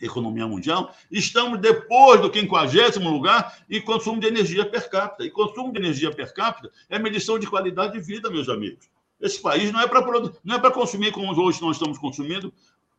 economia 0.00 0.46
mundial, 0.46 0.94
estamos 1.10 1.60
depois 1.60 2.20
do 2.20 2.30
quinquagésimo 2.30 3.08
lugar 3.10 3.56
em 3.68 3.80
consumo 3.80 4.20
de 4.20 4.26
energia 4.26 4.64
per 4.64 4.88
capita. 4.90 5.24
E 5.24 5.30
consumo 5.30 5.72
de 5.72 5.78
energia 5.78 6.10
per 6.10 6.32
capita 6.34 6.70
é 6.88 6.98
medição 6.98 7.38
de 7.38 7.46
qualidade 7.46 7.92
de 7.94 8.00
vida, 8.00 8.30
meus 8.30 8.48
amigos. 8.48 8.88
Esse 9.20 9.40
país 9.40 9.72
não 9.72 9.80
é 9.80 9.86
para 9.86 10.00
não 10.44 10.56
é 10.56 10.58
para 10.58 10.70
consumir 10.70 11.12
como 11.12 11.32
hoje 11.40 11.60
nós 11.62 11.76
estamos 11.76 11.98
consumindo 11.98 12.52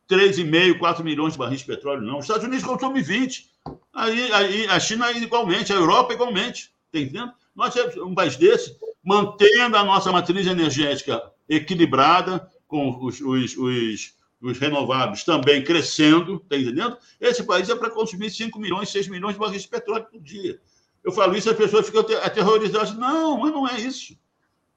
3,5, 0.08 0.78
4 0.78 1.04
milhões 1.04 1.34
de 1.34 1.38
barris 1.38 1.60
de 1.60 1.66
petróleo, 1.66 2.02
não. 2.02 2.18
Os 2.18 2.24
Estados 2.24 2.44
Unidos 2.44 2.64
consomem 2.64 3.02
20. 3.02 3.46
Aí, 3.92 4.32
aí 4.32 4.66
a 4.68 4.80
China 4.80 5.10
igualmente, 5.12 5.72
a 5.72 5.76
Europa 5.76 6.14
igualmente. 6.14 6.72
Está 6.86 6.98
entendendo? 6.98 7.32
Nós 7.54 7.74
um 7.98 8.14
país 8.14 8.36
desse, 8.36 8.76
mantendo 9.04 9.76
a 9.76 9.84
nossa 9.84 10.10
matriz 10.10 10.46
energética 10.46 11.22
equilibrada, 11.48 12.50
com 12.66 12.98
os, 13.04 13.20
os, 13.20 13.56
os, 13.56 14.14
os 14.40 14.58
renováveis 14.58 15.24
também 15.24 15.64
crescendo, 15.64 16.36
está 16.36 16.56
entendendo? 16.56 16.96
Esse 17.20 17.42
país 17.42 17.68
é 17.68 17.74
para 17.74 17.90
consumir 17.90 18.30
5 18.30 18.58
milhões, 18.58 18.90
6 18.90 19.08
milhões 19.08 19.34
de 19.34 19.40
barris 19.40 19.62
de 19.62 19.68
petróleo 19.68 20.06
por 20.10 20.20
dia. 20.20 20.60
Eu 21.04 21.12
falo 21.12 21.36
isso, 21.36 21.50
as 21.50 21.56
pessoas 21.56 21.86
ficam 21.86 22.04
aterrorizadas. 22.22 22.94
Não, 22.94 23.38
mas 23.38 23.52
não 23.52 23.68
é 23.68 23.80
isso. 23.80 24.16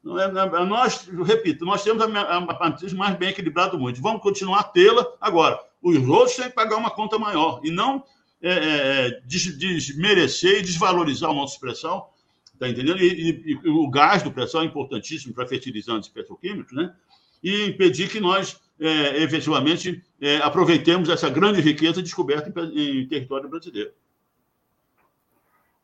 Não 0.03 0.20
é, 0.20 0.26
é, 0.26 0.66
nós, 0.66 1.07
repito, 1.26 1.64
nós 1.64 1.84
temos 1.84 2.01
a, 2.03 2.39
matriz 2.39 2.91
mais 2.93 3.16
bem 3.18 3.30
equilibrada 3.30 3.72
do 3.72 3.80
mundo. 3.80 4.01
Vamos 4.01 4.22
continuar 4.22 4.62
a 4.62 4.64
tê-la 4.64 5.05
agora. 5.20 5.59
Os 5.82 5.97
outros 6.07 6.36
têm 6.36 6.45
que 6.45 6.55
pagar 6.55 6.78
uma 6.78 6.89
conta 6.89 7.20
maior 7.20 7.62
e 7.64 7.70
não 7.70 8.03
é, 8.41 8.51
é, 8.51 9.07
é 9.07 9.22
des, 9.26 9.57
desmerecer 9.57 10.59
e 10.59 10.62
desvalorizar 10.64 11.30
o 11.30 11.36
nosso 11.36 11.59
pré-sal, 11.59 12.16
tá 12.57 12.68
entendendo? 12.68 12.99
E, 12.99 13.41
e, 13.45 13.59
e, 13.64 13.70
o 13.70 13.88
gás 13.89 14.24
do 14.24 14.32
pré-sal 14.32 14.64
é 14.64 14.66
importantíssimo 14.66 15.34
para 15.34 15.47
fertilizantes 15.47 16.09
petroquímicos, 16.09 16.74
né? 16.74 16.95
E 17.44 17.68
impedir 17.68 18.10
que 18.10 18.20
nós, 18.20 18.62
é, 18.80 19.22
efetivamente, 19.24 20.04
é, 20.20 20.38
aproveitemos 20.38 21.10
essa 21.10 21.30
grande 21.30 21.62
riqueza 21.62 22.02
descoberta 22.02 22.52
em, 22.62 23.02
em 23.02 23.08
território 23.08 23.50
brasileiro. 23.50 23.92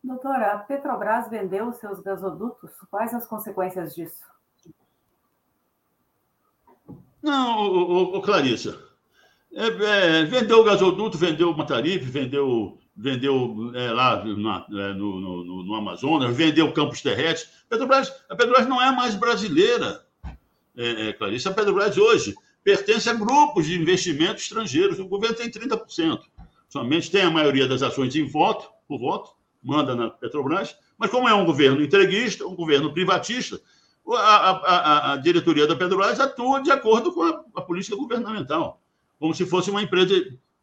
Doutora, 0.03 0.53
a 0.53 0.57
Petrobras 0.59 1.29
vendeu 1.29 1.73
seus 1.73 1.99
gasodutos. 1.99 2.71
Quais 2.89 3.13
as 3.13 3.27
consequências 3.27 3.93
disso? 3.93 4.23
Não, 7.21 7.59
ô, 7.59 8.17
ô, 8.17 8.21
Clarissa. 8.21 8.81
É, 9.53 9.67
é, 9.67 10.23
vendeu 10.23 10.59
o 10.59 10.63
gasoduto, 10.63 11.17
vendeu 11.17 11.51
o 11.51 11.57
Mataripe, 11.57 12.05
vendeu, 12.05 12.77
vendeu 12.95 13.71
é, 13.75 13.91
lá 13.91 14.23
na, 14.23 14.65
é, 14.69 14.93
no, 14.93 15.19
no, 15.19 15.63
no, 15.63 15.75
Amazonas, 15.75 16.35
vendeu 16.35 16.71
Campos 16.71 17.01
Terrestres. 17.01 17.65
Petrobras, 17.67 18.13
a 18.29 18.35
Petrobras 18.35 18.67
não 18.67 18.81
é 18.81 18.95
mais 18.95 19.15
brasileira, 19.15 20.05
é, 20.77 21.09
é, 21.09 21.13
Clarissa. 21.13 21.49
A 21.49 21.53
Petrobras 21.53 21.97
hoje 21.97 22.35
pertence 22.63 23.09
a 23.09 23.13
grupos 23.13 23.65
de 23.65 23.79
investimentos 23.79 24.43
estrangeiros. 24.43 24.99
O 24.99 25.07
governo 25.07 25.35
tem 25.35 25.49
30%. 25.49 26.19
Somente 26.69 27.09
tem 27.09 27.23
a 27.23 27.31
maioria 27.31 27.67
das 27.67 27.81
ações 27.81 28.15
em 28.15 28.27
voto, 28.27 28.69
por 28.87 28.99
voto, 28.99 29.31
manda 29.63 29.95
na 29.95 30.09
Petrobras, 30.09 30.75
mas 30.97 31.09
como 31.09 31.27
é 31.27 31.33
um 31.33 31.45
governo 31.45 31.81
entreguista, 31.81 32.45
um 32.45 32.55
governo 32.55 32.93
privatista, 32.93 33.59
a, 34.09 34.49
a, 34.49 35.13
a 35.13 35.17
diretoria 35.17 35.67
da 35.67 35.75
Petrobras 35.75 36.19
atua 36.19 36.61
de 36.61 36.71
acordo 36.71 37.13
com 37.13 37.23
a, 37.23 37.43
a, 37.55 37.61
política 37.61 37.95
governamental, 37.95 38.81
como 39.19 39.33
se 39.33 39.45
fosse 39.45 39.69
uma 39.69 39.81
empresa, 39.81 40.13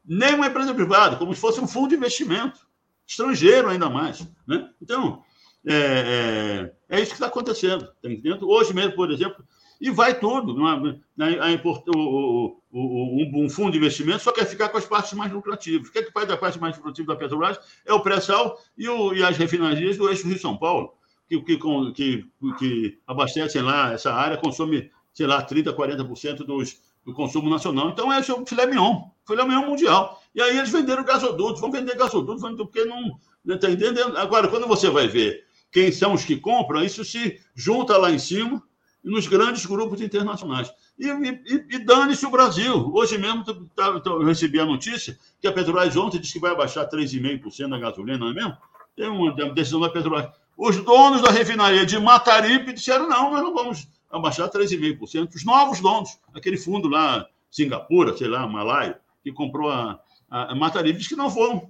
nem 0.05 0.35
uma 0.35 0.47
empresa 0.47 0.75
privada, 0.75 1.17
como 1.17 1.35
se 1.35 1.41
fosse 1.41 1.61
um 1.61 1.69
fundo 1.69 1.89
de 1.89 1.97
investimento, 1.97 2.61
estrangeiro 3.07 3.69
ainda 3.69 3.91
mais. 3.91 4.27
Né? 4.47 4.71
Então, 4.81 5.23
é, 5.67 6.73
é, 6.89 6.97
é 6.97 7.01
isso 7.01 7.11
que 7.11 7.17
está 7.17 7.27
acontecendo. 7.27 7.87
Tá? 7.87 8.09
Hoje 8.43 8.73
mesmo, 8.73 8.95
por 8.95 9.11
exemplo, 9.11 9.45
e 9.85 9.91
vai 9.91 10.19
tudo. 10.19 10.67
É? 10.67 10.71
A, 10.71 11.61
o, 11.95 12.57
o, 12.73 13.45
um, 13.45 13.51
fundo 13.51 13.73
de 13.73 13.77
investimento 13.77 14.23
só 14.23 14.33
quer 14.33 14.47
ficar 14.47 14.71
com 14.71 14.79
as 14.79 14.87
partes 14.87 15.13
mais 15.13 15.31
lucrativas. 15.31 15.89
O 15.89 15.93
que 15.93 15.99
é 15.99 16.03
que 16.03 16.11
faz 16.11 16.27
da 16.27 16.39
parte 16.39 16.59
mais 16.59 16.75
lucrativa 16.79 17.13
da 17.13 17.19
Petrobras? 17.19 17.59
É 17.85 17.93
o 17.93 18.01
pré-sal 18.01 18.59
e, 18.79 18.87
e, 18.87 19.23
as 19.23 19.37
refinarias 19.37 19.99
do 19.99 20.09
eixo 20.09 20.27
Rio-São 20.27 20.57
Paulo, 20.57 20.95
que, 21.29 21.39
que, 21.43 21.59
que, 21.93 22.25
que, 22.59 22.99
abastecem 23.07 23.61
lá, 23.61 23.93
essa 23.93 24.11
área 24.11 24.39
consome, 24.39 24.91
sei 25.13 25.27
lá, 25.27 25.47
30%, 25.47 25.75
40% 25.77 26.37
dos, 26.47 26.81
do 27.05 27.13
consumo 27.13 27.51
nacional. 27.51 27.91
Então, 27.91 28.11
é 28.11 28.21
o 28.21 28.47
filé 28.47 28.65
mignon, 28.65 29.11
filé 29.27 29.45
mignon 29.45 29.67
mundial. 29.67 30.19
E 30.35 30.41
aí 30.41 30.57
eles 30.57 30.71
venderam 30.71 31.05
gasodutos, 31.05 31.61
vão 31.61 31.71
vender 31.71 31.95
gasodutos, 31.95 32.43
porque 32.57 32.87
não 32.87 33.19
está 33.55 33.71
entendendo. 33.71 34.17
Agora, 34.17 34.49
quando 34.49 34.67
você 34.67 34.89
vai 34.89 35.09
ver 35.09 35.45
quem 35.71 35.93
são 35.93 36.15
os 36.15 36.25
que 36.25 36.39
compram, 36.39 36.83
isso 36.83 37.05
se 37.05 37.39
junta 37.55 37.99
lá 37.99 38.11
em 38.11 38.19
cima 38.19 38.63
nos 39.05 39.27
grandes 39.27 39.67
grupos 39.67 40.01
internacionais. 40.01 40.73
E, 40.99 41.07
e, 41.07 41.67
e 41.71 41.79
dane-se 41.79 42.25
o 42.25 42.31
Brasil. 42.31 42.91
Hoje 42.95 43.19
mesmo 43.19 43.45
tá, 43.77 44.01
eu 44.07 44.25
recebi 44.25 44.59
a 44.59 44.65
notícia 44.65 45.19
que 45.41 45.47
a 45.47 45.53
Petrobras 45.53 45.95
ontem 45.97 46.19
disse 46.19 46.33
que 46.33 46.41
vai 46.41 46.53
abaixar 46.53 46.89
3,5% 46.89 47.69
da 47.69 47.79
gasolina, 47.79 48.19
não 48.19 48.31
é 48.31 48.35
mesmo? 48.35 48.57
Tem 48.97 49.09
uma 49.09 49.33
decisão 49.53 49.81
da 49.81 49.91
Petrobras. 49.91 50.31
Os 50.57 50.77
donos 50.83 51.21
da 51.21 51.31
refinaria 51.31 51.85
de 51.85 51.99
Mataripe 51.99 52.73
disseram: 52.73 53.09
não, 53.09 53.33
nós 53.33 53.43
não 53.43 53.55
vamos 53.55 53.89
abaixar 54.11 54.49
3,5%. 54.49 55.35
Os 55.35 55.45
novos 55.45 55.81
donos, 55.81 56.19
aquele 56.33 56.57
fundo 56.57 56.89
lá, 56.89 57.27
Singapura, 57.51 58.17
sei 58.17 58.29
lá, 58.29 58.47
Malai, 58.47 58.97
que 59.23 59.33
comprou 59.33 59.71
a, 59.71 60.01
a, 60.31 60.53
a 60.53 60.55
Mataripe, 60.55 60.99
disse 60.99 61.11
que 61.11 61.17
não 61.17 61.31
foram. 61.31 61.69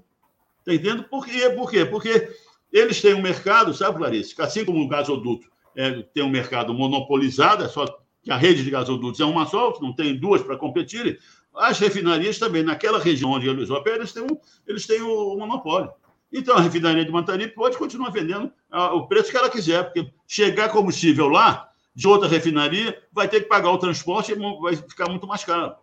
Está 0.61 0.75
entendendo? 0.75 1.05
Por 1.05 1.27
quê? 1.27 1.51
Por 1.51 1.71
quê? 1.71 1.85
Porque 1.85 2.31
eles 2.73 3.01
têm 3.01 3.15
um 3.15 3.23
mercado, 3.23 3.75
sabe, 3.75 3.99
Clarice? 3.99 4.35
Assim 4.41 4.65
como 4.65 4.81
o 4.81 4.89
gasoduto 4.89 5.49
é, 5.77 6.03
tem 6.03 6.23
um 6.23 6.31
mercado 6.31 6.73
monopolizado, 6.73 7.65
é 7.65 7.69
só 7.69 7.87
que 8.23 8.31
a 8.31 8.37
rede 8.37 8.65
de 8.65 8.71
gasodutos 8.71 9.21
é 9.21 9.25
uma 9.25 9.47
só, 9.47 9.79
não 9.81 9.93
tem 9.93 10.19
duas 10.19 10.43
para 10.43 10.57
competirem. 10.57 11.19
As 11.55 11.79
refinarias 11.79 12.39
também, 12.39 12.63
naquela 12.63 12.99
região 12.99 13.31
onde 13.31 13.49
eles 13.49 13.71
operam, 13.71 13.99
eles 13.99 14.13
têm, 14.13 14.23
um, 14.23 14.39
eles 14.67 14.87
têm 14.87 15.03
o, 15.03 15.37
monopólio. 15.37 15.91
Então, 16.33 16.57
a 16.57 16.61
refinaria 16.61 17.05
de 17.05 17.13
Mantaripe 17.13 17.55
pode 17.55 17.79
continuar 17.79 18.11
vendendo 18.11 18.51
o 18.71 19.07
preço 19.07 19.31
que 19.31 19.37
ela 19.37 19.49
quiser, 19.49 19.85
porque 19.85 20.11
chegar 20.27 20.69
combustível 20.71 21.29
lá, 21.29 21.69
de 21.95 22.09
outra 22.09 22.29
refinaria, 22.29 23.01
vai 23.13 23.29
ter 23.29 23.43
que 23.43 23.49
pagar 23.49 23.71
o 23.71 23.79
transporte 23.79 24.33
e 24.33 24.61
vai 24.61 24.75
ficar 24.75 25.09
muito 25.09 25.29
mais 25.29 25.45
caro. 25.45 25.77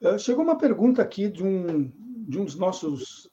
É, 0.00 0.16
chegou 0.18 0.44
uma 0.44 0.56
pergunta 0.56 1.02
aqui 1.02 1.28
de 1.28 1.42
um, 1.42 1.90
de 2.28 2.38
um 2.38 2.44
dos 2.44 2.54
nossos 2.54 3.28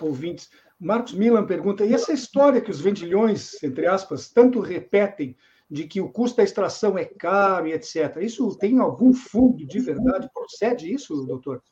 ouvintes. 0.00 0.50
Marcos 0.80 1.12
Milan 1.12 1.46
pergunta: 1.46 1.84
e 1.84 1.92
essa 1.92 2.12
história 2.12 2.60
que 2.60 2.70
os 2.70 2.80
vendilhões, 2.80 3.62
entre 3.62 3.86
aspas, 3.86 4.30
tanto 4.30 4.60
repetem 4.60 5.36
de 5.70 5.86
que 5.86 6.00
o 6.00 6.08
custo 6.08 6.38
da 6.38 6.44
extração 6.44 6.96
é 6.96 7.04
caro 7.04 7.66
e 7.66 7.72
etc. 7.72 8.16
Isso 8.20 8.56
tem 8.56 8.78
algum 8.78 9.12
fundo 9.12 9.66
de 9.66 9.80
verdade? 9.80 10.30
Procede 10.32 10.92
isso, 10.92 11.26
doutor? 11.26 11.62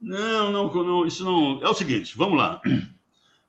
Não, 0.00 0.50
não, 0.50 0.72
não 0.72 1.06
isso 1.06 1.24
não. 1.24 1.62
É 1.62 1.68
o 1.68 1.74
seguinte, 1.74 2.16
vamos 2.16 2.38
lá. 2.38 2.60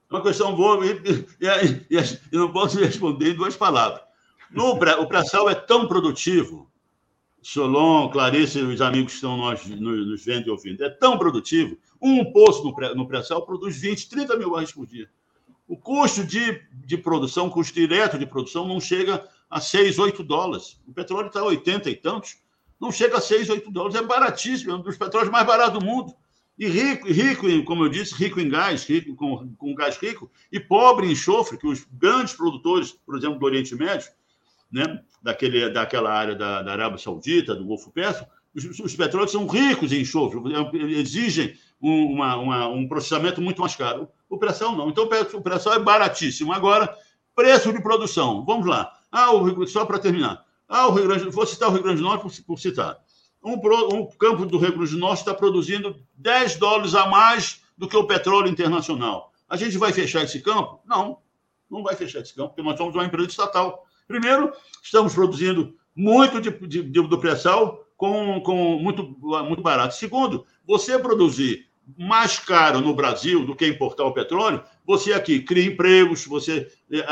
Uma 0.10 0.22
questão 0.22 0.56
boa 0.56 0.86
e, 0.86 0.92
e, 0.92 1.98
e, 1.98 2.00
e 2.32 2.38
não 2.38 2.52
posso 2.52 2.78
responder 2.78 3.32
em 3.32 3.36
duas 3.36 3.56
palavras. 3.56 4.02
No, 4.52 4.72
o 4.74 5.08
pré-sal 5.08 5.50
é 5.50 5.56
tão 5.56 5.88
produtivo, 5.88 6.70
Solon, 7.42 8.10
Clarice 8.10 8.60
e 8.60 8.64
os 8.64 8.82
amigos 8.82 9.14
que 9.14 9.16
estão 9.18 9.38
nós, 9.38 9.66
nos, 9.66 10.08
nos 10.08 10.24
vendo 10.24 10.48
e 10.48 10.50
ouvindo, 10.52 10.84
é 10.84 10.90
tão 10.90 11.18
produtivo 11.18 11.78
um 12.02 12.32
poço 12.32 12.64
no 12.96 13.08
pré-sal 13.08 13.46
produz 13.46 13.78
20, 13.78 14.10
30 14.10 14.36
mil 14.36 14.50
barris 14.50 14.72
por 14.72 14.88
dia. 14.88 15.08
O 15.68 15.78
custo 15.78 16.26
de, 16.26 16.62
de 16.74 16.98
produção, 16.98 17.48
o 17.48 17.52
custo 17.52 17.74
direto 17.74 18.18
de 18.18 18.26
produção, 18.26 18.68
não 18.68 18.82
chega 18.82 19.24
a 19.50 19.62
6, 19.62 20.00
8 20.00 20.24
dólares. 20.24 20.82
O 20.88 20.94
petróleo 20.94 21.28
está 21.28 21.42
a 21.42 21.46
80 21.46 21.90
e 21.90 21.96
tantos, 21.96 22.38
não 22.80 22.92
chega 22.92 23.18
a 23.18 23.22
6, 23.22 23.50
8 23.50 23.72
dólares. 23.72 23.96
É 23.96 24.02
baratíssimo, 24.02 24.72
é 24.72 24.76
um 24.76 24.82
dos 24.82 24.98
petróleos 24.98 25.32
mais 25.32 25.46
baratos 25.46 25.80
do 25.80 25.86
mundo. 25.86 26.14
E 26.58 26.68
rico, 26.68 27.08
rico 27.08 27.64
como 27.64 27.86
eu 27.86 27.90
disse, 27.90 28.16
rico 28.16 28.40
em 28.40 28.50
gás, 28.50 28.84
rico 28.84 29.16
com, 29.16 29.54
com 29.56 29.76
gás 29.76 29.98
rico, 29.98 30.30
e 30.52 30.60
pobre 30.60 31.08
em 31.08 31.12
enxofre, 31.12 31.58
que 31.58 31.68
os 31.68 31.86
grandes 31.92 32.34
produtores, 32.34 32.92
por 32.92 33.16
exemplo, 33.16 33.40
do 33.40 33.46
Oriente 33.46 33.76
Médio, 33.76 34.10
né, 34.72 35.02
daquele, 35.22 35.70
daquela 35.70 36.12
área 36.12 36.36
da, 36.36 36.62
da 36.62 36.72
Arábia 36.72 36.98
Saudita, 36.98 37.56
do 37.56 37.66
Golfo 37.66 37.92
Pérsico, 37.92 38.30
os, 38.56 38.80
os 38.80 38.96
petróleos 38.96 39.32
são 39.32 39.48
ricos 39.48 39.92
em 39.92 40.02
enxofre, 40.02 40.40
exigem 40.94 41.56
um, 41.82 42.14
uma, 42.14 42.36
uma, 42.38 42.68
um 42.68 42.88
processamento 42.88 43.42
muito 43.42 43.62
mais 43.62 43.76
caro. 43.76 44.08
O 44.30 44.38
pré-sal 44.38 44.76
não. 44.76 44.90
Então, 44.90 45.06
o 45.34 45.42
pré-sal 45.42 45.74
é 45.74 45.80
baratíssimo. 45.80 46.54
Agora, 46.54 46.96
preço 47.36 47.72
de 47.74 47.82
produção. 47.82 48.46
Vamos 48.46 48.68
lá. 48.68 48.92
Ah, 49.12 49.32
o, 49.32 49.66
só 49.68 49.86
para 49.86 50.00
terminar. 50.00 50.46
Ah, 50.68 50.88
o 50.88 50.92
Rio 50.92 51.08
Grande, 51.08 51.30
vou 51.30 51.46
citar 51.46 51.70
o 51.70 51.74
Rio 51.74 51.84
Grande 51.84 52.02
do 52.02 52.08
Norte 52.08 52.22
por, 52.22 52.46
por 52.46 52.60
citar. 52.60 52.98
um, 53.44 53.56
um 53.94 54.08
campo 54.18 54.46
do 54.46 54.58
Rio 54.58 54.74
Grande 54.74 54.92
do 54.92 55.00
Norte 55.00 55.20
está 55.20 55.34
produzindo 55.34 56.00
10 56.16 56.58
dólares 56.58 56.94
a 56.94 57.08
mais 57.08 57.62
do 57.78 57.88
que 57.88 57.98
o 57.98 58.06
petróleo 58.06 58.48
internacional. 58.48 59.32
A 59.50 59.58
gente 59.58 59.78
vai 59.78 59.92
fechar 59.92 60.24
esse 60.24 60.40
campo? 60.40 60.80
Não, 60.86 61.18
não 61.70 61.84
vai 61.84 61.96
fechar 61.96 62.20
esse 62.20 62.34
campo, 62.34 62.50
porque 62.50 62.62
nós 62.62 62.78
somos 62.78 62.96
uma 62.96 63.04
empresa 63.04 63.30
estatal. 63.30 63.86
Primeiro, 64.12 64.52
estamos 64.84 65.14
produzindo 65.14 65.74
muito 65.96 66.42
de, 66.42 66.52
de, 66.68 66.84
de, 66.84 67.08
do 67.08 67.18
pré-sal 67.18 67.88
com, 67.96 68.42
com 68.42 68.78
muito, 68.78 69.16
muito 69.48 69.62
barato. 69.62 69.96
Segundo, 69.96 70.46
você 70.68 71.00
produzir 71.00 71.66
mais 71.98 72.38
caro 72.38 72.82
no 72.82 72.94
Brasil 72.94 73.46
do 73.46 73.56
que 73.56 73.66
importar 73.66 74.04
o 74.04 74.14
petróleo, 74.14 74.64
você 74.86 75.14
aqui 75.14 75.42
cria 75.42 75.66
empregos, 75.66 76.26
você 76.26 76.70
é, 76.92 76.98
é, 77.00 77.04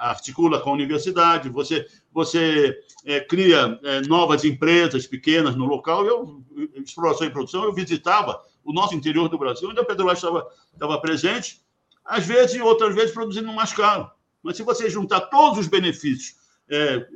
articula 0.00 0.60
com 0.60 0.70
a 0.70 0.72
universidade, 0.72 1.48
você, 1.48 1.86
você 2.12 2.76
é, 3.04 3.20
cria 3.20 3.78
é, 3.84 4.00
novas 4.02 4.44
empresas 4.44 5.06
pequenas 5.06 5.54
no 5.54 5.66
local. 5.66 6.04
Eu, 6.04 6.42
exploração 6.74 7.26
e 7.26 7.30
produção, 7.30 7.64
eu 7.64 7.72
visitava 7.72 8.40
o 8.64 8.72
nosso 8.72 8.94
interior 8.94 9.28
do 9.28 9.38
Brasil, 9.38 9.68
onde 9.68 9.80
a 9.80 9.84
Petrobras 9.84 10.18
estava, 10.18 10.46
estava 10.72 11.00
presente, 11.00 11.60
às 12.04 12.26
vezes 12.26 12.56
e 12.56 12.60
outras 12.60 12.94
vezes 12.94 13.12
produzindo 13.12 13.52
mais 13.52 13.72
caro. 13.72 14.10
Mas 14.46 14.56
se 14.56 14.62
você 14.62 14.88
juntar 14.88 15.22
todos 15.22 15.58
os 15.58 15.66
benefícios 15.66 16.36
é, 16.70 17.06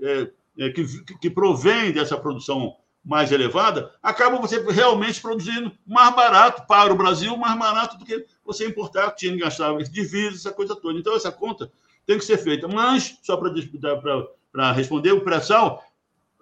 é, 0.58 0.70
que, 0.70 0.84
que 1.20 1.30
provém 1.30 1.92
dessa 1.92 2.16
produção 2.16 2.76
mais 3.04 3.30
elevada, 3.30 3.94
acaba 4.02 4.36
você 4.36 4.60
realmente 4.60 5.20
produzindo 5.20 5.72
mais 5.86 6.14
barato 6.14 6.66
para 6.66 6.92
o 6.92 6.96
Brasil, 6.96 7.36
mais 7.36 7.56
barato 7.58 7.96
do 7.96 8.04
que 8.04 8.26
você 8.44 8.66
importar, 8.66 9.12
tinha 9.12 9.36
gastar 9.38 9.74
divisas, 9.84 10.40
essa 10.40 10.52
coisa 10.52 10.74
toda. 10.74 10.98
Então, 10.98 11.16
essa 11.16 11.30
conta 11.30 11.70
tem 12.04 12.18
que 12.18 12.24
ser 12.24 12.36
feita. 12.36 12.66
Mas, 12.66 13.16
só 13.22 13.36
para 13.36 14.72
responder, 14.72 15.12
o 15.12 15.22
pré-sal 15.22 15.82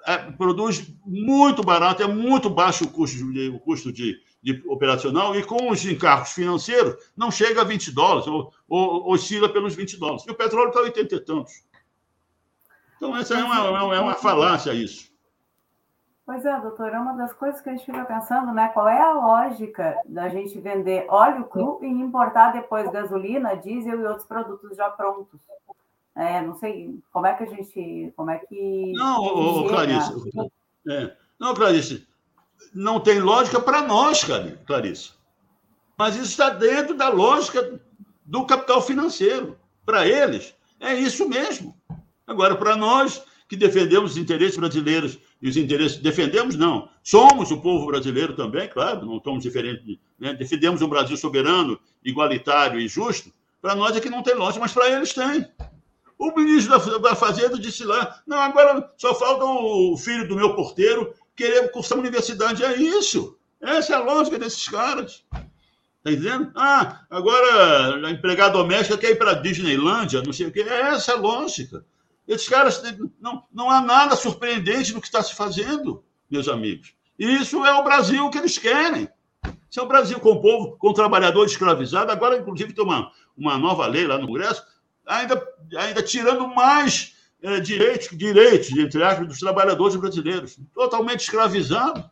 é, 0.06 0.16
produz 0.32 0.90
muito 1.04 1.62
barato, 1.62 2.02
é 2.02 2.06
muito 2.06 2.48
baixo 2.48 2.84
o 2.84 2.88
custo 2.88 3.30
de, 3.30 3.50
o 3.50 3.58
custo 3.60 3.92
de, 3.92 4.18
de 4.42 4.62
operacional 4.68 5.34
e 5.34 5.44
com 5.44 5.70
os 5.70 5.84
encargos 5.84 6.32
financeiros 6.32 6.96
não 7.16 7.30
chega 7.30 7.60
a 7.60 7.64
20 7.64 7.92
dólares, 7.92 8.26
ou, 8.26 8.52
ou 8.68 9.12
oscila 9.12 9.48
pelos 9.48 9.74
20 9.74 9.98
dólares. 9.98 10.24
E 10.26 10.30
o 10.30 10.34
petróleo 10.34 10.68
está 10.68 10.80
a 10.80 10.84
80 10.84 11.14
e 11.14 11.20
tantos. 11.20 11.64
Então, 12.96 13.16
essa 13.16 13.34
é 13.34 13.44
uma, 13.44 13.94
é 13.94 14.00
uma 14.00 14.14
falácia 14.14 14.72
isso. 14.74 15.08
Pois 16.26 16.44
é, 16.44 16.60
doutor, 16.60 16.88
é 16.88 16.98
uma 16.98 17.14
das 17.14 17.32
coisas 17.32 17.60
que 17.60 17.70
a 17.70 17.72
gente 17.72 17.86
fica 17.86 18.04
pensando, 18.04 18.52
né? 18.52 18.68
Qual 18.68 18.86
é 18.86 19.00
a 19.00 19.14
lógica 19.14 19.96
da 20.04 20.28
gente 20.28 20.60
vender 20.60 21.06
óleo 21.08 21.44
cru 21.44 21.78
e 21.82 21.86
importar 21.86 22.52
depois 22.52 22.90
gasolina, 22.90 23.56
diesel 23.56 24.00
e 24.00 24.04
outros 24.04 24.26
produtos 24.26 24.76
já 24.76 24.90
prontos? 24.90 25.40
É, 26.14 26.42
não 26.42 26.54
sei 26.56 26.98
como 27.12 27.26
é 27.26 27.34
que 27.34 27.44
a 27.44 27.46
gente. 27.46 28.12
Como 28.16 28.30
é 28.30 28.38
que. 28.40 28.92
Não, 28.92 29.22
ô, 29.22 29.68
Clarice. 29.68 30.12
É, 30.86 31.16
não, 31.38 31.54
Clarice, 31.54 32.07
não 32.74 33.00
tem 33.00 33.20
lógica 33.20 33.60
para 33.60 33.82
nós, 33.82 34.24
Clarice. 34.66 35.10
Mas 35.96 36.14
isso 36.14 36.26
está 36.26 36.50
dentro 36.50 36.94
da 36.94 37.08
lógica 37.08 37.80
do 38.24 38.44
capital 38.44 38.80
financeiro. 38.80 39.58
Para 39.84 40.06
eles, 40.06 40.54
é 40.78 40.94
isso 40.94 41.28
mesmo. 41.28 41.74
Agora, 42.26 42.54
para 42.54 42.76
nós, 42.76 43.22
que 43.48 43.56
defendemos 43.56 44.12
os 44.12 44.16
interesses 44.18 44.58
brasileiros 44.58 45.18
e 45.40 45.48
os 45.48 45.56
interesses. 45.56 45.96
Defendemos, 45.96 46.54
não. 46.54 46.88
Somos 47.02 47.50
o 47.50 47.60
povo 47.60 47.86
brasileiro 47.86 48.36
também, 48.36 48.68
claro, 48.68 49.06
não 49.06 49.16
estamos 49.16 49.42
diferentes. 49.42 49.98
Né? 50.18 50.34
Defendemos 50.34 50.82
um 50.82 50.88
Brasil 50.88 51.16
soberano, 51.16 51.80
igualitário 52.04 52.78
e 52.78 52.86
justo. 52.86 53.32
Para 53.60 53.74
nós 53.74 53.96
é 53.96 54.00
que 54.00 54.10
não 54.10 54.22
tem 54.22 54.34
lógica, 54.34 54.60
mas 54.60 54.72
para 54.72 54.90
eles 54.90 55.14
tem. 55.14 55.48
O 56.18 56.32
ministro 56.32 56.78
da, 56.78 57.10
da 57.10 57.16
Fazenda 57.16 57.58
disse 57.58 57.84
lá: 57.84 58.20
não, 58.26 58.38
agora 58.38 58.92
só 58.98 59.14
falta 59.14 59.44
o 59.44 59.96
filho 59.96 60.28
do 60.28 60.36
meu 60.36 60.54
porteiro 60.54 61.14
querer 61.38 61.70
cursar 61.70 61.96
universidade. 61.96 62.64
É 62.64 62.76
isso. 62.76 63.38
Essa 63.60 63.92
é 63.92 63.96
a 63.96 64.00
lógica 64.00 64.38
desses 64.38 64.68
caras. 64.68 65.24
Está 65.98 66.10
entendendo? 66.10 66.50
Ah, 66.56 67.02
agora 67.08 68.06
a 68.06 68.10
empregada 68.10 68.52
doméstica 68.52 68.98
quer 68.98 69.10
ir 69.12 69.16
para 69.16 69.34
Disneylândia, 69.34 70.22
não 70.22 70.32
sei 70.32 70.48
o 70.48 70.52
quê. 70.52 70.60
É 70.60 70.80
essa 70.90 71.12
a 71.12 71.16
lógica. 71.16 71.84
Esses 72.26 72.48
caras, 72.48 72.82
não, 73.20 73.44
não 73.52 73.70
há 73.70 73.80
nada 73.80 74.16
surpreendente 74.16 74.92
no 74.92 75.00
que 75.00 75.06
está 75.06 75.22
se 75.22 75.34
fazendo, 75.34 76.04
meus 76.28 76.48
amigos. 76.48 76.92
Isso 77.18 77.64
é 77.64 77.72
o 77.72 77.84
Brasil 77.84 78.28
que 78.30 78.38
eles 78.38 78.58
querem. 78.58 79.08
Isso 79.70 79.80
é 79.80 79.82
o 79.82 79.88
Brasil 79.88 80.18
com 80.20 80.32
o 80.32 80.40
povo, 80.40 80.76
com 80.76 80.88
o 80.88 80.94
trabalhador 80.94 81.46
escravizado. 81.46 82.10
Agora, 82.10 82.36
inclusive, 82.36 82.72
tem 82.72 82.84
uma, 82.84 83.10
uma 83.36 83.56
nova 83.56 83.86
lei 83.86 84.06
lá 84.06 84.18
no 84.18 84.26
Congresso, 84.26 84.62
ainda, 85.06 85.42
ainda 85.76 86.02
tirando 86.02 86.46
mais 86.48 87.14
é, 87.42 87.60
direitos, 87.60 88.08
direitos, 88.16 88.70
entre 88.70 89.02
aspas, 89.02 89.28
dos 89.28 89.38
trabalhadores 89.38 89.96
brasileiros. 89.96 90.58
Totalmente 90.74 91.20
escravizado. 91.20 92.10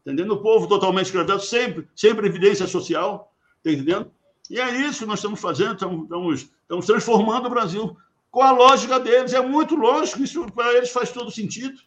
Entendendo? 0.00 0.32
O 0.32 0.42
povo 0.42 0.66
totalmente 0.66 1.06
escravizado, 1.06 1.42
sempre, 1.42 1.88
sem 1.94 2.14
previdência 2.14 2.66
social. 2.66 3.32
Tá 3.62 3.70
entendendo? 3.70 4.10
E 4.50 4.60
é 4.60 4.70
isso 4.86 5.00
que 5.00 5.06
nós 5.06 5.18
estamos 5.18 5.40
fazendo, 5.40 5.74
estamos, 5.74 6.02
estamos, 6.02 6.40
estamos 6.40 6.86
transformando 6.86 7.46
o 7.46 7.50
Brasil 7.50 7.96
com 8.30 8.42
a 8.42 8.52
lógica 8.52 9.00
deles. 9.00 9.32
É 9.32 9.40
muito 9.40 9.74
lógico, 9.74 10.22
isso 10.22 10.44
para 10.52 10.74
eles 10.74 10.90
faz 10.90 11.10
todo 11.10 11.30
sentido. 11.30 11.80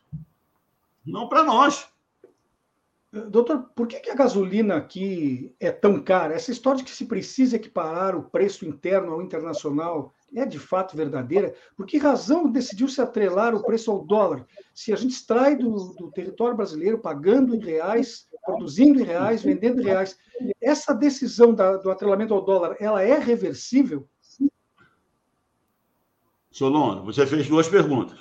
Não 1.05 1.27
para 1.27 1.43
nós. 1.43 1.87
Doutor, 3.11 3.69
por 3.75 3.87
que, 3.87 4.09
a 4.09 4.15
gasolina 4.15 4.75
aqui 4.75 5.55
é 5.59 5.71
tão 5.71 6.01
cara? 6.01 6.33
Essa 6.33 6.51
história 6.51 6.79
de 6.79 6.83
que 6.83 6.91
se 6.91 7.05
precisa 7.05 7.55
equiparar 7.55 8.15
o 8.15 8.23
preço 8.23 8.65
interno 8.65 9.13
ao 9.13 9.21
internacional 9.21 10.13
é 10.35 10.45
de 10.45 10.59
fato 10.59 10.95
verdadeira? 10.95 11.53
Por 11.75 11.85
que 11.85 11.97
razão 11.97 12.51
decidiu 12.51 12.87
se 12.87 13.01
atrelar 13.01 13.55
o 13.55 13.63
preço 13.63 13.91
ao 13.91 14.05
dólar? 14.05 14.45
Se 14.73 14.91
a 14.91 14.95
gente 14.95 15.11
extrai 15.11 15.55
do, 15.55 15.93
do 15.93 16.11
território 16.11 16.55
brasileiro 16.55 16.99
pagando 16.99 17.55
em 17.55 17.59
reais, 17.59 18.27
produzindo 18.45 18.99
em 18.99 19.03
reais, 19.03 19.41
vendendo 19.41 19.81
em 19.81 19.85
reais, 19.85 20.17
essa 20.61 20.93
decisão 20.93 21.53
da, 21.53 21.77
do 21.77 21.89
atrelamento 21.89 22.33
ao 22.33 22.43
dólar, 22.43 22.75
ela 22.79 23.01
é 23.01 23.17
reversível? 23.17 24.07
Solon, 26.51 27.03
você 27.03 27.25
fez 27.25 27.47
duas 27.47 27.67
perguntas. 27.67 28.17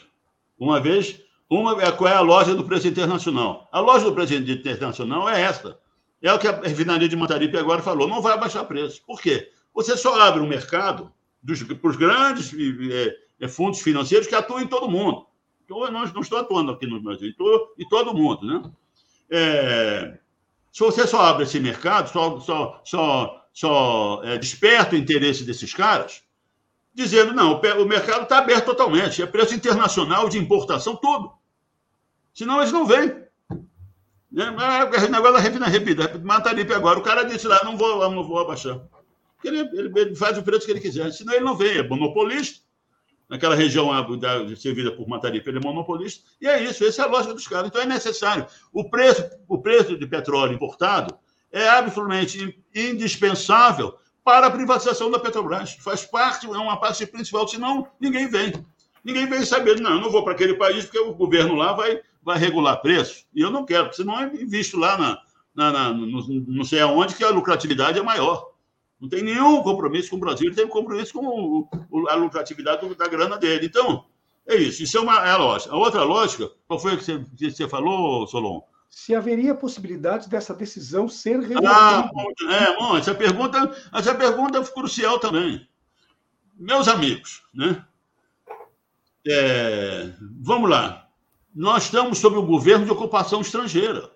Uma 0.59 0.81
vez, 0.81 1.23
uma 1.49 1.83
é 1.83 1.91
qual 1.91 2.11
é 2.11 2.15
a 2.15 2.21
loja 2.21 2.55
do 2.55 2.65
preço 2.65 2.87
internacional. 2.87 3.69
A 3.73 3.81
loja 3.81 4.05
do 4.05 4.15
preço 4.15 4.35
internacional 4.35 5.29
é 5.29 5.41
esta. 5.41 5.79
É 6.21 6.33
o 6.33 6.39
que 6.39 6.49
a 6.49 6.61
refinaria 6.61 7.09
de 7.09 7.17
Mataripe 7.17 7.57
agora 7.57 7.83
falou. 7.83 8.09
Não 8.09 8.21
vai 8.21 8.35
abaixar 8.35 8.67
preço. 8.67 9.03
Por 9.07 9.21
quê? 9.21 9.53
Você 9.75 9.97
só 9.97 10.21
abre 10.21 10.41
um 10.41 10.47
mercado 10.47 11.13
para 11.81 11.91
os 11.91 11.97
grandes 11.97 12.53
é, 12.55 13.17
é, 13.41 13.49
fundos 13.49 13.81
financeiros 13.81 14.27
que 14.27 14.35
atuam 14.35 14.61
em 14.61 14.67
todo 14.67 14.91
mundo. 14.91 15.27
Eu 15.69 15.91
não, 15.91 16.05
não 16.07 16.21
estou 16.21 16.39
atuando 16.39 16.73
aqui 16.73 16.87
no 16.87 17.01
Brasil, 17.01 17.29
estou 17.29 17.75
em 17.79 17.89
todo 17.89 18.15
mundo. 18.15 18.47
Né? 18.47 18.71
É, 19.31 20.19
se 20.73 20.81
você 20.81 21.07
só 21.07 21.23
abre 21.23 21.45
esse 21.45 21.59
mercado, 21.59 22.09
só, 22.11 22.39
só, 22.41 22.81
só, 22.85 23.47
só 23.53 24.21
é, 24.25 24.39
desperta 24.39 24.95
o 24.95 24.99
interesse 24.99 25.45
desses 25.45 25.73
caras, 25.73 26.23
dizendo: 26.95 27.33
não, 27.33 27.61
o 27.61 27.85
mercado 27.85 28.23
está 28.23 28.39
aberto 28.39 28.67
totalmente, 28.67 29.23
é 29.23 29.27
preço 29.27 29.55
internacional 29.55 30.29
de 30.29 30.39
importação, 30.39 30.97
tudo. 30.97 31.33
Senão 32.35 32.61
eles 32.61 32.73
não 32.73 32.87
vêm. 32.87 33.25
Né? 34.31 34.51
O 34.51 35.11
negócio 35.11 35.33
da 35.33 35.39
refina 35.39 35.67
repita, 35.67 36.19
Mataripe 36.19 36.75
agora. 36.75 36.99
O 36.99 37.03
cara 37.03 37.25
disse 37.25 37.47
lá: 37.47 37.63
não 37.65 37.77
vou, 37.77 38.11
não 38.11 38.23
vou 38.23 38.39
abaixar. 38.39 38.81
Ele, 39.45 39.59
ele, 39.59 40.17
faz 40.17 40.37
o 40.39 40.43
preço 40.43 40.67
que 40.67 40.73
ele 40.73 40.81
quiser, 40.81 41.13
senão 41.13 41.35
ele 41.35 41.45
não 41.45 41.57
vem, 41.57 41.79
é 41.79 41.83
monopolista. 41.87 42.65
Naquela 43.29 43.57
região 43.57 43.91
servida 44.57 44.93
por 44.93 45.09
Mataripe, 45.09 45.49
ele 45.49 45.59
é 45.59 45.61
monopolista. 45.61 46.25
E 46.41 46.47
é 46.47 46.63
isso, 46.63 46.85
essa 46.85 47.03
é 47.03 47.05
a 47.05 47.09
lógica 47.09 47.35
dos 47.35 47.49
caras. 47.49 47.69
Então 47.69 47.83
é 47.83 47.87
necessário. 47.87 48.47
O 48.73 48.89
preço, 48.89 49.29
o 49.49 49.59
preço 49.59 49.99
de 49.99 50.07
petróleo 50.07 50.55
importado 50.55 51.19
é 51.51 51.69
absolutamente 51.69 52.63
indispensável 52.75 53.99
para 54.23 54.47
a 54.47 54.51
privatização 54.51 55.11
da 55.11 55.19
Petrobras. 55.19 55.77
Faz 55.81 56.05
parte, 56.05 56.47
é 56.47 56.51
uma 56.51 56.79
parte 56.79 57.07
principal, 57.07 57.47
senão 57.49 57.89
ninguém 58.01 58.29
vem. 58.29 58.53
Ninguém 59.05 59.25
vem 59.25 59.45
saber, 59.45 59.81
não, 59.81 59.93
eu 59.93 60.01
não 60.01 60.11
vou 60.11 60.25
para 60.25 60.33
aquele 60.33 60.55
país 60.55 60.85
porque 60.85 60.99
o 60.99 61.15
governo 61.15 61.55
lá 61.55 61.73
vai, 61.73 62.01
vai 62.23 62.37
regular 62.37 62.83
preço. 62.83 63.25
E 63.33 63.41
eu 63.41 63.53
não 63.53 63.65
quero, 63.65 63.85
porque 63.85 64.03
senão 64.03 64.21
eu 64.21 64.35
invisto 64.35 64.77
lá 64.77 64.99
na, 64.99 65.23
na, 65.55 65.73
na 65.73 65.93
no, 65.93 66.27
não 66.29 66.65
sei 66.65 66.81
aonde 66.81 67.15
que 67.15 67.23
a 67.23 67.31
lucratividade 67.31 68.01
é 68.01 68.03
maior. 68.03 68.51
Não 69.01 69.09
tem 69.09 69.23
nenhum 69.23 69.63
compromisso 69.63 70.11
com 70.11 70.17
o 70.17 70.21
Brasil, 70.21 70.47
ele 70.47 70.57
tem 70.57 70.67
compromisso 70.67 71.13
com 71.13 71.69
o, 71.91 72.09
a 72.09 72.15
lucratividade 72.15 72.95
da 72.95 73.09
grana 73.09 73.37
dele. 73.37 73.67
Então, 73.67 74.05
é 74.47 74.57
isso. 74.57 74.83
Isso 74.83 74.97
é 74.97 75.01
uma 75.01 75.27
é 75.27 75.31
a 75.31 75.37
lógica. 75.37 75.75
A 75.75 75.77
outra 75.77 76.03
lógica, 76.03 76.51
qual 76.67 76.79
foi 76.79 76.97
que 76.97 77.05
você, 77.05 77.25
que 77.37 77.51
você 77.51 77.69
falou, 77.69 78.27
Solon? 78.27 78.63
se 78.97 79.15
haveria 79.15 79.55
possibilidade 79.55 80.27
dessa 80.27 80.55
decisão 80.55 81.07
ser 81.07 81.41
revertida. 81.41 81.71
Ah, 81.71 82.11
é, 82.51 82.77
bom, 82.77 82.97
essa 82.97 83.15
pergunta, 83.15 83.77
essa 83.93 84.15
pergunta 84.15 84.59
é 84.59 84.65
crucial 84.65 85.19
também. 85.19 85.69
Meus 86.55 86.89
amigos, 86.89 87.43
né? 87.53 87.85
É, 89.27 90.13
vamos 90.41 90.71
lá. 90.71 91.09
Nós 91.55 91.85
estamos 91.85 92.19
sob 92.19 92.37
o 92.37 92.47
governo 92.47 92.87
de 92.87 92.91
ocupação 92.91 93.43
estrangeira. 93.43 94.11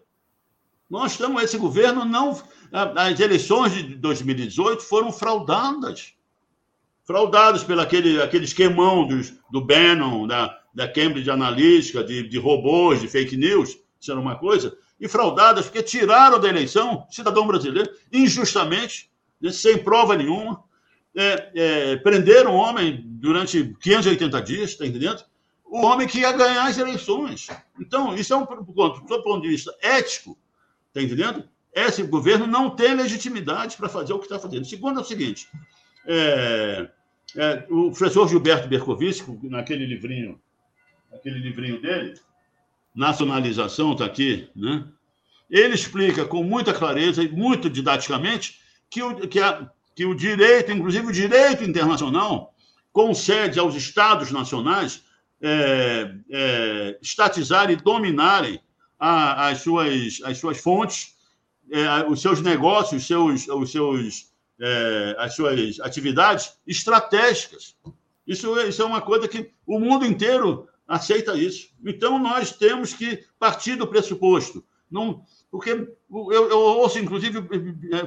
Nós 0.90 1.12
estamos, 1.12 1.42
esse 1.42 1.56
governo 1.56 2.04
não. 2.04 2.42
As 2.72 3.18
eleições 3.20 3.72
de 3.72 3.94
2018 3.94 4.82
foram 4.82 5.12
fraudadas. 5.12 6.14
Fraudadas 7.04 7.64
pelo 7.64 7.80
aquele, 7.80 8.20
aquele 8.20 8.44
esquemão 8.44 9.06
dos, 9.06 9.32
do 9.50 9.64
Bannon, 9.64 10.26
da, 10.26 10.58
da 10.74 10.88
Cambridge 10.88 11.30
Analytica, 11.30 12.04
de, 12.04 12.28
de 12.28 12.38
robôs, 12.38 13.00
de 13.00 13.08
fake 13.08 13.36
news 13.36 13.78
era 14.08 14.18
uma 14.18 14.36
coisa, 14.36 14.76
e 14.98 15.08
fraudadas 15.08 15.66
porque 15.66 15.82
tiraram 15.82 16.40
da 16.40 16.48
eleição 16.48 17.06
cidadão 17.10 17.46
brasileiro 17.46 17.90
injustamente, 18.12 19.10
né, 19.40 19.50
sem 19.50 19.76
prova 19.76 20.16
nenhuma, 20.16 20.62
é, 21.14 21.50
é, 21.54 21.96
prenderam 21.96 22.52
o 22.52 22.56
homem 22.56 23.02
durante 23.04 23.74
580 23.80 24.42
dias, 24.42 24.70
está 24.70 24.86
entendendo? 24.86 25.22
O 25.64 25.84
homem 25.84 26.06
que 26.06 26.20
ia 26.20 26.32
ganhar 26.32 26.66
as 26.66 26.78
eleições. 26.78 27.48
Então, 27.78 28.14
isso 28.14 28.32
é 28.32 28.36
um 28.36 28.44
do 28.44 28.64
ponto 29.22 29.40
de 29.40 29.48
vista 29.48 29.74
ético, 29.82 30.38
está 30.90 31.02
entendendo? 31.02 31.48
Esse 31.72 32.02
governo 32.02 32.46
não 32.46 32.70
tem 32.70 32.94
legitimidade 32.94 33.76
para 33.76 33.88
fazer 33.88 34.12
o 34.12 34.18
que 34.18 34.26
está 34.26 34.38
fazendo. 34.38 34.64
Segundo 34.64 34.98
é 34.98 35.02
o 35.02 35.06
seguinte: 35.06 35.48
é, 36.06 36.88
é, 37.36 37.66
o 37.70 37.90
professor 37.90 38.28
Gilberto 38.28 38.68
Bercovici, 38.68 39.24
naquele 39.44 39.86
livrinho, 39.86 40.40
naquele 41.10 41.38
livrinho 41.38 41.80
dele, 41.80 42.14
Nacionalização, 42.92 43.92
está 43.92 44.04
aqui, 44.04 44.50
né? 44.54 44.84
ele 45.48 45.74
explica 45.74 46.24
com 46.24 46.42
muita 46.42 46.74
clareza 46.74 47.22
e 47.22 47.28
muito 47.28 47.70
didaticamente 47.70 48.60
que 48.90 49.00
o, 49.00 49.28
que, 49.28 49.40
a, 49.40 49.70
que 49.94 50.04
o 50.04 50.14
direito, 50.14 50.72
inclusive 50.72 51.06
o 51.06 51.12
direito 51.12 51.62
internacional, 51.62 52.52
concede 52.92 53.60
aos 53.60 53.76
Estados 53.76 54.32
nacionais 54.32 55.04
é, 55.40 56.14
é, 56.30 56.98
estatizarem 57.00 57.76
e 57.76 57.80
dominarem 57.80 58.60
a, 59.00 59.48
as, 59.48 59.62
suas, 59.62 60.20
as 60.22 60.38
suas 60.38 60.58
fontes, 60.58 61.16
é, 61.70 62.06
os 62.06 62.20
seus 62.20 62.40
negócios, 62.42 63.02
os 63.02 63.06
seus, 63.08 63.48
os 63.48 63.72
seus, 63.72 64.32
é, 64.60 65.16
as 65.18 65.34
suas 65.34 65.80
atividades 65.80 66.58
estratégicas. 66.66 67.74
Isso, 68.26 68.56
isso 68.60 68.82
é 68.82 68.84
uma 68.84 69.00
coisa 69.00 69.26
que 69.26 69.50
o 69.66 69.80
mundo 69.80 70.04
inteiro 70.04 70.68
aceita 70.86 71.36
isso. 71.36 71.70
Então, 71.84 72.18
nós 72.18 72.52
temos 72.52 72.92
que 72.92 73.24
partir 73.38 73.76
do 73.76 73.86
pressuposto. 73.86 74.62
Não, 74.90 75.24
porque 75.50 75.70
eu, 75.70 76.32
eu 76.32 76.58
ouço, 76.58 76.98
inclusive, 76.98 77.38
é, 77.92 78.06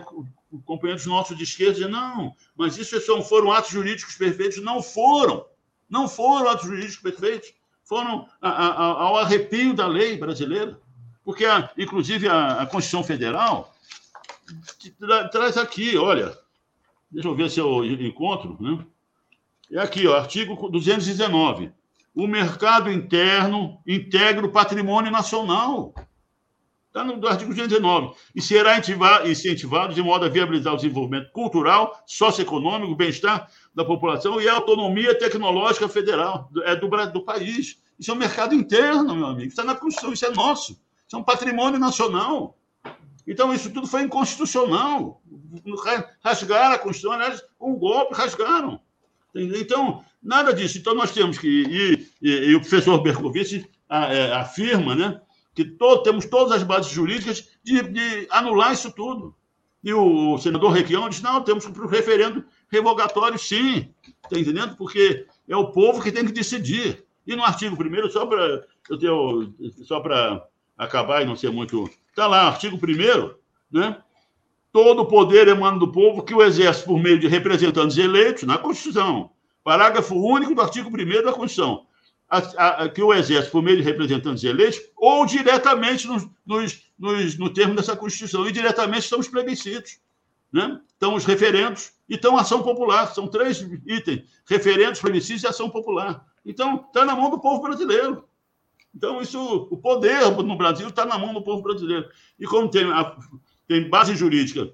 companheiros 0.65 1.05
nossos 1.05 1.37
de 1.37 1.43
esquerda 1.43 1.73
dizer, 1.73 1.89
não, 1.89 2.35
mas 2.55 2.77
isso 2.77 2.99
são, 3.01 3.21
foram 3.21 3.51
atos 3.51 3.71
jurídicos 3.71 4.15
perfeitos. 4.15 4.61
Não 4.61 4.83
foram. 4.83 5.45
Não 5.89 6.07
foram 6.07 6.49
atos 6.49 6.65
jurídicos 6.65 6.97
perfeitos. 6.97 7.53
Foram 7.83 8.27
a, 8.41 8.49
a, 8.49 8.85
ao 9.03 9.17
arrepio 9.17 9.73
da 9.73 9.87
lei 9.87 10.17
brasileira. 10.17 10.79
Porque, 11.23 11.45
a, 11.45 11.69
inclusive, 11.77 12.27
a, 12.27 12.65
Constituição 12.65 13.03
Federal 13.03 13.73
tra, 14.99 15.27
traz 15.29 15.57
aqui, 15.57 15.97
olha, 15.97 16.37
deixa 17.11 17.27
eu 17.27 17.35
ver 17.35 17.49
se 17.49 17.59
eu 17.59 17.85
encontro, 17.85 18.57
né? 18.59 18.85
É 19.71 19.79
aqui, 19.79 20.05
ó, 20.05 20.17
artigo 20.17 20.69
219 20.69 21.71
o 22.15 22.27
mercado 22.27 22.91
interno 22.91 23.79
integra 23.87 24.45
o 24.45 24.51
patrimônio 24.51 25.11
nacional. 25.11 25.93
Está 26.87 27.03
no 27.03 27.27
artigo 27.27 27.49
219. 27.49 28.13
E 28.35 28.41
será 28.41 28.77
incentivado 29.27 29.95
de 29.95 30.01
modo 30.01 30.25
a 30.25 30.29
viabilizar 30.29 30.73
o 30.73 30.75
desenvolvimento 30.75 31.31
cultural, 31.31 32.03
socioeconômico, 32.05 32.95
bem-estar 32.95 33.49
da 33.73 33.83
população 33.83 34.39
e 34.39 34.47
a 34.47 34.53
autonomia 34.53 35.17
tecnológica 35.17 35.89
federal 35.89 36.51
é 36.65 36.75
do, 36.75 36.87
do 37.11 37.25
país. 37.25 37.81
Isso 37.97 38.11
é 38.11 38.13
um 38.13 38.17
mercado 38.17 38.53
interno, 38.53 39.15
meu 39.15 39.25
amigo. 39.25 39.51
É 39.57 39.63
na 39.63 39.73
Constituição, 39.73 40.13
isso 40.13 40.25
é 40.25 40.29
nosso. 40.29 40.79
Isso 41.13 41.19
é 41.19 41.23
patrimônio 41.23 41.79
nacional. 41.79 42.57
Então, 43.27 43.53
isso 43.53 43.71
tudo 43.71 43.85
foi 43.85 44.01
inconstitucional. 44.01 45.21
Rasgaram 46.23 46.73
a 46.73 46.79
Constituição, 46.79 47.11
aliás, 47.11 47.43
um 47.61 47.75
golpe, 47.75 48.15
rasgaram. 48.15 48.81
Então, 49.35 50.03
nada 50.21 50.51
disso. 50.51 50.79
Então, 50.79 50.95
nós 50.95 51.11
temos 51.11 51.37
que. 51.37 51.47
E, 51.47 52.09
e, 52.19 52.31
e 52.49 52.55
o 52.55 52.61
professor 52.61 52.99
Berkovitch 52.99 53.63
é, 53.87 54.33
afirma 54.33 54.95
né, 54.95 55.21
que 55.53 55.63
temos 56.03 56.25
todas 56.25 56.51
as 56.51 56.63
bases 56.63 56.91
jurídicas 56.91 57.47
de, 57.63 57.83
de, 57.83 58.27
anular 58.31 58.73
isso 58.73 58.91
tudo. 58.91 59.35
E 59.83 59.93
o 59.93 60.39
senador 60.39 60.71
Requião 60.71 61.07
diz: 61.09 61.21
não, 61.21 61.43
temos 61.43 61.63
que 61.63 61.71
ir 61.71 61.75
para 61.75 61.85
o 61.85 61.89
referendo 61.89 62.43
revogatório, 62.69 63.37
sim. 63.37 63.93
Está 64.23 64.39
entendendo? 64.39 64.75
Porque 64.75 65.27
é 65.47 65.55
o 65.55 65.71
povo 65.71 66.01
que 66.01 66.11
tem 66.11 66.25
que 66.25 66.31
decidir. 66.31 67.05
E 67.27 67.35
no 67.35 67.43
artigo 67.43 67.77
1, 67.81 68.09
só 68.09 68.25
para 68.25 68.65
eu 68.89 68.97
tenho, 68.97 69.53
só 69.85 69.99
para 69.99 70.45
acabar 70.83 71.21
e 71.21 71.25
não 71.25 71.35
ser 71.35 71.51
muito. 71.51 71.89
Está 72.09 72.27
lá, 72.27 72.47
artigo 72.47 72.77
1, 72.77 73.33
né? 73.71 73.97
Todo 74.71 75.03
o 75.03 75.05
poder 75.05 75.47
emana 75.47 75.77
do 75.77 75.91
povo 75.91 76.23
que 76.23 76.33
o 76.33 76.41
exerce 76.41 76.83
por 76.83 76.99
meio 76.99 77.19
de 77.19 77.27
representantes 77.27 77.97
eleitos 77.97 78.43
na 78.43 78.57
Constituição. 78.57 79.29
Parágrafo 79.63 80.15
único 80.15 80.55
do 80.55 80.61
artigo 80.61 80.89
1 80.89 81.23
da 81.23 81.31
Constituição. 81.31 81.85
A, 82.27 82.37
a, 82.83 82.89
que 82.89 83.01
o 83.01 83.13
exerce 83.13 83.51
por 83.51 83.61
meio 83.61 83.77
de 83.77 83.83
representantes 83.83 84.43
eleitos 84.43 84.81
ou 84.95 85.25
diretamente 85.25 86.07
nos, 86.07 86.27
nos, 86.43 86.81
nos, 86.97 87.37
no 87.37 87.53
termo 87.53 87.75
dessa 87.75 87.95
Constituição. 87.95 88.47
E 88.47 88.51
diretamente 88.51 89.03
estão 89.03 89.19
os 89.19 89.27
plebiscitos. 89.27 89.99
Né? 90.51 90.79
Estão 90.91 91.13
os 91.13 91.25
referendos 91.25 91.91
e 92.09 92.15
estão 92.15 92.35
a 92.35 92.41
ação 92.41 92.63
popular. 92.63 93.13
São 93.13 93.27
três 93.27 93.61
itens: 93.85 94.23
referendos, 94.45 94.99
plebiscitos 94.99 95.43
e 95.43 95.47
ação 95.47 95.69
popular. 95.69 96.25
Então, 96.45 96.83
está 96.87 97.05
na 97.05 97.15
mão 97.15 97.29
do 97.29 97.39
povo 97.39 97.61
brasileiro. 97.61 98.27
Então, 98.95 99.21
isso, 99.21 99.67
o 99.71 99.77
poder 99.77 100.21
no 100.31 100.57
Brasil 100.57 100.87
está 100.87 101.05
na 101.05 101.17
mão 101.17 101.33
do 101.33 101.41
povo 101.41 101.63
brasileiro. 101.63 102.07
E 102.39 102.45
como 102.45 102.69
tem 102.69 102.83
a, 102.91 103.17
tem 103.67 103.89
base 103.89 104.15
jurídica 104.15 104.71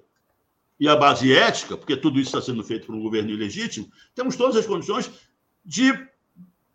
e 0.79 0.87
a 0.87 0.95
base 0.95 1.33
ética, 1.33 1.77
porque 1.77 1.95
tudo 1.95 2.19
isso 2.19 2.29
está 2.29 2.41
sendo 2.41 2.63
feito 2.63 2.85
por 2.85 2.95
um 2.95 3.01
governo 3.01 3.29
ilegítimo, 3.29 3.89
temos 4.13 4.35
todas 4.35 4.55
as 4.55 4.65
condições 4.65 5.09
de 5.63 5.93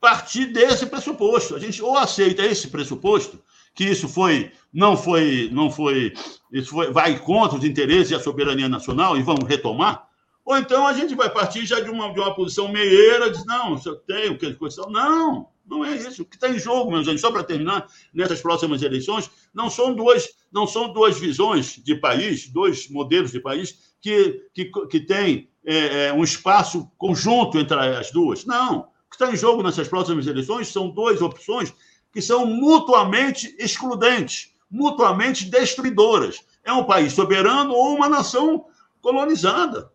partir 0.00 0.46
desse 0.46 0.86
pressuposto. 0.86 1.54
A 1.54 1.58
gente 1.58 1.82
ou 1.82 1.96
aceita 1.96 2.44
esse 2.44 2.68
pressuposto, 2.68 3.42
que 3.74 3.84
isso 3.84 4.08
foi, 4.08 4.52
não 4.72 4.96
foi, 4.96 5.48
não 5.52 5.70
foi, 5.70 6.12
isso 6.52 6.70
foi, 6.70 6.92
vai 6.92 7.18
contra 7.18 7.58
os 7.58 7.64
interesses 7.64 8.10
e 8.10 8.14
a 8.14 8.20
soberania 8.20 8.68
nacional 8.68 9.16
e 9.16 9.22
vamos 9.22 9.48
retomar, 9.48 10.08
ou 10.44 10.58
então 10.58 10.86
a 10.86 10.92
gente 10.92 11.14
vai 11.14 11.30
partir 11.30 11.64
já 11.64 11.80
de 11.80 11.88
uma, 11.88 12.12
de 12.12 12.20
uma 12.20 12.34
posição 12.34 12.68
meieira, 12.68 13.30
diz, 13.30 13.44
não, 13.46 13.80
eu 13.84 13.96
tenho 13.96 14.36
que 14.36 14.52
Constituição. 14.54 14.90
Não, 14.90 15.48
não 15.66 15.84
é 15.84 15.96
isso. 15.96 16.22
O 16.22 16.24
que 16.24 16.36
está 16.36 16.48
em 16.48 16.58
jogo, 16.58 16.90
meus 16.90 17.06
amigos, 17.06 17.20
só 17.20 17.30
para 17.30 17.44
terminar, 17.44 17.86
nessas 18.12 18.40
próximas 18.40 18.82
eleições, 18.82 19.30
não 19.52 19.70
são 19.70 19.94
duas, 19.94 20.28
não 20.52 20.66
são 20.66 20.92
duas 20.92 21.18
visões 21.18 21.82
de 21.82 21.94
país, 21.94 22.48
dois 22.48 22.88
modelos 22.88 23.32
de 23.32 23.40
país 23.40 23.94
que, 24.00 24.42
que, 24.52 24.70
que 24.90 25.00
têm 25.00 25.48
é, 25.64 26.06
é, 26.06 26.12
um 26.12 26.22
espaço 26.22 26.90
conjunto 26.98 27.58
entre 27.58 27.76
as 27.78 28.10
duas. 28.10 28.44
Não. 28.44 28.80
O 28.80 29.10
que 29.10 29.16
está 29.16 29.32
em 29.32 29.36
jogo 29.36 29.62
nessas 29.62 29.88
próximas 29.88 30.26
eleições 30.26 30.68
são 30.68 30.90
duas 30.90 31.22
opções 31.22 31.72
que 32.12 32.20
são 32.20 32.46
mutuamente 32.46 33.54
excludentes, 33.58 34.54
mutuamente 34.70 35.46
destruidoras. 35.46 36.44
É 36.62 36.72
um 36.72 36.84
país 36.84 37.12
soberano 37.12 37.72
ou 37.72 37.94
uma 37.94 38.08
nação 38.08 38.66
colonizada. 39.00 39.90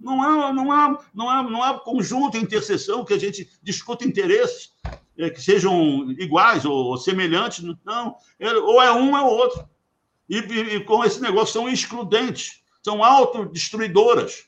Não 0.00 0.22
há, 0.22 0.52
não 0.52 0.70
há, 0.70 0.98
não 1.12 1.28
há, 1.28 1.42
não 1.42 1.62
há 1.62 1.80
conjunto, 1.80 2.36
interseção 2.36 3.04
que 3.04 3.14
a 3.14 3.18
gente 3.18 3.50
discuta 3.62 4.06
interesses 4.06 4.72
é, 5.18 5.28
que 5.28 5.42
sejam 5.42 6.10
iguais 6.12 6.64
ou, 6.64 6.96
semelhantes. 6.96 7.64
Não, 7.84 8.16
é, 8.38 8.52
ou 8.54 8.80
é 8.80 8.92
um 8.92 9.10
ou 9.10 9.16
é 9.16 9.20
o 9.22 9.26
outro. 9.26 9.68
E, 10.28 10.38
e, 10.38 10.76
e, 10.76 10.84
com 10.84 11.04
esse 11.04 11.20
negócio 11.20 11.52
são 11.52 11.68
excludentes, 11.68 12.62
são 12.82 13.02
autodestruidoras. 13.02 14.46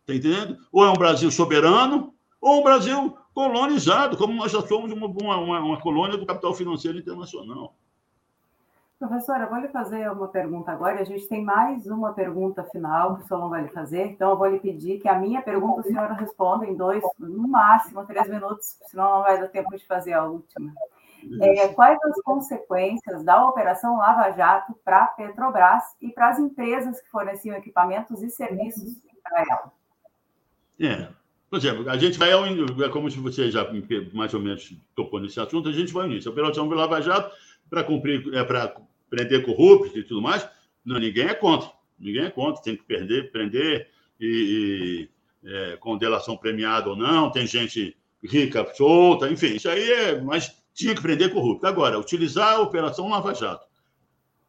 Está 0.00 0.14
entendendo? 0.14 0.58
Ou 0.70 0.84
é 0.84 0.90
um 0.90 0.94
Brasil 0.94 1.30
soberano, 1.30 2.14
ou 2.40 2.60
um 2.60 2.62
Brasil 2.62 3.16
colonizado, 3.34 4.16
como 4.16 4.34
nós 4.34 4.52
já 4.52 4.60
somos 4.66 4.92
uma, 4.92 5.06
uma, 5.06 5.60
uma 5.60 5.80
colônia 5.80 6.16
do 6.16 6.26
capital 6.26 6.54
financeiro 6.54 6.98
internacional. 6.98 7.76
Professora, 9.02 9.48
vou 9.48 9.58
lhe 9.58 9.66
fazer 9.66 10.08
uma 10.12 10.28
pergunta 10.28 10.70
agora. 10.70 11.00
A 11.00 11.04
gente 11.04 11.26
tem 11.26 11.42
mais 11.42 11.88
uma 11.88 12.12
pergunta 12.12 12.62
final 12.62 13.16
que 13.16 13.24
o 13.24 13.26
Solon 13.26 13.48
vai 13.48 13.62
lhe 13.62 13.68
fazer. 13.68 14.06
Então, 14.06 14.30
eu 14.30 14.38
vou 14.38 14.46
lhe 14.46 14.60
pedir 14.60 15.00
que 15.00 15.08
a 15.08 15.18
minha 15.18 15.42
pergunta 15.42 15.82
senhora 15.82 16.14
responda 16.14 16.64
em 16.64 16.76
dois, 16.76 17.02
no 17.18 17.48
máximo, 17.48 18.06
três 18.06 18.28
minutos, 18.28 18.78
senão 18.86 19.16
não 19.16 19.22
vai 19.22 19.40
dar 19.40 19.48
tempo 19.48 19.76
de 19.76 19.84
fazer 19.86 20.12
a 20.12 20.22
última. 20.22 20.72
É, 21.40 21.66
quais 21.68 21.98
as 22.00 22.22
consequências 22.22 23.24
da 23.24 23.44
Operação 23.44 23.96
Lava 23.96 24.30
Jato 24.30 24.72
para 24.84 25.02
a 25.02 25.06
Petrobras 25.08 25.82
e 26.00 26.08
para 26.08 26.28
as 26.28 26.38
empresas 26.38 27.00
que 27.00 27.10
forneciam 27.10 27.56
equipamentos 27.56 28.22
e 28.22 28.30
serviços 28.30 29.02
para 29.24 29.40
ela? 29.40 29.72
É, 30.80 31.08
por 31.50 31.58
exemplo, 31.58 31.90
a 31.90 31.96
gente 31.96 32.16
vai 32.20 32.30
ao 32.30 32.46
é 32.46 32.88
como 32.88 33.10
você 33.10 33.50
já 33.50 33.66
mais 34.14 34.32
ou 34.32 34.40
menos 34.40 34.80
tocou 34.94 35.18
nesse 35.18 35.40
assunto, 35.40 35.68
a 35.68 35.72
gente 35.72 35.92
vai 35.92 36.04
ao 36.04 36.10
início. 36.10 36.28
A 36.28 36.32
Operação 36.32 36.68
Lava 36.68 37.02
Jato 37.02 37.34
para 37.68 37.82
cumprir, 37.82 38.34
é 38.34 38.44
para 38.44 38.74
prender 39.12 39.44
corruptos 39.44 39.94
e 39.94 40.02
tudo 40.02 40.22
mais, 40.22 40.48
não, 40.82 40.98
ninguém 40.98 41.26
é 41.26 41.34
contra. 41.34 41.70
Ninguém 41.98 42.24
é 42.24 42.30
contra, 42.30 42.62
tem 42.62 42.74
que 42.74 42.82
perder, 42.82 43.30
prender 43.30 43.90
e, 44.18 45.08
e 45.44 45.48
é, 45.48 45.76
com 45.76 45.98
delação 45.98 46.34
premiada 46.34 46.88
ou 46.88 46.96
não, 46.96 47.30
tem 47.30 47.46
gente 47.46 47.94
rica 48.24 48.66
solta, 48.74 49.30
enfim, 49.30 49.56
isso 49.56 49.68
aí 49.68 49.92
é. 49.92 50.20
Mas 50.22 50.56
tinha 50.72 50.94
que 50.94 51.02
prender 51.02 51.30
corrupto. 51.30 51.66
Agora, 51.66 51.98
utilizar 51.98 52.54
a 52.54 52.60
Operação 52.60 53.10
Lava 53.10 53.34
Jato, 53.34 53.66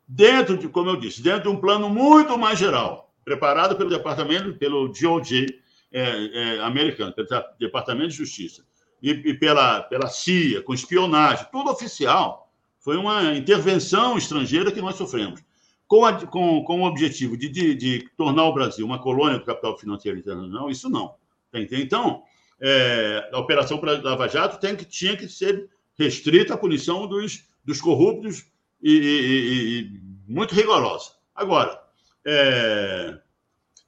dentro 0.07 0.57
de, 0.57 0.69
como 0.69 0.89
eu 0.89 0.95
disse, 0.95 1.21
dentro 1.21 1.43
de 1.43 1.49
um 1.49 1.59
plano 1.59 1.89
muito 1.89 2.37
mais 2.37 2.57
geral, 2.57 3.13
preparado 3.25 3.75
pelo 3.75 3.89
departamento, 3.89 4.53
pelo 4.53 4.87
DOJ 4.87 5.59
é, 5.91 6.01
é, 6.01 6.59
americano, 6.61 7.11
pelo 7.11 7.27
Departamento 7.59 8.09
de 8.09 8.15
Justiça, 8.15 8.63
e, 9.01 9.11
e 9.11 9.33
pela, 9.33 9.81
pela 9.81 10.07
CIA, 10.07 10.61
com 10.61 10.73
espionagem, 10.73 11.45
tudo 11.51 11.69
oficial 11.69 12.42
Foi 12.83 12.97
uma 12.97 13.33
intervenção 13.33 14.17
estrangeira 14.17 14.69
que 14.69 14.81
nós 14.81 14.95
sofremos. 14.95 15.41
Com, 15.87 16.03
a, 16.03 16.13
com, 16.25 16.63
com 16.63 16.81
o 16.81 16.85
objetivo 16.85 17.37
de, 17.37 17.47
de, 17.47 17.75
de, 17.75 18.09
tornar 18.17 18.43
o 18.43 18.53
Brasil 18.53 18.85
uma 18.85 18.99
colônia 18.99 19.39
do 19.39 19.45
capital 19.45 19.77
financeiro 19.77 20.17
internacional, 20.17 20.69
isso 20.69 20.89
não. 20.89 21.15
Então, 21.53 22.23
é, 22.59 23.29
a 23.31 23.39
Operação 23.39 23.79
Lava 23.81 24.27
Jato 24.27 24.59
tem 24.59 24.75
que, 24.75 24.85
tinha 24.85 25.15
que 25.15 25.29
ser 25.29 25.69
restrita 25.97 26.55
à 26.55 26.57
punição 26.57 27.07
dos, 27.07 27.47
dos 27.63 27.79
corruptos 27.79 28.45
e, 28.81 28.91
e, 28.91 29.79
e 29.79 30.33
muito 30.33 30.53
rigorosa. 30.53 31.11
Agora, 31.35 31.79
é, 32.25 33.17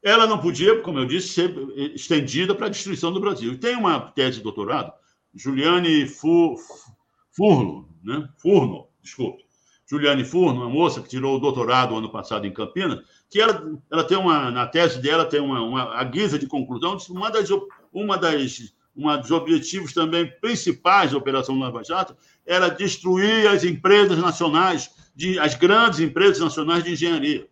ela 0.03 0.27
não 0.27 0.39
podia, 0.39 0.81
como 0.81 0.99
eu 0.99 1.05
disse, 1.05 1.29
ser 1.29 1.53
estendida 1.95 2.53
para 2.55 2.67
a 2.67 2.69
destruição 2.69 3.11
do 3.11 3.19
Brasil. 3.19 3.53
E 3.53 3.57
tem 3.57 3.75
uma 3.75 3.99
tese 4.11 4.37
de 4.37 4.43
doutorado, 4.43 4.93
Juliane 5.33 6.07
Furno, 6.07 7.89
né? 8.05 8.29
Furno, 8.37 8.87
desculpe. 9.01 9.43
Juliane 9.87 10.23
Furno, 10.23 10.61
uma 10.61 10.69
moça 10.69 11.01
que 11.01 11.09
tirou 11.09 11.35
o 11.35 11.39
doutorado 11.39 11.95
ano 11.95 12.09
passado 12.09 12.47
em 12.47 12.53
Campinas, 12.53 13.03
que 13.29 13.39
ela, 13.39 13.79
ela 13.91 14.03
tem 14.03 14.17
uma, 14.17 14.49
na 14.49 14.65
tese 14.65 15.01
dela, 15.01 15.25
tem 15.25 15.39
uma, 15.39 15.61
uma 15.61 15.95
a 15.95 16.03
guisa 16.03 16.39
de 16.39 16.47
conclusão, 16.47 16.97
uma 17.09 17.29
das, 17.29 17.49
uma 17.91 18.17
das 18.17 18.73
dos 19.21 19.31
objetivos 19.31 19.93
também 19.93 20.31
principais 20.39 21.11
da 21.11 21.17
Operação 21.17 21.59
Lava 21.59 21.83
Jato 21.83 22.15
era 22.45 22.69
destruir 22.69 23.47
as 23.47 23.63
empresas 23.63 24.17
nacionais, 24.17 24.89
de, 25.13 25.37
as 25.37 25.53
grandes 25.53 25.99
empresas 25.99 26.39
nacionais 26.39 26.83
de 26.83 26.93
engenharia, 26.93 27.47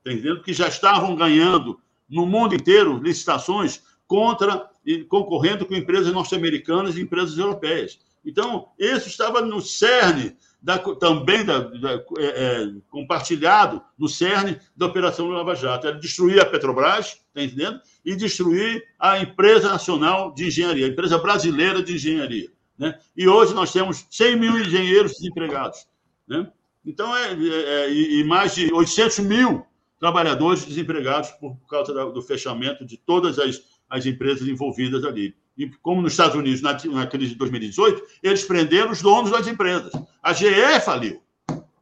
entendendo 0.00 0.42
que 0.42 0.52
já 0.52 0.68
estavam 0.68 1.16
ganhando 1.16 1.80
no 2.08 2.24
mundo 2.24 2.54
inteiro 2.54 3.00
licitações 3.02 3.82
contra 4.06 4.70
e 4.84 5.02
concorrendo 5.04 5.66
com 5.66 5.74
empresas 5.74 6.12
norte-americanas 6.12 6.96
e 6.96 7.02
empresas 7.02 7.36
europeias. 7.36 7.98
Então, 8.26 8.70
isso 8.76 9.06
estava 9.06 9.40
no 9.40 9.60
cerne 9.60 10.36
da, 10.60 10.78
também 10.78 11.44
da, 11.44 11.60
da, 11.60 11.92
é, 12.18 12.24
é, 12.24 12.72
compartilhado 12.90 13.80
no 13.96 14.08
cerne 14.08 14.58
da 14.76 14.86
Operação 14.86 15.28
Lava 15.28 15.54
Jato. 15.54 15.86
Era 15.86 15.96
destruir 15.96 16.40
a 16.40 16.44
Petrobras, 16.44 17.20
está 17.28 17.42
entendendo? 17.42 17.80
E 18.04 18.16
destruir 18.16 18.84
a 18.98 19.20
empresa 19.20 19.68
nacional 19.68 20.34
de 20.34 20.48
engenharia, 20.48 20.86
a 20.86 20.88
empresa 20.88 21.18
brasileira 21.18 21.80
de 21.80 21.94
engenharia. 21.94 22.50
Né? 22.76 22.98
E 23.16 23.28
hoje 23.28 23.54
nós 23.54 23.72
temos 23.72 24.04
100 24.10 24.36
mil 24.36 24.58
engenheiros 24.58 25.12
desempregados. 25.12 25.86
Né? 26.26 26.50
Então, 26.84 27.16
é, 27.16 27.32
é, 27.32 27.84
é 27.84 27.92
e 27.92 28.24
mais 28.24 28.56
de 28.56 28.72
800 28.72 29.20
mil 29.20 29.64
trabalhadores 30.00 30.64
desempregados 30.64 31.30
por 31.30 31.56
causa 31.68 31.92
do 32.10 32.22
fechamento 32.22 32.84
de 32.84 32.96
todas 32.96 33.38
as, 33.38 33.62
as 33.88 34.04
empresas 34.04 34.48
envolvidas 34.48 35.04
ali. 35.04 35.32
E 35.56 35.68
como 35.82 36.02
nos 36.02 36.12
Estados 36.12 36.36
Unidos, 36.36 36.60
na, 36.60 36.72
na 36.86 37.06
crise 37.06 37.32
de 37.32 37.38
2018, 37.38 38.02
eles 38.22 38.44
prenderam 38.44 38.90
os 38.90 39.00
donos 39.00 39.30
das 39.30 39.46
empresas. 39.46 39.90
A 40.22 40.32
GE 40.32 40.80
faliu, 40.84 41.22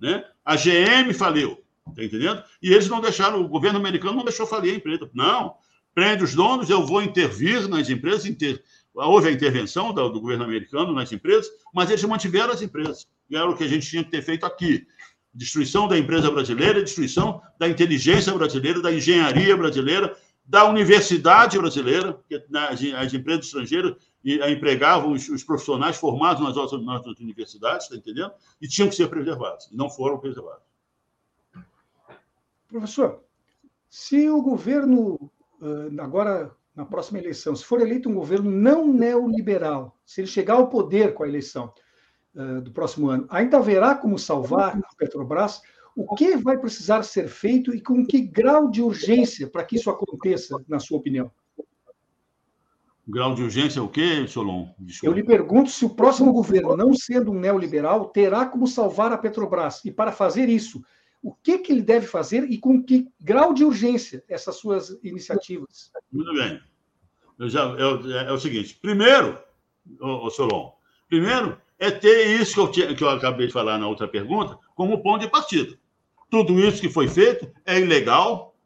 né? 0.00 0.24
a 0.44 0.56
GM 0.56 1.12
faliu, 1.14 1.58
tá 1.96 2.04
entendendo? 2.04 2.42
E 2.62 2.72
eles 2.72 2.88
não 2.88 3.00
deixaram, 3.00 3.40
o 3.40 3.48
governo 3.48 3.78
americano 3.78 4.16
não 4.16 4.24
deixou 4.24 4.46
falir 4.46 4.74
a 4.74 4.76
empresa. 4.76 5.10
Não, 5.14 5.54
prende 5.94 6.22
os 6.22 6.34
donos, 6.34 6.68
eu 6.68 6.84
vou 6.84 7.02
intervir 7.02 7.66
nas 7.68 7.88
empresas, 7.88 8.26
inter... 8.26 8.62
houve 8.94 9.28
a 9.28 9.32
intervenção 9.32 9.94
do, 9.94 10.08
do, 10.10 10.20
governo 10.20 10.44
americano 10.44 10.92
nas 10.92 11.10
empresas, 11.10 11.50
mas 11.72 11.88
eles 11.88 12.04
mantiveram 12.04 12.52
as 12.52 12.60
empresas. 12.60 13.08
E 13.30 13.36
era 13.36 13.48
o 13.48 13.56
que 13.56 13.64
a 13.64 13.68
gente 13.68 13.88
tinha 13.88 14.04
que 14.04 14.10
ter 14.10 14.22
feito 14.22 14.44
aqui. 14.44 14.86
Destruição 15.32 15.88
da 15.88 15.98
empresa 15.98 16.30
brasileira, 16.30 16.82
destruição 16.82 17.40
da 17.58 17.68
inteligência 17.68 18.32
brasileira, 18.34 18.80
da 18.82 18.92
engenharia 18.92 19.56
brasileira, 19.56 20.14
da 20.44 20.68
universidade 20.68 21.58
brasileira, 21.58 22.12
porque 22.12 22.44
as 22.96 23.14
empresas 23.14 23.46
estrangeiras 23.46 23.96
empregavam 24.24 25.12
os, 25.12 25.42
profissionais 25.42 25.96
formados 25.96 26.42
nas 26.42 26.56
nossas, 26.56 27.20
universidades, 27.20 27.86
está 27.86 27.96
entendendo? 27.96 28.32
E 28.60 28.68
tinham 28.68 28.88
que 28.88 28.96
ser 28.96 29.08
preservados, 29.08 29.68
e 29.72 29.76
não 29.76 29.88
foram 29.88 30.18
preservados. 30.18 30.62
Professor, 32.68 33.22
se 33.88 34.28
o 34.28 34.42
governo, 34.42 35.30
agora 35.98 36.54
na 36.74 36.84
próxima 36.84 37.18
eleição, 37.18 37.54
se 37.54 37.64
for 37.64 37.80
eleito 37.80 38.08
um 38.08 38.14
governo 38.14 38.50
não 38.50 38.86
neoliberal, 38.86 39.96
se 40.04 40.20
ele 40.20 40.26
chegar 40.26 40.54
ao 40.54 40.68
poder 40.68 41.14
com 41.14 41.22
a 41.22 41.28
eleição 41.28 41.72
do 42.62 42.72
próximo 42.72 43.08
ano, 43.08 43.26
ainda 43.30 43.58
haverá 43.58 43.94
como 43.94 44.18
salvar 44.18 44.76
a 44.76 44.94
Petrobras? 44.96 45.62
O 45.96 46.14
que 46.14 46.36
vai 46.36 46.58
precisar 46.58 47.02
ser 47.04 47.28
feito 47.28 47.74
e 47.74 47.80
com 47.80 48.04
que 48.04 48.20
grau 48.20 48.68
de 48.70 48.82
urgência 48.82 49.48
para 49.48 49.64
que 49.64 49.76
isso 49.76 49.88
aconteça, 49.90 50.56
na 50.68 50.80
sua 50.80 50.98
opinião? 50.98 51.30
Grau 53.06 53.34
de 53.34 53.42
urgência 53.42 53.78
é 53.78 53.82
o 53.82 53.88
quê, 53.88 54.26
Solon? 54.26 54.70
Desculpa. 54.78 55.14
Eu 55.14 55.16
lhe 55.16 55.24
pergunto 55.24 55.70
se 55.70 55.84
o 55.84 55.90
próximo 55.90 56.32
governo, 56.32 56.76
não 56.76 56.94
sendo 56.94 57.30
um 57.30 57.38
neoliberal, 57.38 58.06
terá 58.06 58.46
como 58.46 58.66
salvar 58.66 59.12
a 59.12 59.18
Petrobras. 59.18 59.84
E 59.84 59.92
para 59.92 60.10
fazer 60.10 60.48
isso, 60.48 60.82
o 61.22 61.32
que, 61.32 61.58
que 61.58 61.70
ele 61.70 61.82
deve 61.82 62.06
fazer 62.06 62.44
e 62.50 62.58
com 62.58 62.82
que 62.82 63.06
grau 63.20 63.52
de 63.52 63.62
urgência 63.62 64.24
essas 64.28 64.56
suas 64.56 64.98
iniciativas? 65.02 65.92
Muito 66.10 66.32
bem. 66.34 66.60
Já, 67.40 67.64
eu, 67.64 68.10
é, 68.10 68.28
é, 68.28 68.32
o 68.32 68.38
seguinte: 68.38 68.78
primeiro, 68.80 69.38
ô, 70.00 70.26
ô 70.26 70.30
Solon, 70.30 70.72
primeiro 71.08 71.58
é 71.78 71.90
ter 71.90 72.40
isso 72.40 72.54
que 72.54 72.60
eu, 72.60 72.70
tinha, 72.70 72.94
que 72.94 73.04
eu 73.04 73.10
acabei 73.10 73.46
de 73.46 73.52
falar 73.52 73.78
na 73.78 73.86
outra 73.86 74.08
pergunta 74.08 74.58
como 74.74 75.02
ponto 75.02 75.20
de 75.20 75.30
partida. 75.30 75.78
Tudo 76.34 76.58
isso 76.58 76.80
que 76.80 76.88
foi 76.88 77.06
feito 77.06 77.48
é 77.64 77.78
ilegal, 77.78 78.56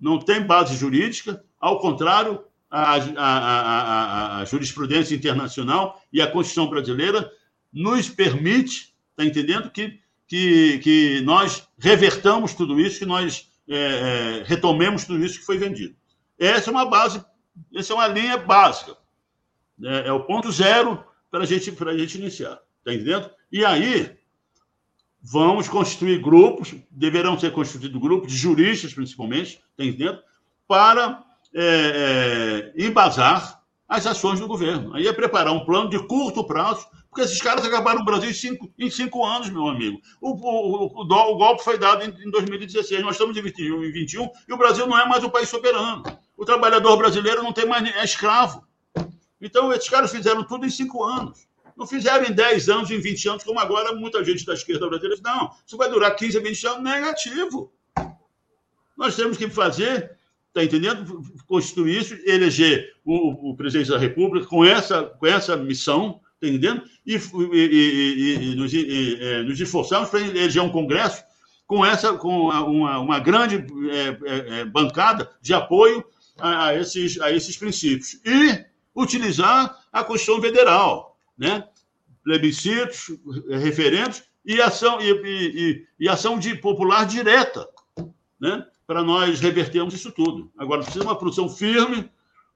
não 0.00 0.18
tem 0.18 0.40
base 0.40 0.74
jurídica, 0.74 1.44
ao 1.60 1.78
contrário, 1.78 2.42
a, 2.70 2.94
a, 2.94 2.98
a, 3.18 4.38
a 4.38 4.44
jurisprudência 4.46 5.14
internacional 5.14 6.02
e 6.10 6.22
a 6.22 6.26
Constituição 6.26 6.70
brasileira 6.70 7.30
nos 7.70 8.08
permite, 8.08 8.94
está 9.10 9.26
entendendo, 9.26 9.70
que, 9.70 10.00
que, 10.26 10.78
que 10.78 11.20
nós 11.20 11.68
revertamos 11.78 12.54
tudo 12.54 12.80
isso, 12.80 13.00
que 13.00 13.04
nós 13.04 13.46
é, 13.68 13.76
é, 13.76 14.42
retomemos 14.46 15.04
tudo 15.04 15.22
isso 15.22 15.38
que 15.38 15.44
foi 15.44 15.58
vendido. 15.58 15.94
Essa 16.38 16.70
é 16.70 16.72
uma 16.72 16.86
base, 16.86 17.22
essa 17.76 17.92
é 17.92 17.94
uma 17.94 18.08
linha 18.08 18.38
básica. 18.38 18.96
É, 19.84 20.08
é 20.08 20.12
o 20.14 20.20
ponto 20.24 20.50
zero 20.50 21.04
para 21.30 21.44
gente, 21.44 21.76
a 21.78 21.98
gente 21.98 22.16
iniciar. 22.16 22.58
Está 22.78 22.94
entendendo? 22.94 23.30
E 23.52 23.66
aí, 23.66 24.16
vamos 25.22 25.68
constituir 25.68 26.20
grupos, 26.20 26.74
deverão 26.90 27.38
ser 27.38 27.52
constituídos 27.52 28.00
grupos 28.00 28.32
de 28.32 28.36
juristas, 28.36 28.92
principalmente, 28.92 29.60
está 29.70 29.84
entendendo? 29.84 30.18
Para 30.66 31.22
é, 31.54 32.72
é, 32.74 32.84
embasar 32.84 33.62
as 33.88 34.06
ações 34.06 34.40
do 34.40 34.48
governo. 34.48 34.94
Aí 34.94 35.06
é 35.06 35.12
preparar 35.12 35.52
um 35.52 35.64
plano 35.64 35.90
de 35.90 35.98
curto 36.06 36.44
prazo, 36.44 36.86
porque 37.08 37.20
esses 37.22 37.40
caras 37.40 37.64
acabaram 37.64 38.00
no 38.00 38.04
Brasil 38.04 38.30
em 38.30 38.34
cinco, 38.34 38.72
em 38.78 38.90
cinco 38.90 39.24
anos, 39.24 39.50
meu 39.50 39.68
amigo. 39.68 40.00
O, 40.20 40.30
o, 40.30 40.86
o, 40.86 41.02
o 41.02 41.36
golpe 41.36 41.62
foi 41.62 41.78
dado 41.78 42.02
em, 42.02 42.26
em, 42.26 42.30
2016, 42.30 43.02
nós 43.02 43.12
estamos 43.12 43.36
em 43.36 43.42
21, 43.42 43.84
em 43.84 43.92
21 43.92 44.28
e 44.48 44.52
o 44.52 44.56
Brasil 44.56 44.86
não 44.86 44.98
é 44.98 45.06
mais 45.06 45.22
um 45.22 45.28
país 45.28 45.48
soberano. 45.48 46.02
O 46.36 46.44
trabalhador 46.44 46.96
brasileiro 46.96 47.42
não 47.42 47.52
tem 47.52 47.66
mais 47.66 47.86
é 47.94 48.02
escravo. 48.02 48.66
Então, 49.40 49.72
esses 49.72 49.88
caras 49.88 50.10
fizeram 50.10 50.42
tudo 50.42 50.64
em 50.64 50.70
cinco 50.70 51.04
anos. 51.04 51.46
Não 51.82 51.86
fizeram 51.88 52.24
em 52.24 52.32
10 52.32 52.68
anos, 52.68 52.90
em 52.92 53.00
20 53.00 53.28
anos, 53.28 53.42
como 53.42 53.58
agora 53.58 53.92
muita 53.92 54.24
gente 54.24 54.46
da 54.46 54.54
esquerda 54.54 54.88
brasileira 54.88 55.16
diz, 55.16 55.24
não, 55.24 55.50
isso 55.66 55.76
vai 55.76 55.90
durar 55.90 56.14
15 56.14 56.38
a 56.38 56.40
20 56.40 56.66
anos, 56.68 56.82
negativo. 56.84 57.72
Nós 58.96 59.16
temos 59.16 59.36
que 59.36 59.50
fazer, 59.50 60.16
está 60.46 60.62
entendendo? 60.62 61.20
Constituir 61.44 62.00
isso, 62.00 62.16
eleger 62.24 62.94
o, 63.04 63.50
o, 63.50 63.56
presidente 63.56 63.90
da 63.90 63.98
República 63.98 64.46
com 64.46 64.64
essa, 64.64 65.02
com 65.02 65.26
essa 65.26 65.56
missão, 65.56 66.20
está 66.34 66.46
entendendo? 66.46 66.84
E, 67.04 67.16
e, 67.16 67.58
e, 67.58 68.52
e 68.52 68.54
nos, 68.54 68.72
é, 68.72 69.42
nos, 69.42 69.60
esforçarmos 69.60 70.08
para 70.08 70.20
eleger 70.20 70.62
um 70.62 70.70
Congresso 70.70 71.24
com 71.66 71.84
essa 71.84 72.12
com 72.12 72.42
uma, 72.42 73.00
uma 73.00 73.18
grande 73.18 73.56
é, 73.90 74.08
é, 74.24 74.60
é, 74.60 74.64
bancada 74.66 75.28
de 75.40 75.52
apoio 75.52 76.04
a, 76.38 76.66
a, 76.66 76.78
esses, 76.78 77.20
a 77.20 77.32
esses 77.32 77.56
princípios. 77.56 78.20
E 78.24 78.64
utilizar 78.94 79.80
a 79.92 80.04
Constituição 80.04 80.40
Federal, 80.40 81.18
né? 81.36 81.64
Plebiscitos, 82.22 83.10
referendos 83.48 84.22
e 84.44 84.60
ação, 84.60 85.00
e, 85.00 85.10
e, 85.24 85.86
e 86.00 86.08
ação 86.08 86.38
de 86.38 86.54
popular 86.54 87.06
direta, 87.06 87.68
né? 88.40 88.66
para 88.86 89.02
nós 89.02 89.40
revertermos 89.40 89.94
isso 89.94 90.10
tudo. 90.12 90.50
Agora, 90.58 90.82
precisa 90.82 91.04
uma 91.04 91.16
produção 91.16 91.48
firme, 91.48 92.10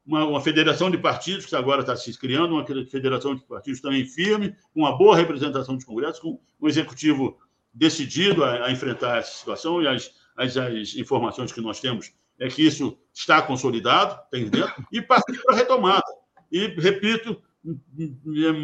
uma, 0.04 0.24
uma, 0.24 0.40
federação 0.40 0.90
de 0.90 0.98
partidos, 0.98 1.46
que 1.46 1.56
agora 1.56 1.80
está 1.80 1.96
se 1.96 2.16
criando, 2.18 2.54
uma 2.54 2.64
federação 2.86 3.34
de 3.34 3.42
partidos 3.42 3.80
também 3.80 4.04
firme, 4.04 4.54
com 4.72 4.80
uma 4.80 4.96
boa 4.96 5.16
representação 5.16 5.74
dos 5.74 5.84
congressos, 5.84 6.20
com 6.20 6.38
um 6.60 6.68
executivo 6.68 7.38
decidido 7.72 8.44
a, 8.44 8.66
a 8.66 8.72
enfrentar 8.72 9.18
essa 9.18 9.38
situação 9.38 9.82
e 9.82 9.88
as, 9.88 10.12
as, 10.36 10.56
as, 10.56 10.94
informações 10.96 11.52
que 11.52 11.60
nós 11.60 11.80
temos 11.80 12.12
é 12.38 12.48
que 12.48 12.62
isso 12.62 12.98
está 13.14 13.40
consolidado, 13.40 14.18
tem 14.30 14.48
dentro, 14.48 14.84
e 14.92 15.00
partir 15.00 15.42
para 15.42 15.54
a 15.54 15.58
retomada. 15.58 16.04
E, 16.52 16.66
repito, 16.66 17.42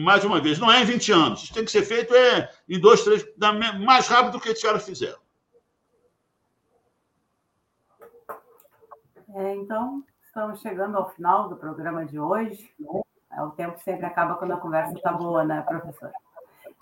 mais 0.05 0.24
uma 0.24 0.40
vez, 0.40 0.59
não 0.59 0.70
é 0.70 0.82
em 0.82 0.84
20 0.84 1.12
anos. 1.12 1.44
Isso 1.44 1.55
tem 1.55 1.64
que 1.64 1.70
ser 1.70 1.82
feito 1.82 2.14
é, 2.14 2.50
em 2.68 2.80
dois, 2.80 3.03
três, 3.03 3.26
mais 3.80 4.07
rápido 4.07 4.32
do 4.32 4.40
que 4.40 4.48
esses 4.48 4.62
caras 4.62 4.84
fizeram. 4.84 5.18
É, 9.34 9.55
então, 9.57 10.05
estamos 10.22 10.61
chegando 10.61 10.96
ao 10.96 11.11
final 11.11 11.48
do 11.48 11.57
programa 11.57 12.05
de 12.05 12.18
hoje. 12.18 12.70
É, 13.32 13.42
o 13.42 13.50
tempo 13.50 13.80
sempre 13.80 14.05
acaba 14.05 14.34
quando 14.34 14.53
a 14.53 14.59
conversa 14.59 14.92
está 14.94 15.12
boa, 15.12 15.44
né, 15.44 15.62
professor? 15.62 16.12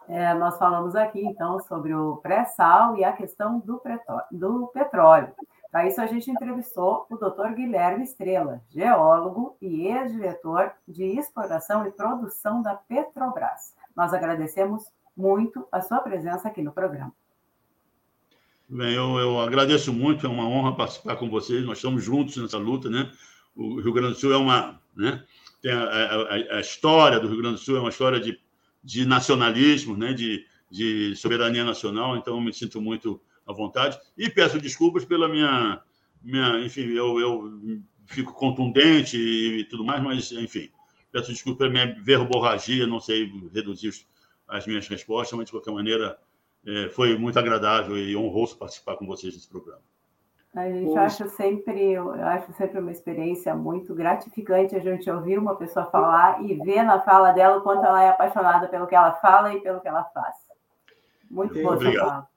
É, 0.08 0.34
nós 0.34 0.58
falamos 0.58 0.96
aqui, 0.96 1.24
então, 1.24 1.60
sobre 1.60 1.94
o 1.94 2.16
pré-sal 2.16 2.96
e 2.96 3.04
a 3.04 3.12
questão 3.12 3.60
do, 3.60 3.80
do 4.32 4.66
petróleo. 4.68 5.32
Para 5.70 5.86
isso, 5.86 6.00
a 6.00 6.06
gente 6.06 6.28
entrevistou 6.28 7.06
o 7.08 7.16
Dr. 7.16 7.54
Guilherme 7.54 8.02
Estrela, 8.02 8.60
geólogo 8.70 9.56
e 9.62 9.86
ex-diretor 9.86 10.72
de 10.86 11.04
exploração 11.04 11.86
e 11.86 11.92
produção 11.92 12.60
da 12.60 12.74
Petrobras. 12.74 13.74
Nós 13.94 14.12
agradecemos 14.12 14.82
muito 15.16 15.66
a 15.70 15.80
sua 15.80 16.00
presença 16.00 16.48
aqui 16.48 16.60
no 16.60 16.72
programa. 16.72 17.12
Bem, 18.68 18.94
eu, 18.94 19.16
eu 19.18 19.40
agradeço 19.40 19.92
muito, 19.92 20.26
é 20.26 20.28
uma 20.28 20.46
honra 20.48 20.76
participar 20.76 21.16
com 21.16 21.30
vocês. 21.30 21.64
Nós 21.64 21.78
estamos 21.78 22.02
juntos 22.02 22.36
nessa 22.36 22.58
luta, 22.58 22.90
né? 22.90 23.10
O 23.54 23.80
Rio 23.80 23.92
Grande 23.92 24.14
do 24.14 24.18
Sul 24.18 24.32
é 24.32 24.36
uma, 24.36 24.80
né? 24.96 25.24
Tem 25.62 25.72
a, 25.72 25.84
a, 25.84 26.56
a 26.56 26.60
história 26.60 27.20
do 27.20 27.28
Rio 27.28 27.38
Grande 27.38 27.56
do 27.56 27.60
Sul 27.60 27.76
é 27.76 27.80
uma 27.80 27.90
história 27.90 28.18
de, 28.18 28.40
de 28.82 29.04
nacionalismo, 29.04 29.96
né? 29.96 30.12
De, 30.12 30.44
de 30.68 31.14
soberania 31.14 31.64
nacional. 31.64 32.16
Então, 32.16 32.34
eu 32.34 32.40
me 32.40 32.52
sinto 32.52 32.80
muito 32.80 33.20
à 33.50 33.54
vontade. 33.54 33.98
E 34.16 34.28
peço 34.28 34.60
desculpas 34.60 35.04
pela 35.04 35.28
minha. 35.28 35.82
minha 36.22 36.60
enfim, 36.60 36.92
eu, 36.92 37.18
eu 37.18 37.82
fico 38.06 38.32
contundente 38.32 39.16
e 39.16 39.64
tudo 39.64 39.84
mais, 39.84 40.02
mas, 40.02 40.32
enfim, 40.32 40.70
peço 41.12 41.30
desculpas 41.30 41.58
pela 41.58 41.70
minha 41.70 42.02
verborragia, 42.02 42.86
não 42.86 43.00
sei 43.00 43.30
reduzir 43.52 43.92
as 44.48 44.66
minhas 44.66 44.88
respostas, 44.88 45.36
mas, 45.36 45.46
de 45.46 45.52
qualquer 45.52 45.72
maneira, 45.72 46.18
é, 46.66 46.88
foi 46.88 47.16
muito 47.16 47.38
agradável 47.38 47.96
e 47.96 48.16
honroso 48.16 48.58
participar 48.58 48.96
com 48.96 49.06
vocês 49.06 49.34
desse 49.34 49.48
programa. 49.48 49.82
A 50.54 50.68
gente 50.68 50.98
acha 50.98 51.28
sempre, 51.28 51.92
eu 51.92 52.12
acho 52.12 52.52
sempre 52.54 52.80
uma 52.80 52.90
experiência 52.90 53.54
muito 53.54 53.94
gratificante 53.94 54.74
a 54.74 54.80
gente 54.80 55.08
ouvir 55.08 55.38
uma 55.38 55.54
pessoa 55.54 55.86
falar 55.86 56.42
e 56.42 56.54
ver 56.54 56.82
na 56.82 57.00
fala 57.00 57.30
dela 57.30 57.58
o 57.58 57.62
quanto 57.62 57.84
ela 57.84 58.02
é 58.02 58.08
apaixonada 58.08 58.66
pelo 58.66 58.88
que 58.88 58.94
ela 58.96 59.12
fala 59.12 59.54
e 59.54 59.60
pelo 59.60 59.80
que 59.80 59.86
ela 59.86 60.02
faz. 60.06 60.34
Muito 61.30 61.54
bom 61.62 61.78
fala. 61.78 62.28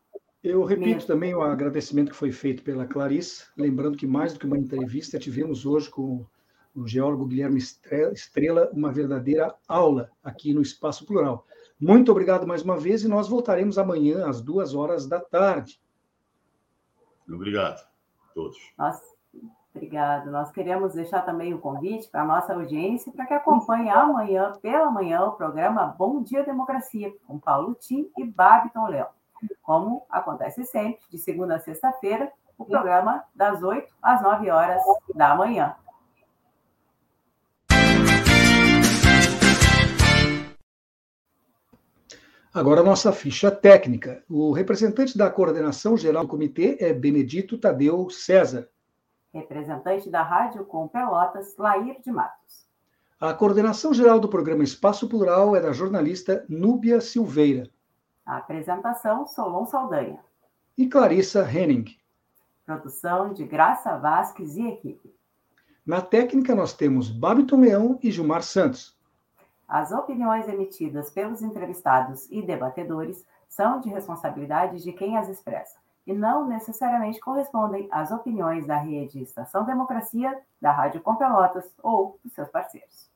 Eu 0.43 0.65
repito 0.65 0.89
Mesmo. 0.89 1.07
também 1.07 1.33
o 1.33 1.41
agradecimento 1.41 2.11
que 2.11 2.17
foi 2.17 2.29
feito 2.29 2.63
pela 2.63 2.85
Clarice, 2.85 3.45
lembrando 3.55 3.97
que 3.97 4.05
mais 4.05 4.33
do 4.33 4.39
que 4.39 4.45
uma 4.45 4.57
entrevista, 4.57 5.17
tivemos 5.17 5.65
hoje 5.65 5.89
com 5.89 6.25
o 6.75 6.85
geólogo 6.85 7.25
Guilherme 7.25 7.59
Estrela 7.59 8.69
uma 8.73 8.91
verdadeira 8.91 9.55
aula 9.65 10.11
aqui 10.21 10.53
no 10.53 10.61
Espaço 10.61 11.05
Plural. 11.05 11.45
Muito 11.79 12.11
obrigado 12.11 12.45
mais 12.45 12.61
uma 12.61 12.77
vez 12.77 13.03
e 13.03 13.07
nós 13.07 13.29
voltaremos 13.29 13.77
amanhã 13.77 14.27
às 14.27 14.41
duas 14.41 14.75
horas 14.75 15.07
da 15.07 15.21
tarde. 15.21 15.79
Obrigado 17.25 17.79
a 17.79 18.33
todos. 18.33 18.57
Nós, 18.77 19.01
obrigado. 19.73 20.29
Nós 20.29 20.51
queremos 20.51 20.93
deixar 20.93 21.21
também 21.21 21.53
o 21.53 21.59
convite 21.59 22.09
para 22.09 22.23
a 22.23 22.27
nossa 22.27 22.53
audiência 22.53 23.13
para 23.13 23.25
que 23.25 23.33
acompanhe 23.33 23.89
amanhã, 23.89 24.51
pela 24.61 24.91
manhã, 24.91 25.21
o 25.21 25.31
programa 25.31 25.85
Bom 25.97 26.21
Dia 26.21 26.43
Democracia, 26.43 27.13
com 27.25 27.39
Paulo 27.39 27.75
Tim 27.75 28.09
e 28.17 28.25
Babiton 28.25 28.87
Léo 28.87 29.07
como 29.61 30.05
acontece 30.09 30.63
sempre, 30.65 30.99
de 31.09 31.17
segunda 31.17 31.55
a 31.55 31.59
sexta-feira, 31.59 32.31
o 32.57 32.65
programa 32.65 33.23
das 33.35 33.63
8 33.63 33.93
às 34.01 34.21
9 34.21 34.49
horas 34.49 34.81
da 35.15 35.35
manhã. 35.35 35.75
Agora 42.53 42.81
a 42.81 42.83
nossa 42.83 43.11
ficha 43.11 43.49
técnica. 43.49 44.23
O 44.29 44.51
representante 44.51 45.17
da 45.17 45.27
coordenação 45.27 45.97
geral 45.97 46.21
do 46.21 46.29
comitê 46.29 46.77
é 46.79 46.93
Benedito 46.93 47.57
Tadeu 47.57 48.11
César. 48.11 48.69
Representante 49.33 50.07
da 50.07 50.21
Rádio 50.21 50.63
com 50.63 50.87
Pelotas, 50.87 51.57
Lair 51.57 51.99
de 51.99 52.11
Matos. 52.11 52.67
A 53.19 53.33
coordenação 53.33 53.91
geral 53.91 54.19
do 54.19 54.29
programa 54.29 54.63
Espaço 54.63 55.09
Plural 55.09 55.55
é 55.55 55.61
da 55.61 55.71
jornalista 55.71 56.45
Núbia 56.47 57.01
Silveira. 57.01 57.71
A 58.25 58.37
apresentação, 58.37 59.25
Solon 59.25 59.65
Saldanha. 59.65 60.19
E 60.77 60.87
Clarissa 60.87 61.43
Henning. 61.49 61.85
Produção 62.65 63.33
de 63.33 63.45
Graça 63.45 63.97
Vasques 63.97 64.55
e 64.55 64.67
equipe. 64.67 65.13
Na 65.85 66.01
técnica, 66.01 66.55
nós 66.55 66.73
temos 66.73 67.09
Babiton 67.09 67.59
Leão 67.59 67.99
e 68.01 68.09
Gilmar 68.09 68.41
Santos. 68.41 68.97
As 69.67 69.91
opiniões 69.91 70.47
emitidas 70.47 71.09
pelos 71.09 71.41
entrevistados 71.41 72.29
e 72.31 72.41
debatedores 72.41 73.25
são 73.49 73.81
de 73.81 73.89
responsabilidade 73.89 74.81
de 74.81 74.93
quem 74.93 75.17
as 75.17 75.27
expressa 75.27 75.77
e 76.05 76.13
não 76.13 76.47
necessariamente 76.47 77.19
correspondem 77.19 77.87
às 77.91 78.11
opiniões 78.11 78.65
da 78.65 78.77
rede 78.77 79.21
Estação 79.21 79.65
Democracia, 79.65 80.37
da 80.61 80.71
Rádio 80.71 81.01
Com 81.01 81.15
Pelotas 81.15 81.73
ou 81.81 82.19
dos 82.23 82.33
seus 82.33 82.49
parceiros. 82.49 83.12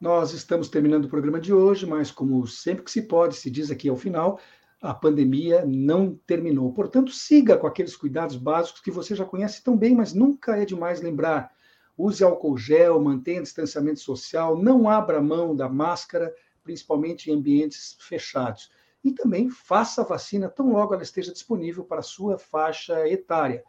Nós 0.00 0.32
estamos 0.32 0.70
terminando 0.70 1.04
o 1.04 1.08
programa 1.10 1.38
de 1.38 1.52
hoje, 1.52 1.84
mas 1.84 2.10
como 2.10 2.46
sempre 2.46 2.82
que 2.82 2.90
se 2.90 3.02
pode, 3.02 3.36
se 3.36 3.50
diz 3.50 3.70
aqui 3.70 3.86
ao 3.86 3.96
final, 3.98 4.40
a 4.80 4.94
pandemia 4.94 5.62
não 5.66 6.18
terminou. 6.26 6.72
Portanto, 6.72 7.12
siga 7.12 7.58
com 7.58 7.66
aqueles 7.66 7.94
cuidados 7.94 8.34
básicos 8.36 8.80
que 8.80 8.90
você 8.90 9.14
já 9.14 9.26
conhece 9.26 9.62
tão 9.62 9.76
bem, 9.76 9.94
mas 9.94 10.14
nunca 10.14 10.56
é 10.56 10.64
demais 10.64 11.02
lembrar. 11.02 11.52
Use 11.98 12.24
álcool 12.24 12.56
gel, 12.56 12.98
mantenha 12.98 13.42
distanciamento 13.42 14.00
social, 14.00 14.56
não 14.56 14.88
abra 14.88 15.20
mão 15.20 15.54
da 15.54 15.68
máscara, 15.68 16.34
principalmente 16.64 17.30
em 17.30 17.34
ambientes 17.34 17.98
fechados. 18.00 18.70
E 19.04 19.12
também 19.12 19.50
faça 19.50 20.00
a 20.00 20.04
vacina 20.06 20.48
tão 20.48 20.72
logo 20.72 20.94
ela 20.94 21.02
esteja 21.02 21.30
disponível 21.30 21.84
para 21.84 22.00
a 22.00 22.02
sua 22.02 22.38
faixa 22.38 23.06
etária. 23.06 23.62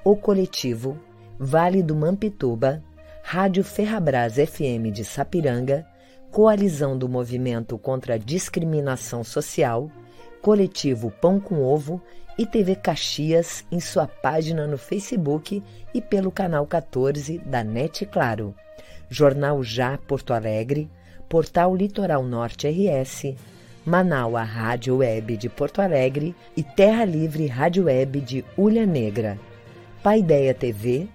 O 0.05 0.17
Coletivo, 0.17 0.99
Vale 1.39 1.83
do 1.83 1.95
Mampituba, 1.95 2.83
Rádio 3.23 3.63
Ferrabras 3.63 4.35
FM 4.35 4.91
de 4.93 5.05
Sapiranga, 5.05 5.87
Coalizão 6.31 6.97
do 6.97 7.09
Movimento 7.09 7.79
contra 7.79 8.15
a 8.15 8.19
Discriminação 8.19 9.23
Social, 9.23 9.91
Coletivo 10.41 11.11
Pão 11.11 11.39
com 11.39 11.63
Ovo 11.63 12.01
e 12.39 12.45
TV 12.45 12.77
Caxias 12.77 13.65
em 13.71 13.81
sua 13.81 14.07
página 14.07 14.67
no 14.67 14.77
Facebook 14.77 15.63
e 15.95 16.01
pelo 16.01 16.31
canal 16.31 16.67
14 16.67 17.39
da 17.39 17.65
NET 17.65 18.05
Claro, 18.07 18.55
Jornal 19.09 19.63
Já 19.63 19.97
Porto 19.97 20.33
Alegre, 20.33 20.91
Portal 21.29 21.75
Litoral 21.75 22.23
Norte 22.23 22.69
RS, 22.69 23.35
Manaua 23.85 24.43
Rádio 24.43 24.97
Web 24.97 25.37
de 25.37 25.49
Porto 25.49 25.81
Alegre 25.81 26.35
e 26.57 26.63
Terra 26.63 27.05
Livre 27.05 27.47
Rádio 27.47 27.85
Web 27.85 28.21
de 28.21 28.45
Ulha 28.59 28.85
Negra, 28.85 29.39
Paideia 30.03 30.53
TV, 30.53 31.09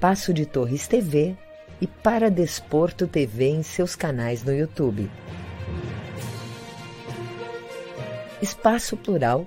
Passo 0.00 0.32
de 0.32 0.46
Torres 0.46 0.86
TV 0.86 1.34
e 1.80 1.86
Para 1.86 2.30
Desporto 2.30 3.06
TV 3.06 3.48
em 3.48 3.62
seus 3.62 3.96
canais 3.96 4.44
no 4.44 4.54
YouTube. 4.54 5.10
Espaço 8.40 8.96
Plural 8.96 9.46